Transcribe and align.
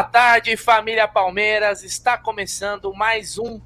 Boa 0.00 0.08
tarde, 0.08 0.56
família 0.56 1.06
Palmeiras. 1.06 1.84
Está 1.84 2.16
começando 2.16 2.90
mais 2.94 3.36
um 3.36 3.60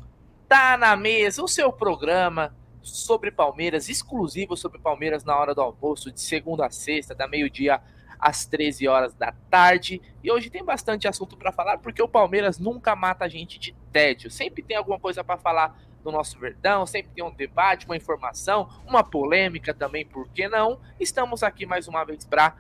Tá 0.49 0.77
na 0.77 0.97
Mesa, 0.97 1.45
o 1.45 1.47
seu 1.47 1.73
programa 1.73 2.53
sobre 2.83 3.31
Palmeiras, 3.31 3.89
exclusivo 3.89 4.57
sobre 4.57 4.81
Palmeiras 4.81 5.23
na 5.23 5.39
hora 5.39 5.55
do 5.55 5.61
almoço, 5.61 6.11
de 6.11 6.21
segunda 6.21 6.67
a 6.67 6.71
sexta, 6.71 7.15
da 7.15 7.29
meio-dia 7.29 7.81
às 8.19 8.47
13 8.47 8.89
horas 8.89 9.15
da 9.15 9.33
tarde. 9.49 10.03
E 10.25 10.33
hoje 10.33 10.51
tem 10.51 10.65
bastante 10.65 11.07
assunto 11.07 11.37
para 11.37 11.53
falar, 11.53 11.79
porque 11.79 12.03
o 12.03 12.09
Palmeiras 12.09 12.59
nunca 12.59 12.97
mata 12.97 13.27
a 13.27 13.29
gente 13.29 13.57
de 13.57 13.73
tédio. 13.93 14.29
Sempre 14.29 14.61
tem 14.61 14.77
alguma 14.77 14.99
coisa 14.99 15.23
para 15.23 15.39
falar 15.39 15.81
do 16.03 16.11
nosso 16.11 16.37
Verdão, 16.41 16.85
sempre 16.85 17.13
tem 17.15 17.23
um 17.23 17.33
debate, 17.33 17.87
uma 17.87 17.97
informação, 17.97 18.69
uma 18.85 19.05
polêmica 19.05 19.73
também, 19.73 20.05
por 20.05 20.29
que 20.31 20.49
não? 20.49 20.81
Estamos 20.99 21.45
aqui 21.45 21.65
mais 21.65 21.87
uma 21.87 22.03
vez 22.03 22.25
para 22.25 22.57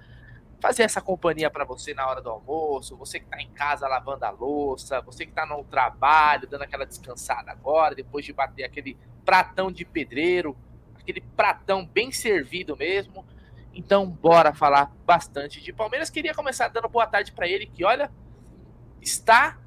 fazer 0.60 0.82
essa 0.82 1.00
companhia 1.00 1.50
para 1.50 1.64
você 1.64 1.94
na 1.94 2.06
hora 2.06 2.20
do 2.20 2.30
almoço, 2.30 2.96
você 2.96 3.18
que 3.18 3.26
está 3.26 3.40
em 3.40 3.50
casa 3.50 3.86
lavando 3.86 4.24
a 4.24 4.30
louça, 4.30 5.00
você 5.00 5.24
que 5.24 5.32
está 5.32 5.44
no 5.46 5.62
trabalho, 5.64 6.48
dando 6.48 6.62
aquela 6.62 6.86
descansada 6.86 7.50
agora, 7.50 7.94
depois 7.94 8.24
de 8.24 8.32
bater 8.32 8.64
aquele 8.64 8.96
pratão 9.24 9.70
de 9.70 9.84
pedreiro, 9.84 10.56
aquele 10.98 11.20
pratão 11.20 11.86
bem 11.86 12.10
servido 12.10 12.76
mesmo. 12.76 13.24
Então, 13.74 14.08
bora 14.08 14.54
falar 14.54 14.92
bastante 15.04 15.60
de 15.60 15.72
Palmeiras. 15.72 16.08
Queria 16.08 16.34
começar 16.34 16.68
dando 16.68 16.88
boa 16.88 17.06
tarde 17.06 17.32
para 17.32 17.48
ele, 17.48 17.66
que 17.66 17.84
olha, 17.84 18.10
está 19.02 19.58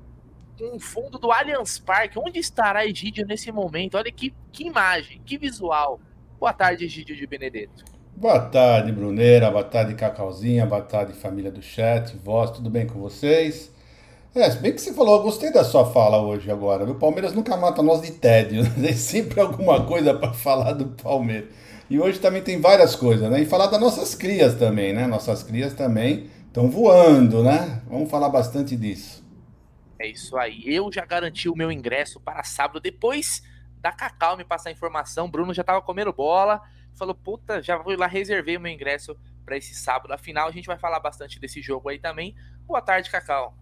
com 0.57 0.75
o 0.75 0.79
fundo 0.79 1.19
do 1.19 1.31
Allianz 1.31 1.77
Parque. 1.77 2.17
Onde 2.17 2.39
estará 2.39 2.85
Egídio 2.85 3.25
nesse 3.25 3.51
momento? 3.51 3.97
Olha 3.97 4.11
que, 4.11 4.33
que 4.51 4.65
imagem, 4.65 5.21
que 5.23 5.37
visual. 5.37 5.99
Boa 6.39 6.53
tarde, 6.53 6.85
Egídio 6.85 7.15
de 7.15 7.27
Benedetto. 7.27 7.96
Boa 8.19 8.39
tarde, 8.39 8.91
Bruneira. 8.91 9.51
Boa 9.51 9.63
tarde, 9.63 9.93
Cacauzinha. 9.93 10.65
Boa 10.65 10.81
tarde, 10.81 11.13
família 11.13 11.51
do 11.51 11.61
chat. 11.61 12.17
Voz, 12.17 12.49
tudo 12.49 12.67
bem 12.67 12.87
com 12.87 12.99
vocês? 12.99 13.71
É, 14.33 14.49
se 14.49 14.57
bem 14.57 14.73
que 14.73 14.81
você 14.81 14.91
falou, 14.91 15.17
eu 15.17 15.21
gostei 15.21 15.53
da 15.53 15.63
sua 15.63 15.85
fala 15.85 16.19
hoje 16.19 16.49
agora. 16.49 16.83
O 16.85 16.95
Palmeiras 16.95 17.31
nunca 17.31 17.55
mata 17.55 17.83
nós 17.83 18.01
de 18.01 18.13
tédio. 18.13 18.63
Né? 18.75 18.87
Tem 18.87 18.93
sempre 18.95 19.39
alguma 19.39 19.85
coisa 19.85 20.15
para 20.15 20.33
falar 20.33 20.73
do 20.73 20.87
Palmeiras. 20.87 21.47
E 21.91 21.99
hoje 21.99 22.17
também 22.17 22.41
tem 22.41 22.59
várias 22.59 22.95
coisas, 22.95 23.29
né? 23.29 23.39
E 23.39 23.45
falar 23.45 23.67
das 23.67 23.79
nossas 23.79 24.15
crias 24.15 24.55
também, 24.55 24.93
né? 24.93 25.05
Nossas 25.05 25.43
crias 25.43 25.75
também 25.75 26.27
estão 26.47 26.71
voando, 26.71 27.43
né? 27.43 27.83
Vamos 27.87 28.09
falar 28.09 28.29
bastante 28.29 28.75
disso. 28.75 29.23
É 29.99 30.07
isso 30.07 30.35
aí. 30.37 30.63
Eu 30.65 30.91
já 30.91 31.05
garanti 31.05 31.47
o 31.47 31.55
meu 31.55 31.71
ingresso 31.71 32.19
para 32.19 32.43
sábado. 32.43 32.79
Depois 32.79 33.43
da 33.79 33.91
Cacau 33.91 34.35
me 34.35 34.43
passar 34.43 34.69
a 34.69 34.73
informação, 34.73 35.29
Bruno 35.29 35.53
já 35.53 35.61
estava 35.61 35.83
comendo 35.83 36.11
bola 36.11 36.59
falou, 36.97 37.15
puta, 37.15 37.61
já 37.61 37.81
fui 37.81 37.95
lá, 37.95 38.07
reservei 38.07 38.57
o 38.57 38.59
meu 38.59 38.71
ingresso 38.71 39.15
para 39.45 39.57
esse 39.57 39.75
sábado. 39.75 40.11
Afinal, 40.11 40.47
a 40.47 40.51
gente 40.51 40.65
vai 40.65 40.77
falar 40.77 40.99
bastante 40.99 41.39
desse 41.39 41.61
jogo 41.61 41.89
aí 41.89 41.99
também. 41.99 42.35
Boa 42.65 42.81
tarde, 42.81 43.09
Cacau. 43.09 43.55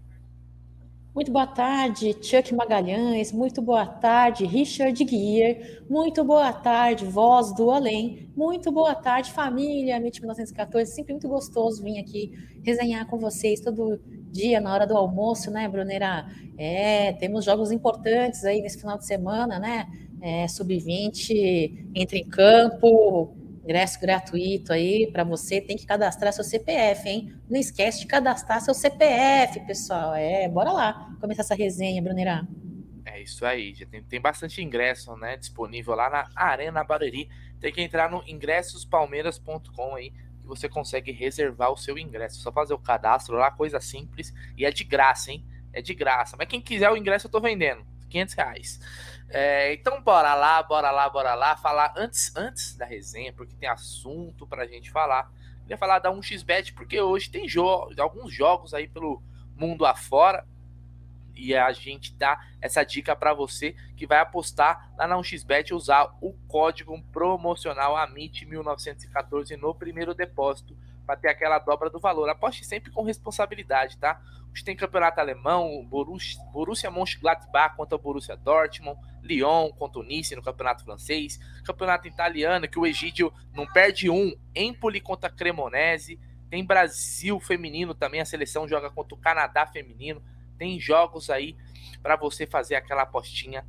Muito 1.15 1.31
boa 1.31 1.47
tarde, 1.47 2.13
Chuck 2.21 2.53
Magalhães. 2.53 3.31
Muito 3.31 3.61
boa 3.61 3.85
tarde, 3.85 4.45
Richard 4.45 5.01
Guier. 5.01 5.81
Muito 5.89 6.25
boa 6.25 6.51
tarde, 6.51 7.05
Voz 7.05 7.55
do 7.55 7.71
Além. 7.71 8.29
Muito 8.35 8.69
boa 8.69 8.93
tarde, 8.93 9.31
família 9.31 9.95
MIT 9.95 10.19
1914. 10.19 10.91
Sempre 10.91 11.13
muito 11.13 11.29
gostoso 11.29 11.81
vir 11.81 11.99
aqui 11.99 12.33
resenhar 12.65 13.05
com 13.07 13.17
vocês 13.17 13.61
todo 13.61 13.97
dia 14.35 14.59
na 14.59 14.73
hora 14.73 14.85
do 14.85 14.95
almoço, 14.97 15.49
né, 15.49 15.67
Brunera? 15.67 16.25
É, 16.57 17.13
temos 17.13 17.45
jogos 17.45 17.71
importantes 17.71 18.43
aí 18.43 18.61
nesse 18.61 18.79
final 18.79 18.97
de 18.97 19.05
semana, 19.05 19.59
né? 19.59 19.87
é, 20.25 20.47
sub-20 20.47 21.91
entra 21.93 22.17
em 22.17 22.27
campo, 22.27 23.35
ingresso 23.63 23.99
gratuito 23.99 24.73
aí 24.73 25.05
para 25.11 25.23
você, 25.23 25.61
tem 25.61 25.77
que 25.77 25.85
cadastrar 25.85 26.33
seu 26.33 26.43
CPF, 26.43 27.07
hein? 27.07 27.31
Não 27.47 27.59
esquece 27.59 27.99
de 27.99 28.07
cadastrar 28.07 28.59
seu 28.59 28.73
CPF, 28.73 29.59
pessoal. 29.67 30.15
É, 30.15 30.49
bora 30.49 30.71
lá 30.71 31.15
começar 31.21 31.43
essa 31.43 31.53
resenha, 31.53 32.01
Brunerá. 32.01 32.43
É 33.05 33.21
isso 33.21 33.45
aí, 33.45 33.75
já 33.75 33.85
tem, 33.85 34.01
tem 34.01 34.19
bastante 34.19 34.63
ingresso, 34.63 35.15
né, 35.15 35.37
disponível 35.37 35.93
lá 35.93 36.09
na 36.09 36.27
Arena 36.35 36.83
Barueri. 36.83 37.29
Tem 37.59 37.71
que 37.71 37.81
entrar 37.81 38.09
no 38.09 38.23
ingressospalmeiras.com 38.27 39.95
aí 39.95 40.11
você 40.45 40.69
consegue 40.69 41.11
reservar 41.11 41.71
o 41.71 41.77
seu 41.77 41.97
ingresso. 41.97 42.39
Só 42.39 42.51
fazer 42.51 42.73
o 42.73 42.79
cadastro 42.79 43.35
lá, 43.35 43.51
coisa 43.51 43.79
simples 43.79 44.33
e 44.57 44.65
é 44.65 44.71
de 44.71 44.83
graça, 44.83 45.31
hein? 45.31 45.45
É 45.73 45.81
de 45.81 45.93
graça. 45.93 46.35
Mas 46.37 46.47
quem 46.47 46.61
quiser 46.61 46.89
o 46.89 46.97
ingresso 46.97 47.27
eu 47.27 47.31
tô 47.31 47.39
vendendo, 47.39 47.85
500 48.09 48.33
reais. 48.35 48.79
É, 49.29 49.73
então 49.73 50.01
bora 50.01 50.33
lá, 50.35 50.61
bora 50.63 50.91
lá, 50.91 51.09
bora 51.09 51.33
lá, 51.33 51.57
falar 51.57 51.93
antes, 51.97 52.33
antes 52.35 52.75
da 52.75 52.85
resenha, 52.85 53.33
porque 53.33 53.55
tem 53.55 53.67
assunto 53.67 54.47
pra 54.47 54.65
gente 54.65 54.91
falar. 54.91 55.31
Queria 55.61 55.77
falar 55.77 55.99
da 55.99 56.11
1xBet, 56.11 56.73
porque 56.75 57.01
hoje 57.01 57.29
tem 57.29 57.47
jo 57.47 57.65
alguns 57.97 58.31
jogos 58.31 58.73
aí 58.73 58.87
pelo 58.87 59.21
mundo 59.55 59.85
afora. 59.85 60.45
E 61.35 61.55
a 61.55 61.71
gente 61.71 62.13
dá 62.13 62.39
essa 62.61 62.83
dica 62.83 63.15
para 63.15 63.33
você 63.33 63.75
que 63.95 64.07
vai 64.07 64.19
apostar 64.19 64.91
lá 64.97 65.07
na 65.07 65.17
1xBet 65.17 65.75
usar 65.75 66.15
o 66.21 66.33
código 66.47 67.01
promocional 67.11 67.95
AMIT1914 67.95 69.57
no 69.57 69.75
primeiro 69.75 70.13
depósito 70.13 70.77
para 71.05 71.17
ter 71.17 71.29
aquela 71.29 71.59
dobra 71.59 71.89
do 71.89 71.99
valor. 71.99 72.29
Aposte 72.29 72.65
sempre 72.65 72.91
com 72.91 73.03
responsabilidade, 73.03 73.97
tá? 73.97 74.19
Hoje 74.51 74.63
tem 74.63 74.75
campeonato 74.75 75.19
alemão, 75.19 75.85
Borussia, 75.85 76.41
Borussia 76.51 76.89
Mönchengladbach 76.89 77.75
contra 77.75 77.97
Borussia 77.97 78.37
Dortmund, 78.37 78.99
Lyon 79.21 79.69
contra 79.73 79.99
o 79.99 80.03
Nice 80.03 80.35
no 80.35 80.41
campeonato 80.41 80.83
francês, 80.83 81.39
campeonato 81.63 82.07
italiano 82.07 82.67
que 82.67 82.79
o 82.79 82.85
Egídio 82.85 83.33
não 83.53 83.67
perde 83.67 84.09
um, 84.09 84.33
Empoli 84.55 85.01
contra 85.01 85.29
Cremonese, 85.29 86.19
tem 86.49 86.63
Brasil 86.63 87.39
feminino 87.39 87.93
também, 87.93 88.21
a 88.21 88.25
seleção 88.25 88.67
joga 88.67 88.89
contra 88.89 89.13
o 89.13 89.19
Canadá 89.19 89.67
feminino, 89.67 90.23
tem 90.57 90.79
jogos 90.79 91.29
aí 91.29 91.55
para 92.01 92.15
você 92.15 92.45
fazer 92.45 92.75
aquela 92.75 93.03
apostinha 93.03 93.65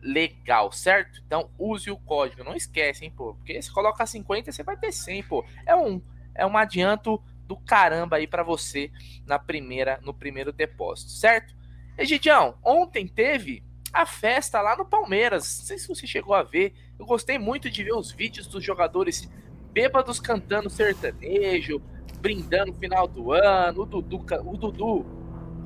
legal, 0.00 0.70
certo? 0.72 1.22
Então 1.26 1.50
use 1.58 1.90
o 1.90 1.96
código, 1.96 2.44
não 2.44 2.54
esquece, 2.54 3.04
hein, 3.04 3.12
pô, 3.14 3.34
porque 3.34 3.60
se 3.60 3.72
colocar 3.72 4.06
50 4.06 4.52
você 4.52 4.62
vai 4.62 4.76
ter 4.76 4.92
100, 4.92 5.22
pô. 5.24 5.44
É 5.66 5.74
um 5.74 6.00
é 6.34 6.46
um 6.46 6.56
adianto 6.56 7.20
do 7.46 7.56
caramba 7.56 8.16
aí 8.16 8.26
para 8.26 8.44
você 8.44 8.92
na 9.26 9.38
primeira 9.38 9.98
no 10.02 10.14
primeiro 10.14 10.52
depósito, 10.52 11.10
certo? 11.10 11.54
Egidião, 11.96 12.56
ontem 12.62 13.08
teve 13.08 13.64
a 13.92 14.06
festa 14.06 14.60
lá 14.60 14.76
no 14.76 14.84
Palmeiras. 14.84 15.58
Não 15.58 15.66
sei 15.66 15.78
se 15.78 15.88
você 15.88 16.06
chegou 16.06 16.34
a 16.34 16.42
ver. 16.42 16.74
Eu 16.98 17.06
gostei 17.06 17.38
muito 17.38 17.70
de 17.70 17.82
ver 17.82 17.94
os 17.94 18.12
vídeos 18.12 18.46
dos 18.46 18.62
jogadores 18.62 19.28
bêbados 19.72 20.20
cantando 20.20 20.70
sertanejo, 20.70 21.82
brindando 22.20 22.72
no 22.72 22.78
final 22.78 23.08
do 23.08 23.32
ano. 23.32 23.82
O 23.82 23.86
Dudu, 23.86 24.24
o 24.44 24.56
Dudu, 24.56 25.06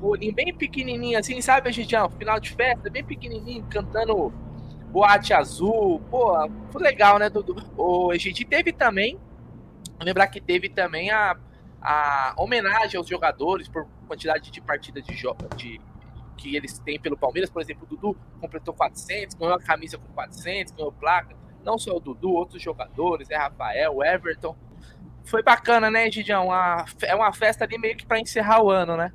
o 0.03 0.09
olhinho 0.09 0.33
bem 0.33 0.53
pequenininho 0.53 1.17
assim, 1.17 1.41
sabe, 1.41 1.69
Egidião? 1.69 2.09
Final 2.11 2.39
de 2.39 2.51
festa, 2.51 2.89
bem 2.89 3.03
pequenininho, 3.03 3.65
cantando 3.69 4.33
Boate 4.91 5.33
Azul. 5.33 6.01
Pô, 6.11 6.33
foi 6.71 6.81
legal, 6.81 7.17
né, 7.17 7.29
Dudu? 7.29 7.55
O 7.77 8.13
Egidi 8.13 8.45
teve 8.45 8.71
também, 8.71 9.19
lembrar 10.01 10.27
que 10.27 10.41
teve 10.41 10.69
também 10.69 11.11
a 11.11 11.37
a 11.83 12.33
homenagem 12.37 12.97
aos 12.97 13.07
jogadores 13.07 13.67
por 13.67 13.85
quantidade 14.07 14.49
de 14.49 14.61
partidas 14.61 15.03
de, 15.03 15.15
de 15.57 15.81
que 16.37 16.55
eles 16.55 16.79
têm 16.79 16.97
pelo 16.97 17.17
Palmeiras. 17.17 17.49
Por 17.49 17.61
exemplo, 17.61 17.83
o 17.83 17.87
Dudu 17.87 18.17
completou 18.39 18.73
400, 18.73 19.35
ganhou 19.35 19.53
a 19.53 19.59
camisa 19.59 19.97
com 19.97 20.07
400, 20.13 20.73
ganhou 20.73 20.93
placa. 20.93 21.35
Não 21.61 21.77
só 21.77 21.95
o 21.95 21.99
Dudu, 21.99 22.31
outros 22.31 22.61
jogadores, 22.61 23.29
é 23.29 23.35
Rafael, 23.35 24.01
Everton. 24.01 24.55
Foi 25.25 25.43
bacana, 25.43 25.91
né, 25.91 26.09
Gidião? 26.09 26.47
Uma, 26.47 26.85
é 27.01 27.13
uma 27.13 27.33
festa 27.33 27.65
ali 27.65 27.77
meio 27.77 27.97
que 27.97 28.05
para 28.05 28.19
encerrar 28.19 28.63
o 28.63 28.69
ano, 28.69 28.95
né? 28.95 29.11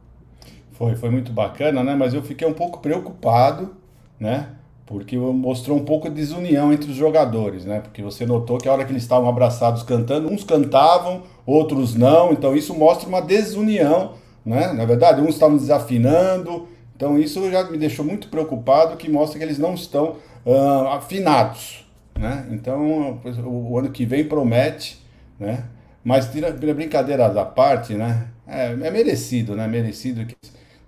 Foi, 0.78 0.94
foi 0.94 1.10
muito 1.10 1.32
bacana, 1.32 1.82
né? 1.82 1.94
Mas 1.94 2.14
eu 2.14 2.22
fiquei 2.22 2.46
um 2.46 2.54
pouco 2.54 2.78
preocupado, 2.80 3.76
né? 4.18 4.48
porque 4.88 5.18
mostrou 5.18 5.76
um 5.76 5.84
pouco 5.84 6.08
de 6.08 6.14
desunião 6.14 6.72
entre 6.72 6.90
os 6.90 6.96
jogadores, 6.96 7.66
né? 7.66 7.80
Porque 7.80 8.00
você 8.00 8.24
notou 8.24 8.56
que 8.56 8.66
a 8.66 8.72
hora 8.72 8.86
que 8.86 8.90
eles 8.90 9.02
estavam 9.02 9.28
abraçados 9.28 9.82
cantando, 9.82 10.32
uns 10.32 10.42
cantavam, 10.42 11.24
outros 11.44 11.94
não, 11.94 12.32
então 12.32 12.56
isso 12.56 12.74
mostra 12.74 13.06
uma 13.06 13.20
desunião, 13.20 14.14
né? 14.46 14.72
Na 14.72 14.86
verdade, 14.86 15.20
uns 15.20 15.34
estavam 15.34 15.58
desafinando, 15.58 16.66
então 16.96 17.18
isso 17.18 17.50
já 17.50 17.64
me 17.64 17.76
deixou 17.76 18.02
muito 18.02 18.28
preocupado, 18.28 18.96
que 18.96 19.10
mostra 19.10 19.38
que 19.38 19.44
eles 19.44 19.58
não 19.58 19.74
estão 19.74 20.16
uh, 20.46 20.88
afinados, 20.92 21.86
né? 22.18 22.46
Então 22.50 23.20
o, 23.44 23.78
ano 23.78 23.90
que 23.90 24.06
vem 24.06 24.24
promete, 24.24 25.04
né? 25.38 25.64
Mas 26.02 26.32
tira 26.32 26.50
brincadeira 26.50 27.28
da 27.28 27.44
parte, 27.44 27.92
né? 27.92 28.28
É, 28.46 28.68
é 28.70 28.90
merecido, 28.90 29.54
né? 29.54 29.66
Merecido 29.66 30.24
que 30.24 30.34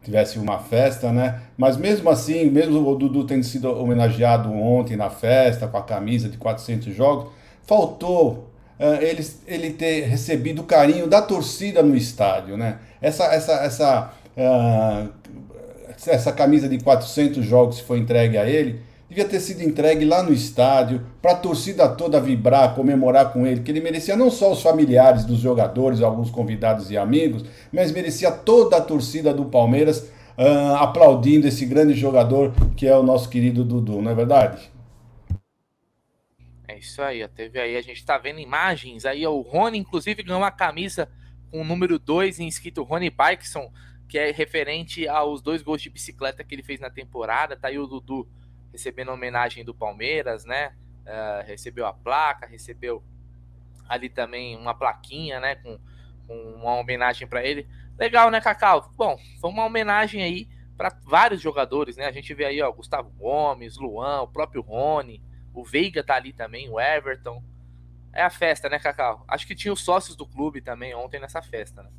tivesse 0.03 0.39
uma 0.39 0.59
festa, 0.59 1.13
né? 1.13 1.41
Mas 1.57 1.77
mesmo 1.77 2.09
assim, 2.09 2.47
mesmo 2.47 2.89
o 2.89 2.95
Dudu 2.95 3.25
tendo 3.25 3.45
sido 3.45 3.71
homenageado 3.71 4.51
ontem 4.53 4.97
na 4.97 5.11
festa 5.11 5.69
com 5.69 5.77
a 5.77 5.83
camisa 5.83 6.29
de 6.29 6.39
400 6.39 6.95
jogos, 6.95 7.31
faltou 7.65 8.51
uh, 8.79 9.03
ele, 9.03 9.27
ele 9.47 9.71
ter 9.71 10.05
recebido 10.05 10.63
o 10.63 10.65
carinho 10.65 11.07
da 11.07 11.21
torcida 11.21 11.83
no 11.83 11.97
estádio, 11.97 12.57
né? 12.57 12.79
Essa 13.01 13.25
essa 13.27 13.53
essa 13.53 14.15
uh, 14.37 15.09
essa 16.07 16.33
camisa 16.33 16.69
de 16.69 16.79
400 16.79 17.45
jogos 17.45 17.81
que 17.81 17.87
foi 17.87 17.99
entregue 17.99 18.39
a 18.39 18.49
ele, 18.49 18.81
devia 19.11 19.25
ter 19.25 19.41
sido 19.41 19.65
entregue 19.65 20.05
lá 20.05 20.23
no 20.23 20.33
estádio, 20.33 21.05
para 21.21 21.33
a 21.33 21.37
torcida 21.37 21.89
toda 21.89 22.21
vibrar, 22.21 22.77
comemorar 22.77 23.33
com 23.33 23.45
ele, 23.45 23.61
que 23.61 23.71
ele 23.71 23.81
merecia 23.81 24.17
não 24.17 24.31
só 24.31 24.53
os 24.53 24.63
familiares 24.63 25.25
dos 25.25 25.41
jogadores, 25.41 26.01
alguns 26.01 26.31
convidados 26.31 26.93
e 26.93 26.97
amigos, 26.97 27.45
mas 27.73 27.91
merecia 27.91 28.31
toda 28.31 28.77
a 28.77 28.81
torcida 28.81 29.35
do 29.35 29.47
Palmeiras 29.47 30.09
uh, 30.39 30.77
aplaudindo 30.77 31.49
esse 31.49 31.67
grande 31.67 31.95
jogador 31.95 32.55
que 32.77 32.87
é 32.87 32.97
o 32.97 33.03
nosso 33.03 33.29
querido 33.29 33.65
Dudu, 33.65 34.01
não 34.01 34.13
é 34.13 34.15
verdade? 34.15 34.71
É 36.69 36.79
isso 36.79 37.03
aí, 37.03 37.25
ó. 37.25 37.27
teve 37.27 37.59
aí, 37.59 37.77
a 37.77 37.83
gente 37.83 38.05
tá 38.05 38.17
vendo 38.17 38.39
imagens 38.39 39.05
aí, 39.05 39.27
o 39.27 39.41
Rony 39.41 39.77
inclusive 39.77 40.23
ganhou 40.23 40.41
uma 40.41 40.53
camisa 40.53 41.11
com 41.51 41.63
o 41.63 41.65
número 41.65 41.99
2 41.99 42.39
em 42.39 42.47
escrito 42.47 42.85
Rony 42.85 43.11
Bikeson, 43.11 43.73
que 44.09 44.17
é 44.17 44.31
referente 44.31 45.09
aos 45.09 45.43
dois 45.43 45.63
gols 45.63 45.83
de 45.83 45.91
bicicleta 45.91 46.45
que 46.45 46.55
ele 46.55 46.63
fez 46.63 46.79
na 46.79 46.91
temporada, 46.91 47.57
tá 47.57 47.67
aí 47.67 47.79
o 47.79 47.89
Dudu 47.89 48.29
recebendo 48.73 49.11
homenagem 49.11 49.65
do 49.65 49.75
Palmeiras, 49.75 50.45
né? 50.45 50.75
Uh, 51.01 51.47
recebeu 51.47 51.87
a 51.87 51.93
placa, 51.93 52.47
recebeu 52.47 53.03
ali 53.89 54.09
também 54.09 54.57
uma 54.57 54.75
plaquinha, 54.75 55.41
né? 55.41 55.57
Com, 55.57 55.79
com 56.27 56.35
uma 56.55 56.77
homenagem 56.77 57.27
para 57.27 57.45
ele. 57.45 57.69
Legal, 57.99 58.31
né, 58.31 58.41
Cacau? 58.41 58.91
Bom, 58.97 59.19
foi 59.41 59.51
uma 59.51 59.65
homenagem 59.65 60.23
aí 60.23 60.49
para 60.77 60.97
vários 61.05 61.41
jogadores, 61.41 61.97
né? 61.97 62.07
A 62.07 62.13
gente 62.13 62.33
vê 62.33 62.47
aí, 62.47 62.63
ó, 62.63 62.73
Gustavo 62.73 63.11
Gomes, 63.11 63.77
Luan, 63.77 64.23
o 64.23 64.29
próprio 64.29 64.63
Rony, 64.63 65.23
o 65.53 65.65
Veiga 65.65 66.03
tá 66.03 66.15
ali 66.15 66.33
também, 66.33 66.71
o 66.71 66.81
Everton. 66.81 67.43
É 68.13 68.23
a 68.23 68.31
festa, 68.31 68.69
né, 68.69 68.79
Cacau? 68.79 69.25
Acho 69.29 69.47
que 69.47 69.55
tinha 69.55 69.73
os 69.73 69.85
sócios 69.85 70.17
do 70.17 70.27
clube 70.27 70.61
também 70.61 70.95
ontem 70.95 71.21
nessa 71.21 71.43
festa, 71.43 71.83
né? 71.83 71.91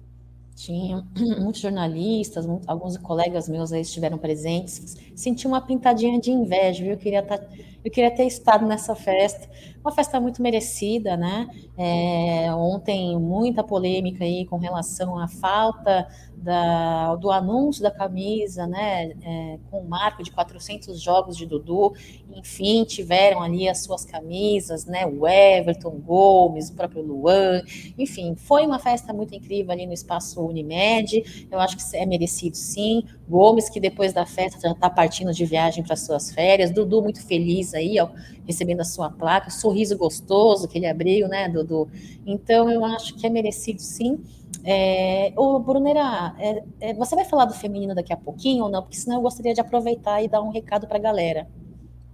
Tinha 0.56 1.04
muitos 1.40 1.62
jornalistas, 1.62 2.46
alguns 2.68 2.98
colegas 2.98 3.50
meus 3.50 3.72
aí 3.72 3.82
estiveram 3.82 4.18
presentes. 4.18 4.96
Senti 5.16 5.48
uma 5.48 5.62
pintadinha 5.62 6.20
de 6.20 6.32
inveja, 6.32 6.84
viu? 6.84 6.94
Eu 6.94 6.98
queria, 6.98 7.24
tá, 7.24 7.40
eu 7.84 7.92
queria 7.92 8.12
ter 8.12 8.26
estado 8.26 8.66
nessa 8.66 8.96
festa. 8.96 9.50
Uma 9.84 9.92
festa 9.92 10.20
muito 10.20 10.42
merecida, 10.42 11.18
né? 11.18 11.48
É, 11.78 12.54
ontem, 12.54 13.18
muita 13.18 13.64
polêmica 13.64 14.24
aí 14.24 14.46
com 14.46 14.58
relação 14.58 15.18
à 15.18 15.28
falta 15.28 16.08
da, 16.42 17.16
do 17.16 17.30
anúncio 17.30 17.84
da 17.84 17.92
camisa, 17.92 18.66
né, 18.66 19.12
é, 19.24 19.60
com 19.70 19.80
o 19.80 19.88
marco 19.88 20.24
de 20.24 20.32
400 20.32 21.00
jogos 21.00 21.38
de 21.38 21.46
Dudu, 21.46 21.94
enfim, 22.34 22.84
tiveram 22.84 23.42
ali 23.42 23.70
as 23.70 23.84
suas 23.84 24.04
camisas, 24.04 24.86
né, 24.86 25.06
o 25.06 25.28
Everton, 25.28 25.92
Gomes, 25.92 26.70
o 26.70 26.74
próprio 26.74 27.04
Luan, 27.04 27.62
enfim, 27.98 28.36
foi 28.36 28.66
uma 28.66 28.80
festa 28.80 29.14
muito 29.14 29.36
incrível 29.36 29.72
ali 29.72 29.86
no 29.86 29.94
espaço 29.94 30.42
Unimed, 30.42 31.48
eu 31.52 31.60
acho 31.60 31.78
que 31.78 31.96
é 31.96 32.06
merecido 32.06 32.58
sim, 32.58 33.04
Gomes 33.30 33.70
que 33.70 33.80
depois 33.80 34.12
da 34.12 34.26
festa 34.26 34.60
já 34.60 34.72
está 34.72 34.90
partindo 34.90 35.32
de 35.32 35.46
viagem 35.46 35.84
para 35.84 35.96
suas 35.96 36.32
férias, 36.32 36.72
Dudu 36.72 37.04
muito 37.04 37.24
feliz 37.24 37.74
aí, 37.76 38.00
ó, 38.00 38.10
recebendo 38.48 38.82
a 38.82 38.86
sua 38.86 39.12
placa, 39.12 39.52
sorriso 39.72 39.98
gostoso 39.98 40.68
que 40.68 40.78
ele 40.78 40.88
abriu, 40.88 41.28
né, 41.28 41.48
Dudu, 41.48 41.90
então 42.26 42.70
eu 42.70 42.84
acho 42.84 43.16
que 43.16 43.26
é 43.26 43.30
merecido 43.30 43.82
sim, 43.82 44.20
é, 44.64 45.34
ô, 45.36 45.60
Brunera, 45.60 46.36
é, 46.38 46.64
é, 46.80 46.94
você 46.94 47.16
vai 47.16 47.26
falar 47.26 47.46
do 47.46 47.54
feminino 47.54 47.96
daqui 47.96 48.14
a 48.14 48.18
pouquinho 48.18 48.66
ou 48.66 48.70
não? 48.70 48.82
Porque 48.82 48.98
senão 48.98 49.18
eu 49.18 49.22
gostaria 49.22 49.54
de 49.54 49.62
aproveitar 49.62 50.22
e 50.22 50.28
dar 50.28 50.42
um 50.42 50.52
recado 50.52 50.88
para 50.88 50.98
a 50.98 51.02
galera. 51.02 51.48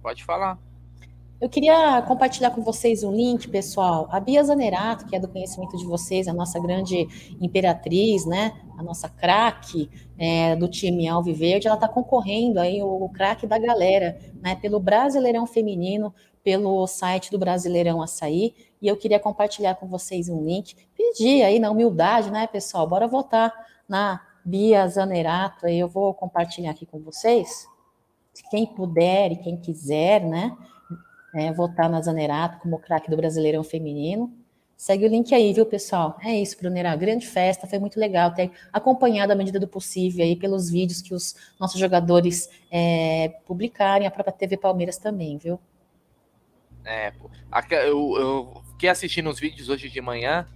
Pode 0.02 0.24
falar. 0.24 0.58
Eu 1.40 1.48
queria 1.48 2.02
compartilhar 2.02 2.50
com 2.50 2.62
vocês 2.62 3.04
um 3.04 3.14
link, 3.14 3.48
pessoal. 3.48 4.08
A 4.10 4.18
Bia 4.18 4.42
Zanerato, 4.42 5.06
que 5.06 5.14
é 5.14 5.20
do 5.20 5.28
conhecimento 5.28 5.76
de 5.76 5.84
vocês, 5.84 6.26
a 6.26 6.32
nossa 6.32 6.58
grande 6.58 7.06
imperatriz, 7.40 8.26
né? 8.26 8.52
A 8.76 8.82
nossa 8.82 9.08
craque 9.08 9.88
é, 10.18 10.56
do 10.56 10.66
time 10.66 11.06
Alviverde, 11.06 11.68
ela 11.68 11.76
está 11.76 11.86
concorrendo 11.86 12.58
aí 12.58 12.82
o, 12.82 13.04
o 13.04 13.08
craque 13.08 13.46
da 13.46 13.56
galera, 13.56 14.18
né? 14.42 14.56
Pelo 14.56 14.80
Brasileirão 14.80 15.46
Feminino, 15.46 16.12
pelo 16.42 16.86
site 16.86 17.30
do 17.30 17.38
Brasileirão 17.38 18.02
Açaí 18.02 18.54
e 18.80 18.86
eu 18.86 18.96
queria 18.96 19.18
compartilhar 19.18 19.74
com 19.74 19.86
vocês 19.86 20.28
um 20.28 20.44
link, 20.44 20.76
pedir 20.96 21.42
aí 21.42 21.58
na 21.58 21.70
humildade, 21.70 22.30
né, 22.30 22.46
pessoal? 22.46 22.86
Bora 22.86 23.06
votar 23.06 23.52
na 23.88 24.20
Bia 24.44 24.86
Zanerato, 24.86 25.66
aí 25.66 25.78
eu 25.78 25.88
vou 25.88 26.14
compartilhar 26.14 26.70
aqui 26.70 26.86
com 26.86 27.00
vocês. 27.00 27.66
Quem 28.50 28.66
puder 28.66 29.32
e 29.32 29.36
quem 29.36 29.56
quiser, 29.56 30.24
né, 30.24 30.56
é, 31.34 31.52
votar 31.52 31.90
na 31.90 32.00
Zanerato 32.00 32.58
como 32.60 32.78
craque 32.78 33.10
do 33.10 33.16
Brasileirão 33.16 33.64
Feminino. 33.64 34.32
Segue 34.76 35.06
o 35.06 35.08
link 35.08 35.34
aí, 35.34 35.52
viu, 35.52 35.66
pessoal? 35.66 36.16
É 36.22 36.32
isso, 36.40 36.56
Brunera. 36.56 36.94
Grande 36.94 37.26
festa, 37.26 37.66
foi 37.66 37.80
muito 37.80 37.98
legal 37.98 38.32
ter 38.32 38.52
acompanhado 38.72 39.32
à 39.32 39.34
medida 39.34 39.58
do 39.58 39.66
possível 39.66 40.24
aí 40.24 40.36
pelos 40.36 40.70
vídeos 40.70 41.02
que 41.02 41.12
os 41.12 41.34
nossos 41.58 41.80
jogadores 41.80 42.48
é, 42.70 43.40
publicarem, 43.44 44.06
a 44.06 44.10
própria 44.10 44.32
TV 44.32 44.56
Palmeiras 44.56 44.96
também, 44.96 45.36
viu? 45.36 45.58
É, 46.88 47.10
pô. 47.10 47.30
Eu, 47.70 48.16
eu 48.16 48.62
fiquei 48.70 48.88
assistindo 48.88 49.28
os 49.28 49.38
vídeos 49.38 49.68
hoje 49.68 49.90
de 49.90 50.00
manhã 50.00 50.48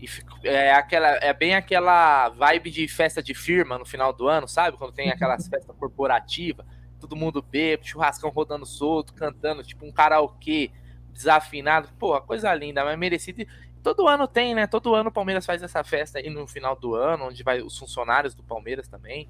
e 0.00 0.06
é, 0.44 0.72
aquela, 0.72 1.08
é 1.16 1.32
bem 1.32 1.56
aquela 1.56 2.28
vibe 2.28 2.70
de 2.70 2.86
festa 2.86 3.20
de 3.20 3.34
firma 3.34 3.76
no 3.76 3.84
final 3.84 4.12
do 4.12 4.28
ano, 4.28 4.46
sabe? 4.46 4.76
Quando 4.76 4.92
tem 4.92 5.10
aquelas 5.10 5.48
festas 5.50 5.74
corporativas, 5.76 6.64
todo 7.00 7.16
mundo 7.16 7.42
bebe, 7.42 7.84
churrascão 7.84 8.30
rodando 8.30 8.64
solto, 8.64 9.12
cantando, 9.12 9.64
tipo 9.64 9.84
um 9.84 9.90
karaokê 9.90 10.70
desafinado. 11.12 11.88
Pô, 11.98 12.20
coisa 12.22 12.54
linda, 12.54 12.84
mas 12.84 12.96
merecido. 12.96 13.44
Todo 13.82 14.06
ano 14.06 14.28
tem, 14.28 14.54
né? 14.54 14.68
Todo 14.68 14.94
ano 14.94 15.08
o 15.08 15.12
Palmeiras 15.12 15.44
faz 15.44 15.64
essa 15.64 15.82
festa 15.82 16.20
aí 16.20 16.30
no 16.30 16.46
final 16.46 16.76
do 16.76 16.94
ano, 16.94 17.26
onde 17.26 17.42
vai 17.42 17.60
os 17.60 17.76
funcionários 17.76 18.34
do 18.34 18.44
Palmeiras 18.44 18.86
também, 18.86 19.28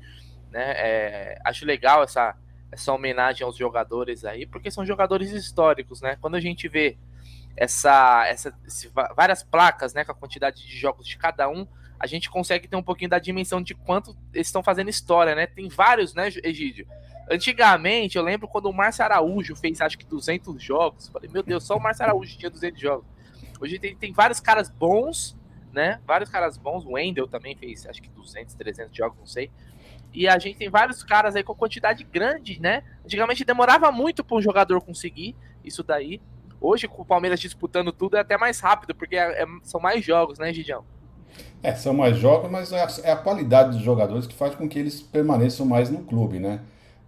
né? 0.50 0.72
É, 0.76 1.38
acho 1.46 1.64
legal 1.64 2.02
essa, 2.02 2.36
essa 2.70 2.92
homenagem 2.92 3.44
aos 3.44 3.56
jogadores 3.56 4.24
aí, 4.24 4.46
porque 4.46 4.70
são 4.70 4.84
jogadores 4.84 5.30
históricos, 5.30 6.00
né? 6.00 6.16
Quando 6.20 6.34
a 6.34 6.40
gente 6.40 6.68
vê 6.68 6.96
essa, 7.56 8.26
essa 8.26 8.54
esse, 8.66 8.90
várias 9.16 9.42
placas, 9.42 9.94
né, 9.94 10.04
com 10.04 10.12
a 10.12 10.14
quantidade 10.14 10.66
de 10.66 10.76
jogos 10.76 11.06
de 11.06 11.16
cada 11.16 11.48
um, 11.48 11.66
a 11.98 12.06
gente 12.06 12.28
consegue 12.28 12.68
ter 12.68 12.76
um 12.76 12.82
pouquinho 12.82 13.08
da 13.08 13.18
dimensão 13.18 13.62
de 13.62 13.74
quanto 13.74 14.14
eles 14.34 14.48
estão 14.48 14.62
fazendo 14.62 14.90
história, 14.90 15.34
né? 15.34 15.46
Tem 15.46 15.68
vários, 15.68 16.12
né, 16.12 16.28
Egídio? 16.44 16.86
Antigamente, 17.30 18.16
eu 18.16 18.22
lembro 18.22 18.46
quando 18.46 18.66
o 18.66 18.72
Márcio 18.72 19.04
Araújo 19.04 19.56
fez, 19.56 19.80
acho 19.80 19.96
que 19.96 20.04
200 20.04 20.62
jogos. 20.62 21.08
Falei, 21.08 21.30
meu 21.32 21.42
Deus, 21.42 21.64
só 21.64 21.76
o 21.76 21.80
Márcio 21.80 22.04
Araújo 22.04 22.36
tinha 22.36 22.50
200 22.50 22.80
jogos. 22.80 23.06
Hoje 23.58 23.78
tem, 23.78 23.96
tem 23.96 24.12
vários 24.12 24.38
caras 24.38 24.68
bons, 24.68 25.36
né? 25.72 26.00
Vários 26.06 26.30
caras 26.30 26.58
bons. 26.58 26.84
O 26.84 26.92
Wendel 26.92 27.26
também 27.26 27.56
fez, 27.56 27.86
acho 27.86 28.02
que 28.02 28.10
200, 28.10 28.54
300 28.54 28.94
jogos, 28.94 29.18
não 29.18 29.26
sei. 29.26 29.50
E 30.16 30.26
a 30.26 30.38
gente 30.38 30.56
tem 30.56 30.70
vários 30.70 31.04
caras 31.04 31.36
aí 31.36 31.44
com 31.44 31.54
quantidade 31.54 32.02
grande, 32.02 32.58
né? 32.58 32.82
Antigamente 33.04 33.44
demorava 33.44 33.92
muito 33.92 34.24
para 34.24 34.38
um 34.38 34.40
jogador 34.40 34.80
conseguir 34.80 35.36
isso 35.62 35.84
daí. 35.84 36.22
Hoje, 36.58 36.88
com 36.88 37.02
o 37.02 37.04
Palmeiras 37.04 37.38
disputando 37.38 37.92
tudo, 37.92 38.16
é 38.16 38.20
até 38.20 38.38
mais 38.38 38.58
rápido, 38.58 38.94
porque 38.94 39.14
é, 39.14 39.42
é, 39.42 39.46
são 39.62 39.78
mais 39.78 40.02
jogos, 40.02 40.38
né, 40.38 40.50
Gidião? 40.54 40.86
É, 41.62 41.74
são 41.74 41.92
mais 41.92 42.16
jogos, 42.16 42.50
mas 42.50 42.72
é 42.72 42.82
a, 42.82 42.88
é 43.04 43.12
a, 43.12 43.16
qualidade 43.16 43.72
dos 43.72 43.82
jogadores 43.82 44.26
que 44.26 44.34
faz 44.34 44.54
com 44.54 44.66
que 44.66 44.78
eles 44.78 45.02
permaneçam 45.02 45.66
mais 45.66 45.90
no 45.90 46.02
clube, 46.02 46.38
né? 46.38 46.60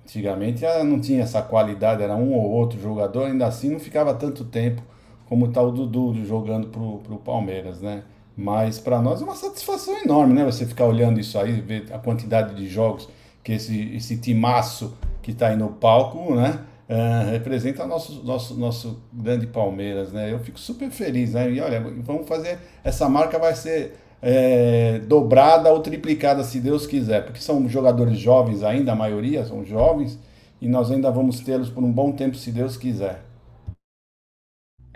Antigamente 0.04 0.66
ah, 0.66 0.84
não 0.84 1.00
tinha 1.00 1.22
essa 1.22 1.40
qualidade, 1.40 2.02
era 2.02 2.14
um 2.14 2.34
ou 2.34 2.50
outro 2.50 2.78
jogador, 2.78 3.24
ainda 3.24 3.46
assim 3.46 3.70
não 3.70 3.80
ficava 3.80 4.12
tanto 4.12 4.44
tempo 4.44 4.82
como 5.26 5.46
está 5.46 5.62
o 5.62 5.72
Dudu 5.72 6.14
jogando 6.26 6.68
pro, 6.68 6.98
pro 6.98 7.16
Palmeiras, 7.16 7.80
né? 7.80 8.02
Mas 8.40 8.78
para 8.78 9.02
nós 9.02 9.21
é 9.21 9.25
uma 9.25 9.35
satisfação 9.35 10.00
enorme, 10.00 10.33
né? 10.33 10.45
Você 10.45 10.64
ficar 10.64 10.87
olhando 10.87 11.18
isso 11.18 11.37
aí, 11.37 11.61
ver 11.61 11.87
a 11.92 11.99
quantidade 11.99 12.54
de 12.54 12.68
jogos 12.68 13.09
que 13.42 13.50
esse, 13.50 13.97
esse 13.97 14.16
timaço 14.16 14.97
que 15.21 15.33
está 15.33 15.49
aí 15.49 15.57
no 15.57 15.71
palco, 15.71 16.37
né? 16.37 16.61
Uh, 16.88 17.33
representa 17.33 17.85
nosso, 17.85 18.23
nosso, 18.25 18.54
nosso 18.54 19.02
grande 19.12 19.49
Palmeiras, 19.49 20.12
né? 20.12 20.33
Eu 20.33 20.38
fico 20.38 20.57
super 20.57 20.88
feliz, 20.88 21.33
né? 21.33 21.50
E 21.50 21.61
olha, 21.61 21.80
vamos 21.80 22.28
fazer. 22.28 22.61
Essa 22.85 23.09
marca 23.09 23.40
vai 23.40 23.57
ser 23.57 23.97
é, 24.23 25.00
dobrada 25.00 25.73
ou 25.73 25.80
triplicada, 25.80 26.45
se 26.45 26.61
Deus 26.61 26.87
quiser, 26.87 27.25
porque 27.25 27.40
são 27.40 27.68
jogadores 27.68 28.21
jovens 28.21 28.62
ainda, 28.62 28.92
a 28.92 28.97
maioria 28.97 29.45
são 29.45 29.64
jovens, 29.64 30.16
e 30.61 30.68
nós 30.68 30.92
ainda 30.92 31.11
vamos 31.11 31.40
tê-los 31.40 31.71
por 31.71 31.83
um 31.83 31.90
bom 31.90 32.12
tempo, 32.12 32.37
se 32.37 32.52
Deus 32.52 32.76
quiser. 32.76 33.21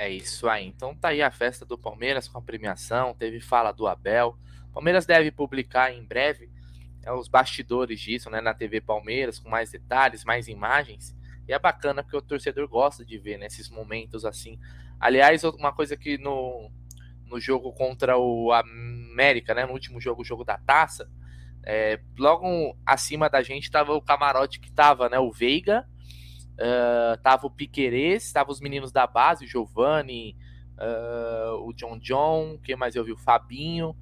É 0.03 0.11
isso 0.11 0.49
aí. 0.49 0.67
Então 0.67 0.97
tá 0.97 1.11
aí 1.11 1.23
a 1.23 1.31
festa 1.31 1.65
do 1.65 1.79
Palmeiras 1.79 2.27
com 2.27 2.37
a 2.37 2.43
premiação, 2.43 3.15
teve 3.15 3.41
fala 3.41 3.71
do 3.71 3.87
Abel. 3.87 4.37
Palmeiras 4.73 5.07
deve 5.07 5.31
publicar 5.31 5.93
em 5.93 6.03
breve 6.03 6.51
é, 7.05 7.13
os 7.13 7.29
bastidores 7.29 8.01
disso, 8.01 8.29
né, 8.29 8.41
na 8.41 8.53
TV 8.53 8.81
Palmeiras, 8.81 9.39
com 9.39 9.49
mais 9.49 9.71
detalhes, 9.71 10.25
mais 10.25 10.49
imagens. 10.49 11.17
E 11.47 11.53
é 11.53 11.59
bacana 11.59 12.03
porque 12.03 12.17
o 12.17 12.21
torcedor 12.21 12.67
gosta 12.67 13.05
de 13.05 13.17
ver 13.17 13.39
nesses 13.39 13.71
né, 13.71 13.77
momentos 13.77 14.25
assim. 14.25 14.59
Aliás, 14.99 15.45
uma 15.45 15.73
coisa 15.73 15.97
que 15.97 16.19
no, 16.19 16.69
no 17.27 17.39
jogo 17.39 17.73
contra 17.73 18.19
o 18.19 18.51
América, 18.51 19.55
né, 19.55 19.65
no 19.65 19.73
último 19.73 20.01
jogo, 20.01 20.23
o 20.23 20.25
jogo 20.25 20.43
da 20.43 20.59
taça, 20.59 21.09
é, 21.65 22.01
logo 22.19 22.77
acima 22.85 23.31
da 23.31 23.41
gente 23.41 23.71
tava 23.71 23.95
o 23.95 24.03
camarote 24.03 24.59
que 24.59 24.73
tava, 24.73 25.09
né, 25.09 25.21
o 25.21 25.31
Veiga, 25.31 25.87
uh, 26.55 27.21
tava 27.23 27.47
o 27.47 27.51
Piquerez, 27.51 28.33
tava 28.33 28.51
os 28.51 28.61
meninos 28.61 28.93
da 28.93 29.07
base, 29.07 29.45
o 29.45 29.49
Giovanni, 29.49 30.37
uh, 30.79 31.67
o 31.67 31.73
John 31.73 31.99
John, 31.99 32.59
quem 32.63 32.77
mais 32.77 32.95
eu 32.95 33.05
vi? 33.05 33.13
O 33.13 33.17
Fabinho, 33.17 33.97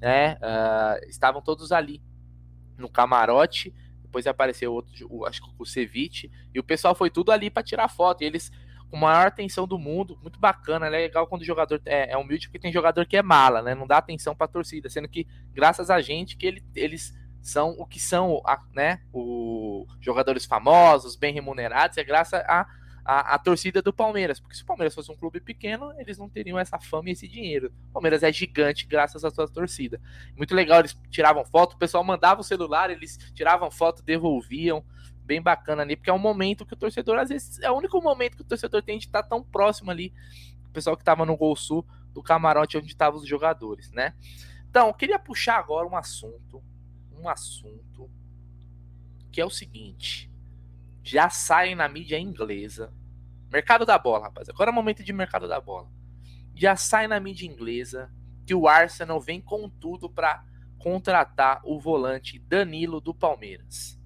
né, 0.00 0.34
uh, 0.34 1.08
estavam 1.08 1.40
todos 1.42 1.72
ali 1.72 2.02
no 2.76 2.88
camarote 2.88 3.74
depois 4.16 4.26
apareceu 4.26 4.72
outro, 4.72 5.26
acho 5.26 5.42
que 5.42 5.50
o 5.58 5.66
Ceviche, 5.66 6.30
e 6.54 6.58
o 6.58 6.64
pessoal 6.64 6.94
foi 6.94 7.10
tudo 7.10 7.30
ali 7.30 7.50
para 7.50 7.62
tirar 7.62 7.88
foto. 7.88 8.22
E 8.22 8.24
eles, 8.24 8.50
com 8.88 8.96
maior 8.96 9.26
atenção 9.26 9.66
do 9.66 9.78
mundo, 9.78 10.18
muito 10.22 10.38
bacana, 10.38 10.88
né? 10.88 10.96
legal 10.96 11.26
quando 11.26 11.42
o 11.42 11.44
jogador 11.44 11.82
é, 11.84 12.12
é 12.12 12.16
humilde, 12.16 12.48
porque 12.48 12.58
tem 12.58 12.72
jogador 12.72 13.04
que 13.04 13.16
é 13.16 13.22
mala, 13.22 13.60
né? 13.60 13.74
Não 13.74 13.86
dá 13.86 13.98
atenção 13.98 14.34
para 14.34 14.46
a 14.46 14.48
torcida, 14.48 14.88
sendo 14.88 15.06
que, 15.06 15.26
graças 15.52 15.90
a 15.90 16.00
gente, 16.00 16.36
que 16.36 16.46
ele, 16.46 16.64
eles 16.74 17.14
são 17.48 17.70
o 17.78 17.86
que 17.86 18.00
são, 18.00 18.42
né, 18.72 19.00
os 19.12 19.86
jogadores 20.00 20.44
famosos, 20.44 21.16
bem 21.16 21.32
remunerados, 21.32 21.96
é 21.96 22.04
graças 22.04 22.40
a 22.40 22.66
a, 23.06 23.34
a, 23.34 23.38
torcida 23.38 23.80
do 23.80 23.92
Palmeiras. 23.92 24.40
Porque 24.40 24.56
se 24.56 24.62
o 24.64 24.66
Palmeiras 24.66 24.94
fosse 24.94 25.10
um 25.12 25.16
clube 25.16 25.40
pequeno, 25.40 25.92
eles 25.96 26.18
não 26.18 26.28
teriam 26.28 26.58
essa 26.58 26.78
fama 26.80 27.08
e 27.08 27.12
esse 27.12 27.28
dinheiro. 27.28 27.72
O 27.90 27.92
Palmeiras 27.92 28.24
é 28.24 28.32
gigante 28.32 28.84
graças 28.84 29.24
à 29.24 29.30
sua 29.30 29.46
torcida. 29.46 30.00
Muito 30.36 30.54
legal, 30.54 30.80
eles 30.80 30.98
tiravam 31.08 31.44
foto, 31.44 31.74
o 31.74 31.78
pessoal 31.78 32.02
mandava 32.02 32.40
o 32.40 32.44
celular, 32.44 32.90
eles 32.90 33.16
tiravam 33.32 33.70
foto, 33.70 34.02
devolviam. 34.02 34.84
Bem 35.24 35.42
bacana 35.42 35.82
ali, 35.82 35.96
porque 35.96 36.10
é 36.10 36.12
um 36.12 36.18
momento 36.18 36.64
que 36.64 36.74
o 36.74 36.76
torcedor, 36.76 37.18
às 37.18 37.30
vezes, 37.30 37.58
é 37.60 37.68
o 37.68 37.74
único 37.74 38.00
momento 38.00 38.36
que 38.36 38.42
o 38.42 38.46
torcedor 38.46 38.80
tem 38.82 38.96
de 38.96 39.06
estar 39.06 39.24
tão 39.24 39.42
próximo 39.42 39.90
ali. 39.90 40.12
O 40.68 40.70
pessoal 40.70 40.96
que 40.96 41.02
estava 41.02 41.26
no 41.26 41.36
Gol 41.36 41.56
Sul, 41.56 41.84
do 42.12 42.22
camarote 42.22 42.78
onde 42.78 42.86
estavam 42.86 43.18
os 43.18 43.26
jogadores, 43.26 43.90
né? 43.90 44.14
Então, 44.70 44.86
eu 44.86 44.94
queria 44.94 45.18
puxar 45.18 45.58
agora 45.58 45.84
um 45.84 45.96
assunto, 45.96 46.62
um 47.18 47.28
assunto 47.28 48.10
que 49.32 49.40
é 49.40 49.44
o 49.44 49.50
seguinte 49.50 50.30
já 51.06 51.30
saem 51.30 51.76
na 51.76 51.88
mídia 51.88 52.18
inglesa. 52.18 52.92
Mercado 53.48 53.86
da 53.86 53.96
bola, 53.96 54.24
rapaz. 54.24 54.48
Agora 54.48 54.70
é 54.70 54.72
o 54.72 54.74
momento 54.74 55.04
de 55.04 55.12
mercado 55.12 55.46
da 55.46 55.60
bola. 55.60 55.88
Já 56.52 56.74
sai 56.74 57.06
na 57.06 57.20
mídia 57.20 57.46
inglesa 57.46 58.12
que 58.44 58.52
o 58.52 58.66
Arsenal 58.66 59.20
vem 59.20 59.40
com 59.40 59.68
tudo 59.68 60.10
para 60.10 60.44
contratar 60.78 61.60
o 61.64 61.78
volante 61.78 62.40
Danilo 62.40 63.00
do 63.00 63.14
Palmeiras. 63.14 63.96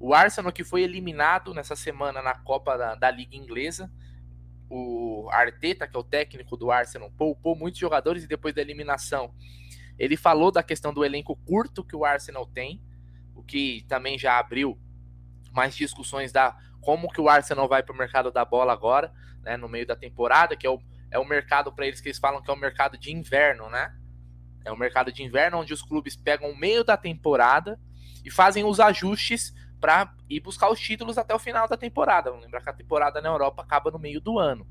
O 0.00 0.12
Arsenal 0.12 0.50
que 0.50 0.64
foi 0.64 0.82
eliminado 0.82 1.54
nessa 1.54 1.76
semana 1.76 2.20
na 2.20 2.34
Copa 2.34 2.76
da, 2.76 2.96
da 2.96 3.10
Liga 3.12 3.36
Inglesa. 3.36 3.88
O 4.68 5.28
Arteta, 5.30 5.86
que 5.86 5.96
é 5.96 6.00
o 6.00 6.04
técnico 6.04 6.56
do 6.56 6.72
Arsenal, 6.72 7.12
poupou 7.12 7.54
muitos 7.54 7.78
jogadores 7.78 8.24
e 8.24 8.26
depois 8.28 8.52
da 8.52 8.60
eliminação 8.60 9.32
ele 9.98 10.16
falou 10.16 10.50
da 10.50 10.62
questão 10.62 10.92
do 10.92 11.04
elenco 11.04 11.36
curto 11.44 11.84
que 11.84 11.96
o 11.96 12.04
Arsenal 12.04 12.46
tem, 12.46 12.80
o 13.34 13.42
que 13.42 13.84
também 13.88 14.18
já 14.18 14.38
abriu 14.38 14.78
mais 15.52 15.74
discussões 15.74 16.30
da 16.30 16.56
como 16.80 17.10
que 17.10 17.20
o 17.20 17.28
Arsenal 17.28 17.68
vai 17.68 17.82
para 17.82 17.94
o 17.94 17.98
mercado 17.98 18.30
da 18.30 18.44
bola 18.44 18.72
agora, 18.72 19.12
né, 19.42 19.56
no 19.56 19.68
meio 19.68 19.86
da 19.86 19.96
temporada, 19.96 20.56
que 20.56 20.66
é 20.66 20.70
o, 20.70 20.80
é 21.10 21.18
o 21.18 21.24
mercado 21.24 21.72
para 21.72 21.86
eles 21.86 22.00
que 22.00 22.08
eles 22.08 22.18
falam 22.18 22.40
que 22.40 22.50
é 22.50 22.54
o 22.54 22.58
mercado 22.58 22.96
de 22.96 23.12
inverno, 23.12 23.68
né? 23.68 23.94
É 24.64 24.72
o 24.72 24.76
mercado 24.76 25.12
de 25.12 25.22
inverno 25.22 25.58
onde 25.58 25.72
os 25.72 25.82
clubes 25.82 26.16
pegam 26.16 26.50
o 26.50 26.56
meio 26.56 26.84
da 26.84 26.96
temporada 26.96 27.78
e 28.24 28.30
fazem 28.30 28.64
os 28.64 28.78
ajustes 28.80 29.54
para 29.80 30.12
ir 30.28 30.40
buscar 30.40 30.70
os 30.70 30.80
títulos 30.80 31.18
até 31.18 31.34
o 31.34 31.38
final 31.38 31.68
da 31.68 31.76
temporada. 31.76 32.30
Lembrar 32.30 32.60
que 32.60 32.70
a 32.70 32.74
temporada 32.74 33.20
na 33.20 33.28
Europa 33.28 33.62
acaba 33.62 33.90
no 33.90 33.98
meio 33.98 34.20
do 34.20 34.38
ano. 34.38 34.66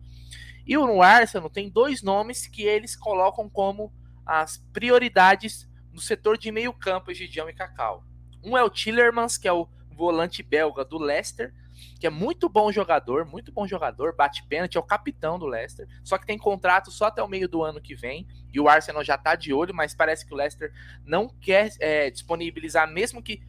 E 0.65 0.75
no 0.75 1.01
Arsenal 1.01 1.49
tem 1.49 1.69
dois 1.69 2.03
nomes 2.03 2.45
que 2.45 2.63
eles 2.63 2.95
colocam 2.95 3.49
como 3.49 3.91
as 4.27 4.57
prioridades 4.73 5.67
no 5.91 6.01
setor 6.01 6.37
de 6.37 6.51
meio 6.51 6.73
campo, 6.73 7.09
Egidião 7.09 7.49
e 7.49 7.53
Cacau. 7.53 8.03
Um 8.43 8.57
é 8.57 8.63
o 8.63 8.69
Tillermans, 8.69 9.37
que 9.37 9.47
é 9.47 9.53
o 9.53 9.67
volante 9.95 10.43
belga 10.43 10.85
do 10.85 10.97
Leicester, 10.97 11.53
que 11.99 12.05
é 12.05 12.09
muito 12.09 12.49
bom 12.49 12.71
jogador, 12.71 13.25
muito 13.25 13.51
bom 13.51 13.67
jogador, 13.67 14.15
bate 14.15 14.43
pênalti, 14.47 14.75
é 14.75 14.79
o 14.79 14.83
capitão 14.83 15.39
do 15.39 15.45
Leicester, 15.45 15.87
só 16.03 16.17
que 16.17 16.25
tem 16.25 16.37
contrato 16.37 16.91
só 16.91 17.05
até 17.05 17.21
o 17.21 17.27
meio 17.27 17.47
do 17.47 17.63
ano 17.63 17.81
que 17.81 17.95
vem, 17.95 18.27
e 18.53 18.59
o 18.59 18.67
Arsenal 18.67 19.03
já 19.03 19.17
tá 19.17 19.35
de 19.35 19.53
olho, 19.53 19.73
mas 19.73 19.95
parece 19.95 20.25
que 20.25 20.33
o 20.33 20.37
Leicester 20.37 20.71
não 21.03 21.27
quer 21.27 21.71
é, 21.79 22.09
disponibilizar, 22.09 22.87
mesmo 22.91 23.21
que 23.21 23.41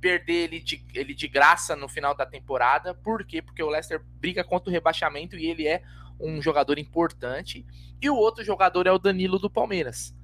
perder 0.00 0.44
ele 0.44 0.60
de, 0.60 0.84
ele 0.94 1.14
de 1.14 1.26
graça 1.26 1.74
no 1.74 1.88
final 1.88 2.14
da 2.14 2.24
temporada, 2.24 2.94
por 2.94 3.24
quê? 3.24 3.42
Porque 3.42 3.62
o 3.62 3.68
Leicester 3.68 4.00
briga 4.04 4.44
contra 4.44 4.70
o 4.70 4.72
rebaixamento 4.72 5.36
e 5.36 5.46
ele 5.46 5.66
é 5.66 5.82
um 6.20 6.40
jogador 6.42 6.78
importante, 6.78 7.64
e 8.00 8.10
o 8.10 8.16
outro 8.16 8.44
jogador 8.44 8.86
é 8.86 8.92
o 8.92 8.98
Danilo 8.98 9.38
do 9.38 9.50
Palmeiras. 9.50 10.14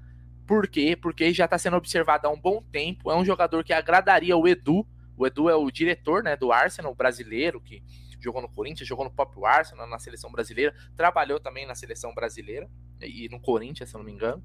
Por 0.46 0.68
quê? 0.68 0.96
Porque 0.96 1.32
já 1.32 1.46
está 1.46 1.56
sendo 1.56 1.76
observado 1.76 2.26
há 2.26 2.30
um 2.30 2.40
bom 2.40 2.62
tempo, 2.70 3.10
é 3.10 3.16
um 3.16 3.24
jogador 3.24 3.64
que 3.64 3.72
agradaria 3.72 4.36
o 4.36 4.46
Edu, 4.46 4.86
o 5.16 5.26
Edu 5.26 5.48
é 5.48 5.54
o 5.54 5.70
diretor 5.70 6.22
né, 6.22 6.36
do 6.36 6.52
Arsenal 6.52 6.94
brasileiro, 6.94 7.60
que 7.60 7.82
jogou 8.20 8.42
no 8.42 8.48
Corinthians, 8.48 8.88
jogou 8.88 9.04
no 9.04 9.10
próprio 9.10 9.44
Arsenal, 9.44 9.86
na 9.86 9.98
seleção 9.98 10.32
brasileira, 10.32 10.74
trabalhou 10.96 11.38
também 11.38 11.66
na 11.66 11.74
seleção 11.74 12.14
brasileira 12.14 12.68
e 13.00 13.28
no 13.28 13.38
Corinthians, 13.38 13.90
se 13.90 13.96
eu 13.96 13.98
não 13.98 14.06
me 14.06 14.12
engano. 14.12 14.42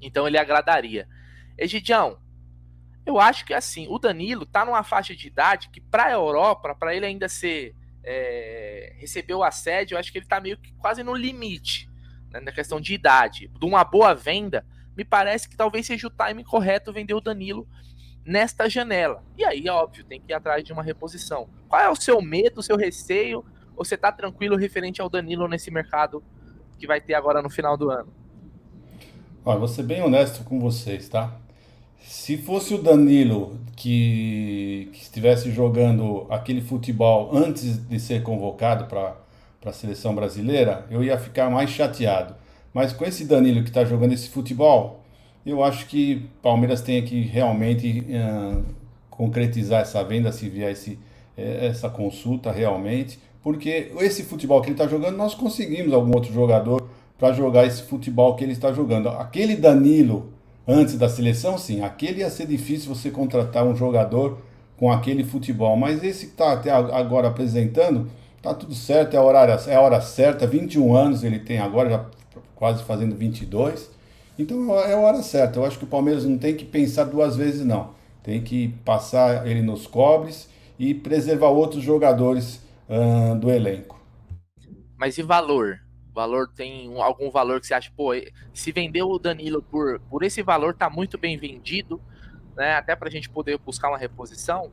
Então 0.00 0.26
ele 0.26 0.38
agradaria. 0.38 1.08
Egidião, 1.58 2.18
eu 3.04 3.18
acho 3.18 3.44
que 3.44 3.52
assim, 3.52 3.86
o 3.88 3.98
Danilo 3.98 4.46
tá 4.46 4.64
numa 4.64 4.82
faixa 4.82 5.14
de 5.14 5.26
idade 5.26 5.68
que 5.70 5.80
para 5.80 6.04
a 6.04 6.12
Europa, 6.12 6.74
para 6.74 6.94
ele 6.94 7.04
ainda 7.04 7.28
ser 7.28 7.74
é, 8.10 8.92
receber 8.98 9.34
o 9.34 9.44
assédio, 9.44 9.94
eu 9.94 9.98
acho 9.98 10.10
que 10.10 10.18
ele 10.18 10.26
tá 10.26 10.40
meio 10.40 10.58
que 10.58 10.72
quase 10.72 11.02
no 11.02 11.14
limite 11.14 11.88
né, 12.30 12.40
na 12.40 12.50
questão 12.50 12.80
de 12.80 12.92
idade. 12.92 13.48
De 13.48 13.64
uma 13.64 13.84
boa 13.84 14.14
venda, 14.14 14.64
me 14.96 15.04
parece 15.04 15.48
que 15.48 15.56
talvez 15.56 15.86
seja 15.86 16.08
o 16.08 16.10
time 16.10 16.42
correto 16.42 16.92
vender 16.92 17.14
o 17.14 17.20
Danilo 17.20 17.68
nesta 18.24 18.68
janela. 18.68 19.22
E 19.38 19.44
aí, 19.44 19.68
óbvio, 19.68 20.04
tem 20.04 20.20
que 20.20 20.32
ir 20.32 20.34
atrás 20.34 20.64
de 20.64 20.72
uma 20.72 20.82
reposição. 20.82 21.48
Qual 21.68 21.80
é 21.80 21.88
o 21.88 21.96
seu 21.96 22.20
medo, 22.20 22.58
o 22.58 22.62
seu 22.62 22.76
receio? 22.76 23.44
Ou 23.76 23.84
você 23.84 23.94
está 23.94 24.10
tranquilo 24.10 24.56
referente 24.56 25.00
ao 25.00 25.08
Danilo 25.08 25.46
nesse 25.48 25.70
mercado 25.70 26.22
que 26.78 26.86
vai 26.86 27.00
ter 27.00 27.14
agora 27.14 27.40
no 27.40 27.48
final 27.48 27.76
do 27.76 27.90
ano? 27.90 28.12
Olha, 29.44 29.58
vou 29.58 29.68
ser 29.68 29.84
bem 29.84 30.02
honesto 30.02 30.44
com 30.44 30.58
vocês, 30.58 31.08
tá? 31.08 31.40
Se 32.00 32.36
fosse 32.36 32.74
o 32.74 32.82
Danilo 32.82 33.58
que, 33.76 34.88
que 34.92 35.02
estivesse 35.02 35.50
jogando 35.50 36.26
aquele 36.30 36.60
futebol 36.60 37.30
antes 37.32 37.76
de 37.76 38.00
ser 38.00 38.22
convocado 38.22 38.86
para 38.86 39.16
a 39.64 39.72
seleção 39.72 40.14
brasileira, 40.14 40.86
eu 40.90 41.04
ia 41.04 41.18
ficar 41.18 41.50
mais 41.50 41.70
chateado. 41.70 42.34
Mas 42.72 42.92
com 42.92 43.04
esse 43.04 43.24
Danilo 43.24 43.62
que 43.62 43.68
está 43.68 43.84
jogando 43.84 44.12
esse 44.12 44.28
futebol, 44.28 45.02
eu 45.44 45.62
acho 45.62 45.86
que 45.86 46.28
Palmeiras 46.42 46.80
tem 46.80 47.02
que 47.04 47.22
realmente 47.22 48.04
uh, 48.08 48.64
concretizar 49.10 49.82
essa 49.82 50.02
venda, 50.02 50.32
se 50.32 50.48
vier 50.48 50.72
esse, 50.72 50.98
eh, 51.36 51.66
essa 51.66 51.90
consulta 51.90 52.50
realmente, 52.50 53.18
porque 53.42 53.92
esse 53.98 54.22
futebol 54.22 54.60
que 54.60 54.68
ele 54.68 54.74
está 54.74 54.86
jogando, 54.86 55.16
nós 55.16 55.34
conseguimos 55.34 55.92
algum 55.92 56.14
outro 56.14 56.32
jogador 56.32 56.88
para 57.18 57.32
jogar 57.32 57.66
esse 57.66 57.82
futebol 57.82 58.34
que 58.34 58.44
ele 58.44 58.52
está 58.52 58.72
jogando. 58.72 59.08
Aquele 59.08 59.56
Danilo, 59.56 60.32
antes 60.70 60.96
da 60.96 61.08
seleção, 61.08 61.58
sim, 61.58 61.82
aquele 61.82 62.20
ia 62.20 62.30
ser 62.30 62.46
difícil 62.46 62.94
você 62.94 63.10
contratar 63.10 63.64
um 63.64 63.74
jogador 63.74 64.38
com 64.76 64.90
aquele 64.90 65.24
futebol, 65.24 65.76
mas 65.76 66.02
esse 66.02 66.26
que 66.26 66.32
está 66.32 66.52
até 66.52 66.70
agora 66.70 67.28
apresentando, 67.28 68.10
tá 68.40 68.54
tudo 68.54 68.74
certo, 68.74 69.14
é 69.14 69.18
a, 69.18 69.22
hora, 69.22 69.60
é 69.66 69.74
a 69.74 69.80
hora 69.80 70.00
certa, 70.00 70.46
21 70.46 70.94
anos 70.94 71.24
ele 71.24 71.38
tem 71.38 71.58
agora, 71.58 71.90
já 71.90 72.04
quase 72.54 72.82
fazendo 72.84 73.14
22 73.16 73.90
então 74.40 74.74
é 74.78 74.94
a 74.94 74.98
hora 74.98 75.22
certa. 75.22 75.58
Eu 75.58 75.66
acho 75.66 75.78
que 75.78 75.84
o 75.84 75.88
Palmeiras 75.88 76.24
não 76.24 76.38
tem 76.38 76.56
que 76.56 76.64
pensar 76.64 77.04
duas 77.04 77.36
vezes, 77.36 77.64
não. 77.64 77.90
Tem 78.22 78.40
que 78.40 78.68
passar 78.84 79.46
ele 79.46 79.60
nos 79.60 79.86
cobres 79.86 80.48
e 80.78 80.94
preservar 80.94 81.48
outros 81.48 81.82
jogadores 81.82 82.62
uh, 82.88 83.34
do 83.38 83.50
elenco. 83.50 84.00
Mas 84.96 85.18
e 85.18 85.22
valor? 85.22 85.80
Valor 86.20 86.48
tem 86.54 86.92
algum 87.00 87.30
valor 87.30 87.60
que 87.60 87.66
você 87.66 87.74
acha, 87.74 87.90
pô, 87.96 88.12
se 88.52 88.72
vendeu 88.72 89.08
o 89.08 89.18
Danilo 89.18 89.62
por, 89.62 90.00
por 90.10 90.22
esse 90.22 90.42
valor, 90.42 90.74
tá 90.74 90.90
muito 90.90 91.16
bem 91.16 91.38
vendido, 91.38 92.00
né? 92.54 92.74
Até 92.74 92.94
para 92.94 93.08
a 93.08 93.10
gente 93.10 93.28
poder 93.30 93.58
buscar 93.58 93.88
uma 93.88 93.96
reposição. 93.96 94.70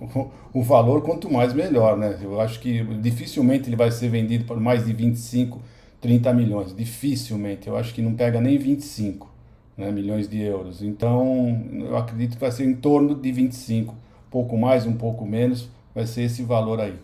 O, 0.00 0.30
o 0.54 0.62
valor, 0.62 1.02
quanto 1.02 1.28
mais 1.28 1.52
melhor, 1.52 1.96
né? 1.96 2.18
Eu 2.22 2.40
acho 2.40 2.60
que 2.60 2.84
dificilmente 3.00 3.68
ele 3.68 3.76
vai 3.76 3.90
ser 3.90 4.08
vendido 4.08 4.44
por 4.44 4.60
mais 4.60 4.86
de 4.86 4.92
25 4.92 5.60
30 6.02 6.32
milhões. 6.34 6.76
Dificilmente, 6.76 7.68
eu 7.68 7.76
acho 7.76 7.94
que 7.94 8.02
não 8.02 8.14
pega 8.14 8.40
nem 8.40 8.58
25 8.58 9.32
né, 9.76 9.90
milhões 9.90 10.28
de 10.28 10.40
euros. 10.42 10.82
Então, 10.82 11.64
eu 11.72 11.96
acredito 11.96 12.34
que 12.34 12.40
vai 12.40 12.50
ser 12.50 12.64
em 12.64 12.74
torno 12.74 13.14
de 13.14 13.32
25. 13.32 13.94
Um 13.94 14.30
pouco 14.30 14.58
mais, 14.58 14.84
um 14.84 14.96
pouco 14.96 15.24
menos, 15.24 15.68
vai 15.94 16.06
ser 16.06 16.22
esse 16.22 16.42
valor 16.42 16.80
aí. 16.80 16.98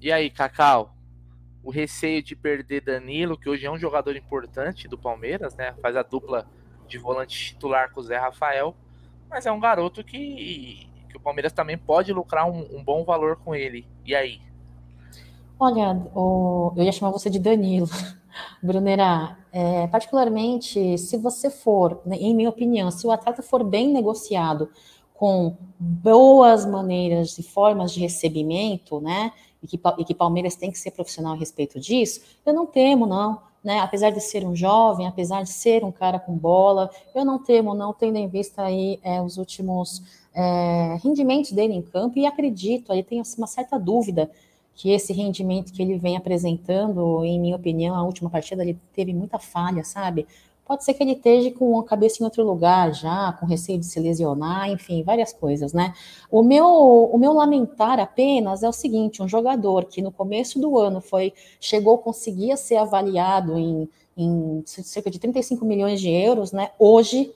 E 0.00 0.12
aí, 0.12 0.30
Cacau? 0.30 0.94
O 1.62 1.70
receio 1.70 2.22
de 2.22 2.36
perder 2.36 2.82
Danilo, 2.82 3.36
que 3.36 3.48
hoje 3.48 3.66
é 3.66 3.70
um 3.70 3.78
jogador 3.78 4.14
importante 4.16 4.86
do 4.86 4.96
Palmeiras, 4.96 5.56
né? 5.56 5.74
Faz 5.82 5.96
a 5.96 6.02
dupla 6.02 6.46
de 6.86 6.98
volante 6.98 7.36
titular 7.36 7.92
com 7.92 8.00
o 8.00 8.02
Zé 8.02 8.16
Rafael, 8.16 8.74
mas 9.28 9.44
é 9.44 9.52
um 9.52 9.58
garoto 9.58 10.04
que, 10.04 10.88
que 11.10 11.16
o 11.16 11.20
Palmeiras 11.20 11.52
também 11.52 11.76
pode 11.76 12.12
lucrar 12.12 12.48
um, 12.48 12.78
um 12.78 12.82
bom 12.82 13.04
valor 13.04 13.36
com 13.36 13.54
ele. 13.54 13.86
E 14.04 14.14
aí? 14.14 14.40
Olha, 15.58 15.92
o, 16.14 16.72
eu 16.76 16.84
ia 16.84 16.92
chamar 16.92 17.10
você 17.10 17.28
de 17.28 17.40
Danilo. 17.40 17.88
Brunera, 18.62 19.36
é, 19.52 19.88
particularmente, 19.88 20.96
se 20.96 21.16
você 21.16 21.50
for, 21.50 22.00
né, 22.06 22.16
em 22.16 22.34
minha 22.34 22.48
opinião, 22.48 22.90
se 22.90 23.04
o 23.04 23.10
atleta 23.10 23.42
for 23.42 23.64
bem 23.64 23.92
negociado, 23.92 24.70
com 25.18 25.56
boas 25.76 26.64
maneiras 26.64 27.36
e 27.38 27.42
formas 27.42 27.92
de 27.92 27.98
recebimento, 27.98 29.00
né, 29.00 29.32
e 29.60 29.66
que, 29.66 29.80
e 29.98 30.04
que 30.04 30.14
Palmeiras 30.14 30.54
tem 30.54 30.70
que 30.70 30.78
ser 30.78 30.92
profissional 30.92 31.32
a 31.32 31.36
respeito 31.36 31.80
disso, 31.80 32.20
eu 32.46 32.54
não 32.54 32.64
temo, 32.64 33.04
não. 33.04 33.46
Né, 33.64 33.80
apesar 33.80 34.10
de 34.10 34.20
ser 34.20 34.46
um 34.46 34.54
jovem, 34.54 35.08
apesar 35.08 35.42
de 35.42 35.50
ser 35.50 35.84
um 35.84 35.90
cara 35.90 36.20
com 36.20 36.32
bola, 36.32 36.88
eu 37.12 37.24
não 37.24 37.42
temo, 37.42 37.74
não, 37.74 37.92
tendo 37.92 38.16
em 38.16 38.28
vista 38.28 38.62
aí 38.62 39.00
é, 39.02 39.20
os 39.20 39.36
últimos 39.36 40.00
é, 40.32 40.96
rendimentos 41.02 41.50
dele 41.50 41.74
em 41.74 41.82
campo, 41.82 42.16
e 42.16 42.24
acredito, 42.24 42.92
aí 42.92 43.02
tenho 43.02 43.24
uma 43.36 43.48
certa 43.48 43.76
dúvida 43.76 44.30
que 44.76 44.92
esse 44.92 45.12
rendimento 45.12 45.72
que 45.72 45.82
ele 45.82 45.98
vem 45.98 46.16
apresentando, 46.16 47.24
em 47.24 47.40
minha 47.40 47.56
opinião, 47.56 47.96
a 47.96 48.04
última 48.04 48.30
partida 48.30 48.62
ele 48.62 48.78
teve 48.94 49.12
muita 49.12 49.40
falha, 49.40 49.82
sabe? 49.82 50.24
Pode 50.68 50.84
ser 50.84 50.92
que 50.92 51.02
ele 51.02 51.12
esteja 51.12 51.50
com 51.52 51.78
a 51.78 51.84
cabeça 51.84 52.22
em 52.22 52.24
outro 52.24 52.44
lugar 52.44 52.92
já, 52.92 53.32
com 53.40 53.46
receio 53.46 53.78
de 53.78 53.86
se 53.86 53.98
lesionar, 53.98 54.68
enfim, 54.70 55.02
várias 55.02 55.32
coisas, 55.32 55.72
né? 55.72 55.94
O 56.30 56.42
meu, 56.42 56.66
o 56.66 57.16
meu 57.16 57.32
lamentar 57.32 57.98
apenas 57.98 58.62
é 58.62 58.68
o 58.68 58.72
seguinte: 58.72 59.22
um 59.22 59.28
jogador 59.28 59.86
que 59.86 60.02
no 60.02 60.12
começo 60.12 60.60
do 60.60 60.78
ano 60.78 61.00
foi 61.00 61.32
chegou, 61.58 61.96
conseguia 61.96 62.56
ser 62.58 62.76
avaliado 62.76 63.56
em, 63.56 63.88
em 64.14 64.62
cerca 64.66 65.10
de 65.10 65.18
35 65.18 65.64
milhões 65.64 66.00
de 66.00 66.10
euros, 66.10 66.52
né? 66.52 66.70
Hoje 66.78 67.32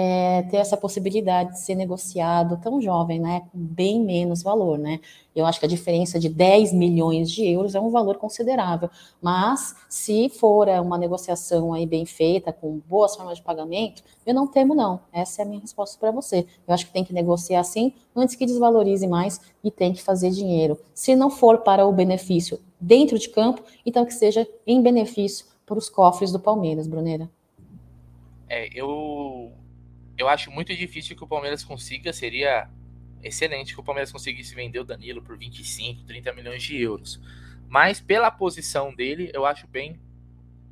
é, 0.00 0.42
ter 0.42 0.58
essa 0.58 0.76
possibilidade 0.76 1.54
de 1.54 1.58
ser 1.58 1.74
negociado 1.74 2.56
tão 2.62 2.80
jovem, 2.80 3.18
né, 3.18 3.42
com 3.50 3.58
bem 3.58 4.00
menos 4.00 4.44
valor, 4.44 4.78
né? 4.78 5.00
Eu 5.34 5.44
acho 5.44 5.58
que 5.58 5.66
a 5.66 5.68
diferença 5.68 6.20
de 6.20 6.28
10 6.28 6.72
milhões 6.72 7.28
de 7.28 7.44
euros 7.44 7.74
é 7.74 7.80
um 7.80 7.90
valor 7.90 8.16
considerável, 8.16 8.88
mas 9.20 9.74
se 9.88 10.28
for 10.28 10.68
é, 10.68 10.80
uma 10.80 10.96
negociação 10.96 11.74
aí 11.74 11.84
bem 11.84 12.06
feita, 12.06 12.52
com 12.52 12.78
boas 12.88 13.16
formas 13.16 13.38
de 13.38 13.42
pagamento, 13.42 14.04
eu 14.24 14.32
não 14.32 14.46
temo 14.46 14.72
não. 14.72 15.00
Essa 15.12 15.42
é 15.42 15.44
a 15.44 15.48
minha 15.48 15.60
resposta 15.60 15.98
para 15.98 16.12
você. 16.12 16.46
Eu 16.64 16.72
acho 16.72 16.86
que 16.86 16.92
tem 16.92 17.02
que 17.02 17.12
negociar 17.12 17.58
assim 17.58 17.92
antes 18.14 18.36
que 18.36 18.46
desvalorize 18.46 19.08
mais 19.08 19.40
e 19.64 19.70
tem 19.70 19.92
que 19.92 20.00
fazer 20.00 20.30
dinheiro. 20.30 20.78
Se 20.94 21.16
não 21.16 21.28
for 21.28 21.58
para 21.58 21.84
o 21.84 21.92
benefício 21.92 22.60
dentro 22.80 23.18
de 23.18 23.28
campo, 23.30 23.64
então 23.84 24.06
que 24.06 24.14
seja 24.14 24.46
em 24.64 24.80
benefício 24.80 25.44
para 25.66 25.76
os 25.76 25.88
cofres 25.90 26.30
do 26.30 26.38
Palmeiras, 26.38 26.86
Bruneira. 26.86 27.28
É, 28.48 28.68
eu 28.72 29.52
eu 30.18 30.28
acho 30.28 30.50
muito 30.50 30.74
difícil 30.74 31.16
que 31.16 31.22
o 31.22 31.26
Palmeiras 31.26 31.64
consiga, 31.64 32.12
seria 32.12 32.68
excelente 33.22 33.72
que 33.72 33.80
o 33.80 33.84
Palmeiras 33.84 34.10
conseguisse 34.10 34.54
vender 34.54 34.80
o 34.80 34.84
Danilo 34.84 35.22
por 35.22 35.38
25, 35.38 36.04
30 36.04 36.32
milhões 36.32 36.62
de 36.62 36.76
euros. 36.76 37.20
Mas 37.68 38.00
pela 38.00 38.30
posição 38.30 38.94
dele, 38.94 39.30
eu 39.32 39.46
acho 39.46 39.66
bem, 39.68 40.00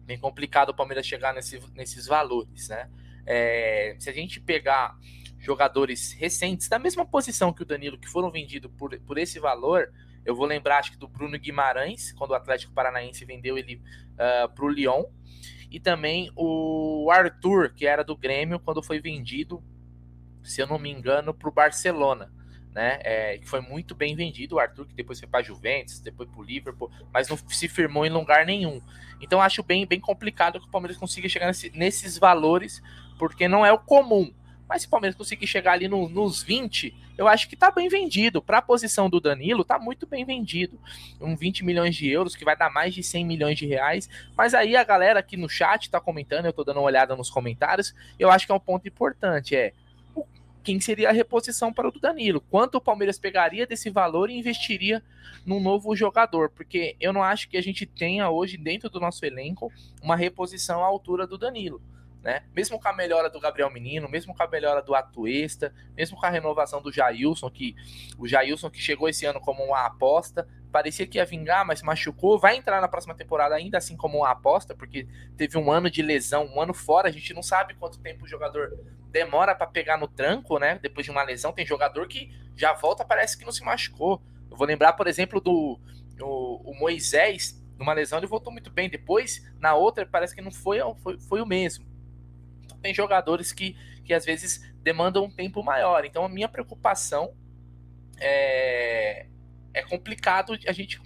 bem 0.04 0.18
complicado 0.18 0.70
o 0.70 0.74
Palmeiras 0.74 1.06
chegar 1.06 1.32
nesse, 1.32 1.60
nesses 1.74 2.06
valores, 2.06 2.68
né? 2.68 2.90
É, 3.24 3.96
se 3.98 4.08
a 4.08 4.12
gente 4.12 4.40
pegar 4.40 4.96
jogadores 5.38 6.12
recentes 6.12 6.68
da 6.68 6.78
mesma 6.78 7.04
posição 7.04 7.52
que 7.52 7.62
o 7.62 7.64
Danilo, 7.64 7.98
que 7.98 8.08
foram 8.08 8.30
vendidos 8.30 8.70
por, 8.76 8.98
por 9.00 9.18
esse 9.18 9.38
valor, 9.38 9.92
eu 10.24 10.34
vou 10.34 10.46
lembrar 10.46 10.78
acho 10.78 10.92
que 10.92 10.98
do 10.98 11.06
Bruno 11.06 11.38
Guimarães, 11.38 12.12
quando 12.12 12.30
o 12.30 12.34
Atlético 12.34 12.72
Paranaense 12.72 13.24
vendeu 13.24 13.56
ele 13.56 13.76
uh, 13.76 14.48
para 14.52 14.64
o 14.64 14.68
Lyon 14.68 15.04
e 15.70 15.80
também 15.80 16.30
o 16.36 17.08
Arthur, 17.10 17.72
que 17.72 17.86
era 17.86 18.04
do 18.04 18.16
Grêmio, 18.16 18.60
quando 18.60 18.82
foi 18.82 19.00
vendido, 19.00 19.62
se 20.42 20.60
eu 20.60 20.66
não 20.66 20.78
me 20.78 20.90
engano, 20.90 21.34
para 21.34 21.48
o 21.48 21.52
Barcelona. 21.52 22.32
Né, 22.74 22.98
é, 23.04 23.38
que 23.38 23.48
foi 23.48 23.62
muito 23.62 23.94
bem 23.94 24.14
vendido 24.14 24.56
o 24.56 24.58
Arthur, 24.58 24.86
que 24.86 24.92
depois 24.92 25.18
foi 25.18 25.26
para 25.26 25.42
Juventus, 25.42 25.98
depois 25.98 26.28
para 26.28 26.38
o 26.38 26.42
Liverpool, 26.42 26.90
mas 27.10 27.26
não 27.26 27.34
se 27.34 27.68
firmou 27.68 28.04
em 28.04 28.10
lugar 28.10 28.44
nenhum. 28.44 28.82
Então 29.18 29.40
acho 29.40 29.62
bem, 29.62 29.86
bem 29.86 29.98
complicado 29.98 30.60
que 30.60 30.66
o 30.66 30.70
Palmeiras 30.70 30.98
consiga 30.98 31.26
chegar 31.26 31.46
nesse, 31.46 31.70
nesses 31.70 32.18
valores, 32.18 32.82
porque 33.18 33.48
não 33.48 33.64
é 33.64 33.72
o 33.72 33.78
comum. 33.78 34.30
Mas 34.68 34.82
se 34.82 34.88
o 34.88 34.90
Palmeiras 34.90 35.16
conseguir 35.16 35.46
chegar 35.46 35.72
ali 35.72 35.88
no, 35.88 36.06
nos 36.06 36.42
20, 36.42 36.94
eu 37.16 37.26
acho 37.26 37.48
que 37.48 37.56
tá 37.56 37.70
bem 37.70 37.88
vendido. 37.88 38.42
Para 38.42 38.58
a 38.58 38.62
posição 38.62 39.08
do 39.08 39.20
Danilo, 39.20 39.64
tá 39.64 39.78
muito 39.78 40.06
bem 40.06 40.24
vendido. 40.24 40.78
Um 41.20 41.34
20 41.34 41.64
milhões 41.64 41.94
de 41.94 42.08
euros, 42.08 42.36
que 42.36 42.44
vai 42.44 42.56
dar 42.56 42.70
mais 42.70 42.94
de 42.94 43.02
100 43.02 43.24
milhões 43.24 43.58
de 43.58 43.66
reais. 43.66 44.08
Mas 44.36 44.54
aí 44.54 44.76
a 44.76 44.84
galera 44.84 45.20
aqui 45.20 45.36
no 45.36 45.48
chat 45.48 45.90
tá 45.90 46.00
comentando, 46.00 46.46
eu 46.46 46.52
tô 46.52 46.62
dando 46.64 46.78
uma 46.78 46.86
olhada 46.86 47.16
nos 47.16 47.30
comentários. 47.30 47.94
Eu 48.18 48.30
acho 48.30 48.46
que 48.46 48.52
é 48.52 48.54
um 48.54 48.60
ponto 48.60 48.86
importante, 48.86 49.56
é 49.56 49.72
quem 50.62 50.80
seria 50.80 51.10
a 51.10 51.12
reposição 51.12 51.72
para 51.72 51.86
o 51.86 51.92
Danilo? 51.92 52.40
Quanto 52.40 52.74
o 52.74 52.80
Palmeiras 52.80 53.20
pegaria 53.20 53.68
desse 53.68 53.88
valor 53.88 54.28
e 54.28 54.36
investiria 54.36 55.00
num 55.46 55.60
novo 55.60 55.94
jogador? 55.94 56.50
Porque 56.50 56.96
eu 57.00 57.12
não 57.12 57.22
acho 57.22 57.48
que 57.48 57.56
a 57.56 57.62
gente 57.62 57.86
tenha 57.86 58.28
hoje 58.28 58.56
dentro 58.56 58.90
do 58.90 58.98
nosso 58.98 59.24
elenco 59.24 59.72
uma 60.02 60.16
reposição 60.16 60.82
à 60.82 60.86
altura 60.86 61.24
do 61.24 61.38
Danilo 61.38 61.80
né? 62.26 62.42
Mesmo 62.52 62.80
com 62.80 62.88
a 62.88 62.92
melhora 62.92 63.30
do 63.30 63.38
Gabriel 63.38 63.70
Menino, 63.70 64.08
mesmo 64.08 64.34
com 64.34 64.42
a 64.42 64.48
melhora 64.48 64.82
do 64.82 64.96
Atuesta, 64.96 65.72
mesmo 65.96 66.18
com 66.18 66.26
a 66.26 66.28
renovação 66.28 66.82
do 66.82 66.92
Jailson, 66.92 67.48
que 67.48 67.76
o 68.18 68.26
Jailson 68.26 68.68
que 68.68 68.80
chegou 68.80 69.08
esse 69.08 69.24
ano 69.24 69.40
como 69.40 69.62
uma 69.62 69.86
aposta, 69.86 70.44
parecia 70.72 71.06
que 71.06 71.18
ia 71.18 71.24
vingar, 71.24 71.64
mas 71.64 71.82
machucou, 71.82 72.36
vai 72.36 72.56
entrar 72.56 72.80
na 72.80 72.88
próxima 72.88 73.14
temporada 73.14 73.54
ainda 73.54 73.78
assim 73.78 73.96
como 73.96 74.18
uma 74.18 74.30
aposta, 74.32 74.74
porque 74.74 75.06
teve 75.36 75.56
um 75.56 75.70
ano 75.70 75.88
de 75.88 76.02
lesão, 76.02 76.46
um 76.46 76.60
ano 76.60 76.74
fora, 76.74 77.08
a 77.08 77.12
gente 77.12 77.32
não 77.32 77.44
sabe 77.44 77.74
quanto 77.74 78.00
tempo 78.00 78.24
o 78.24 78.28
jogador 78.28 78.76
demora 79.12 79.54
para 79.54 79.68
pegar 79.68 79.96
no 79.96 80.08
tranco, 80.08 80.58
né? 80.58 80.80
Depois 80.82 81.06
de 81.06 81.12
uma 81.12 81.22
lesão, 81.22 81.52
tem 81.52 81.64
jogador 81.64 82.08
que 82.08 82.36
já 82.56 82.72
volta, 82.72 83.04
parece 83.04 83.38
que 83.38 83.44
não 83.44 83.52
se 83.52 83.62
machucou. 83.62 84.20
Eu 84.50 84.56
vou 84.56 84.66
lembrar, 84.66 84.94
por 84.94 85.06
exemplo, 85.06 85.40
do 85.40 85.78
o, 86.20 86.74
Moisés, 86.76 87.64
numa 87.78 87.92
lesão 87.92 88.18
ele 88.18 88.26
voltou 88.26 88.52
muito 88.52 88.68
bem, 88.68 88.90
depois 88.90 89.48
na 89.60 89.76
outra 89.76 90.04
parece 90.04 90.34
que 90.34 90.42
não 90.42 90.50
foi, 90.50 90.80
foi, 90.96 91.20
foi 91.20 91.40
o 91.40 91.46
mesmo 91.46 91.86
tem 92.86 92.94
jogadores 92.94 93.52
que, 93.52 93.76
que 94.04 94.14
às 94.14 94.24
vezes 94.24 94.72
demandam 94.80 95.24
um 95.24 95.30
tempo 95.30 95.62
maior. 95.64 96.04
Então 96.04 96.24
a 96.24 96.28
minha 96.28 96.48
preocupação 96.48 97.34
é, 98.16 99.26
é 99.74 99.82
complicado 99.82 100.56
a 100.68 100.72
gente 100.72 101.00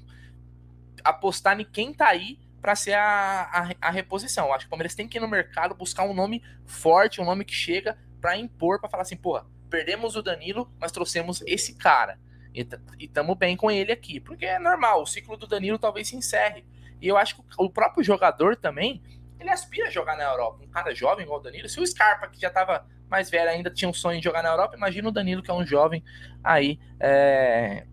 apostar 1.02 1.58
em 1.58 1.64
quem 1.64 1.94
tá 1.94 2.08
aí 2.08 2.38
para 2.60 2.76
ser 2.76 2.92
a, 2.92 3.42
a, 3.80 3.88
a, 3.88 3.90
reposição. 3.90 4.52
Acho 4.52 4.64
que 4.64 4.66
o 4.66 4.70
Palmeiras 4.70 4.94
tem 4.94 5.08
que 5.08 5.16
ir 5.16 5.20
no 5.20 5.28
mercado 5.28 5.74
buscar 5.74 6.04
um 6.04 6.12
nome 6.12 6.42
forte, 6.66 7.18
um 7.18 7.24
nome 7.24 7.46
que 7.46 7.54
chega 7.54 7.96
para 8.20 8.36
impor, 8.36 8.78
para 8.78 8.90
falar 8.90 9.04
assim, 9.04 9.16
porra, 9.16 9.46
perdemos 9.70 10.14
o 10.14 10.22
Danilo, 10.22 10.70
mas 10.78 10.92
trouxemos 10.92 11.42
esse 11.46 11.74
cara. 11.76 12.18
E 12.52 12.68
estamos 12.98 13.38
bem 13.38 13.56
com 13.56 13.70
ele 13.70 13.90
aqui. 13.90 14.20
Porque 14.20 14.44
é 14.44 14.58
normal, 14.58 15.02
o 15.02 15.06
ciclo 15.06 15.38
do 15.38 15.46
Danilo 15.46 15.78
talvez 15.78 16.08
se 16.08 16.16
encerre. 16.16 16.66
E 17.00 17.08
eu 17.08 17.16
acho 17.16 17.36
que 17.36 17.42
o 17.56 17.70
próprio 17.70 18.04
jogador 18.04 18.54
também, 18.54 19.02
ele 19.40 19.50
aspira 19.50 19.88
a 19.88 19.90
jogar 19.90 20.16
na 20.16 20.24
Europa. 20.24 20.62
Um 20.62 20.68
cara 20.68 20.94
jovem 20.94 21.24
igual 21.24 21.40
o 21.40 21.42
Danilo. 21.42 21.68
Se 21.68 21.81
o 21.81 21.87
Scarpa, 21.87 22.29
que 22.29 22.38
já 22.38 22.48
estava 22.48 22.87
mais 23.09 23.31
velho, 23.31 23.50
ainda 23.50 23.70
tinha 23.70 23.88
um 23.88 23.92
sonho 23.92 24.18
de 24.18 24.24
jogar 24.24 24.42
na 24.42 24.50
Europa, 24.50 24.76
imagina 24.76 25.09
o 25.09 25.12
Danilo, 25.12 25.42
que 25.42 25.50
é 25.50 25.55
um 25.55 25.66
jovem, 25.66 26.05
aí 26.44 26.79
é... 27.00 27.87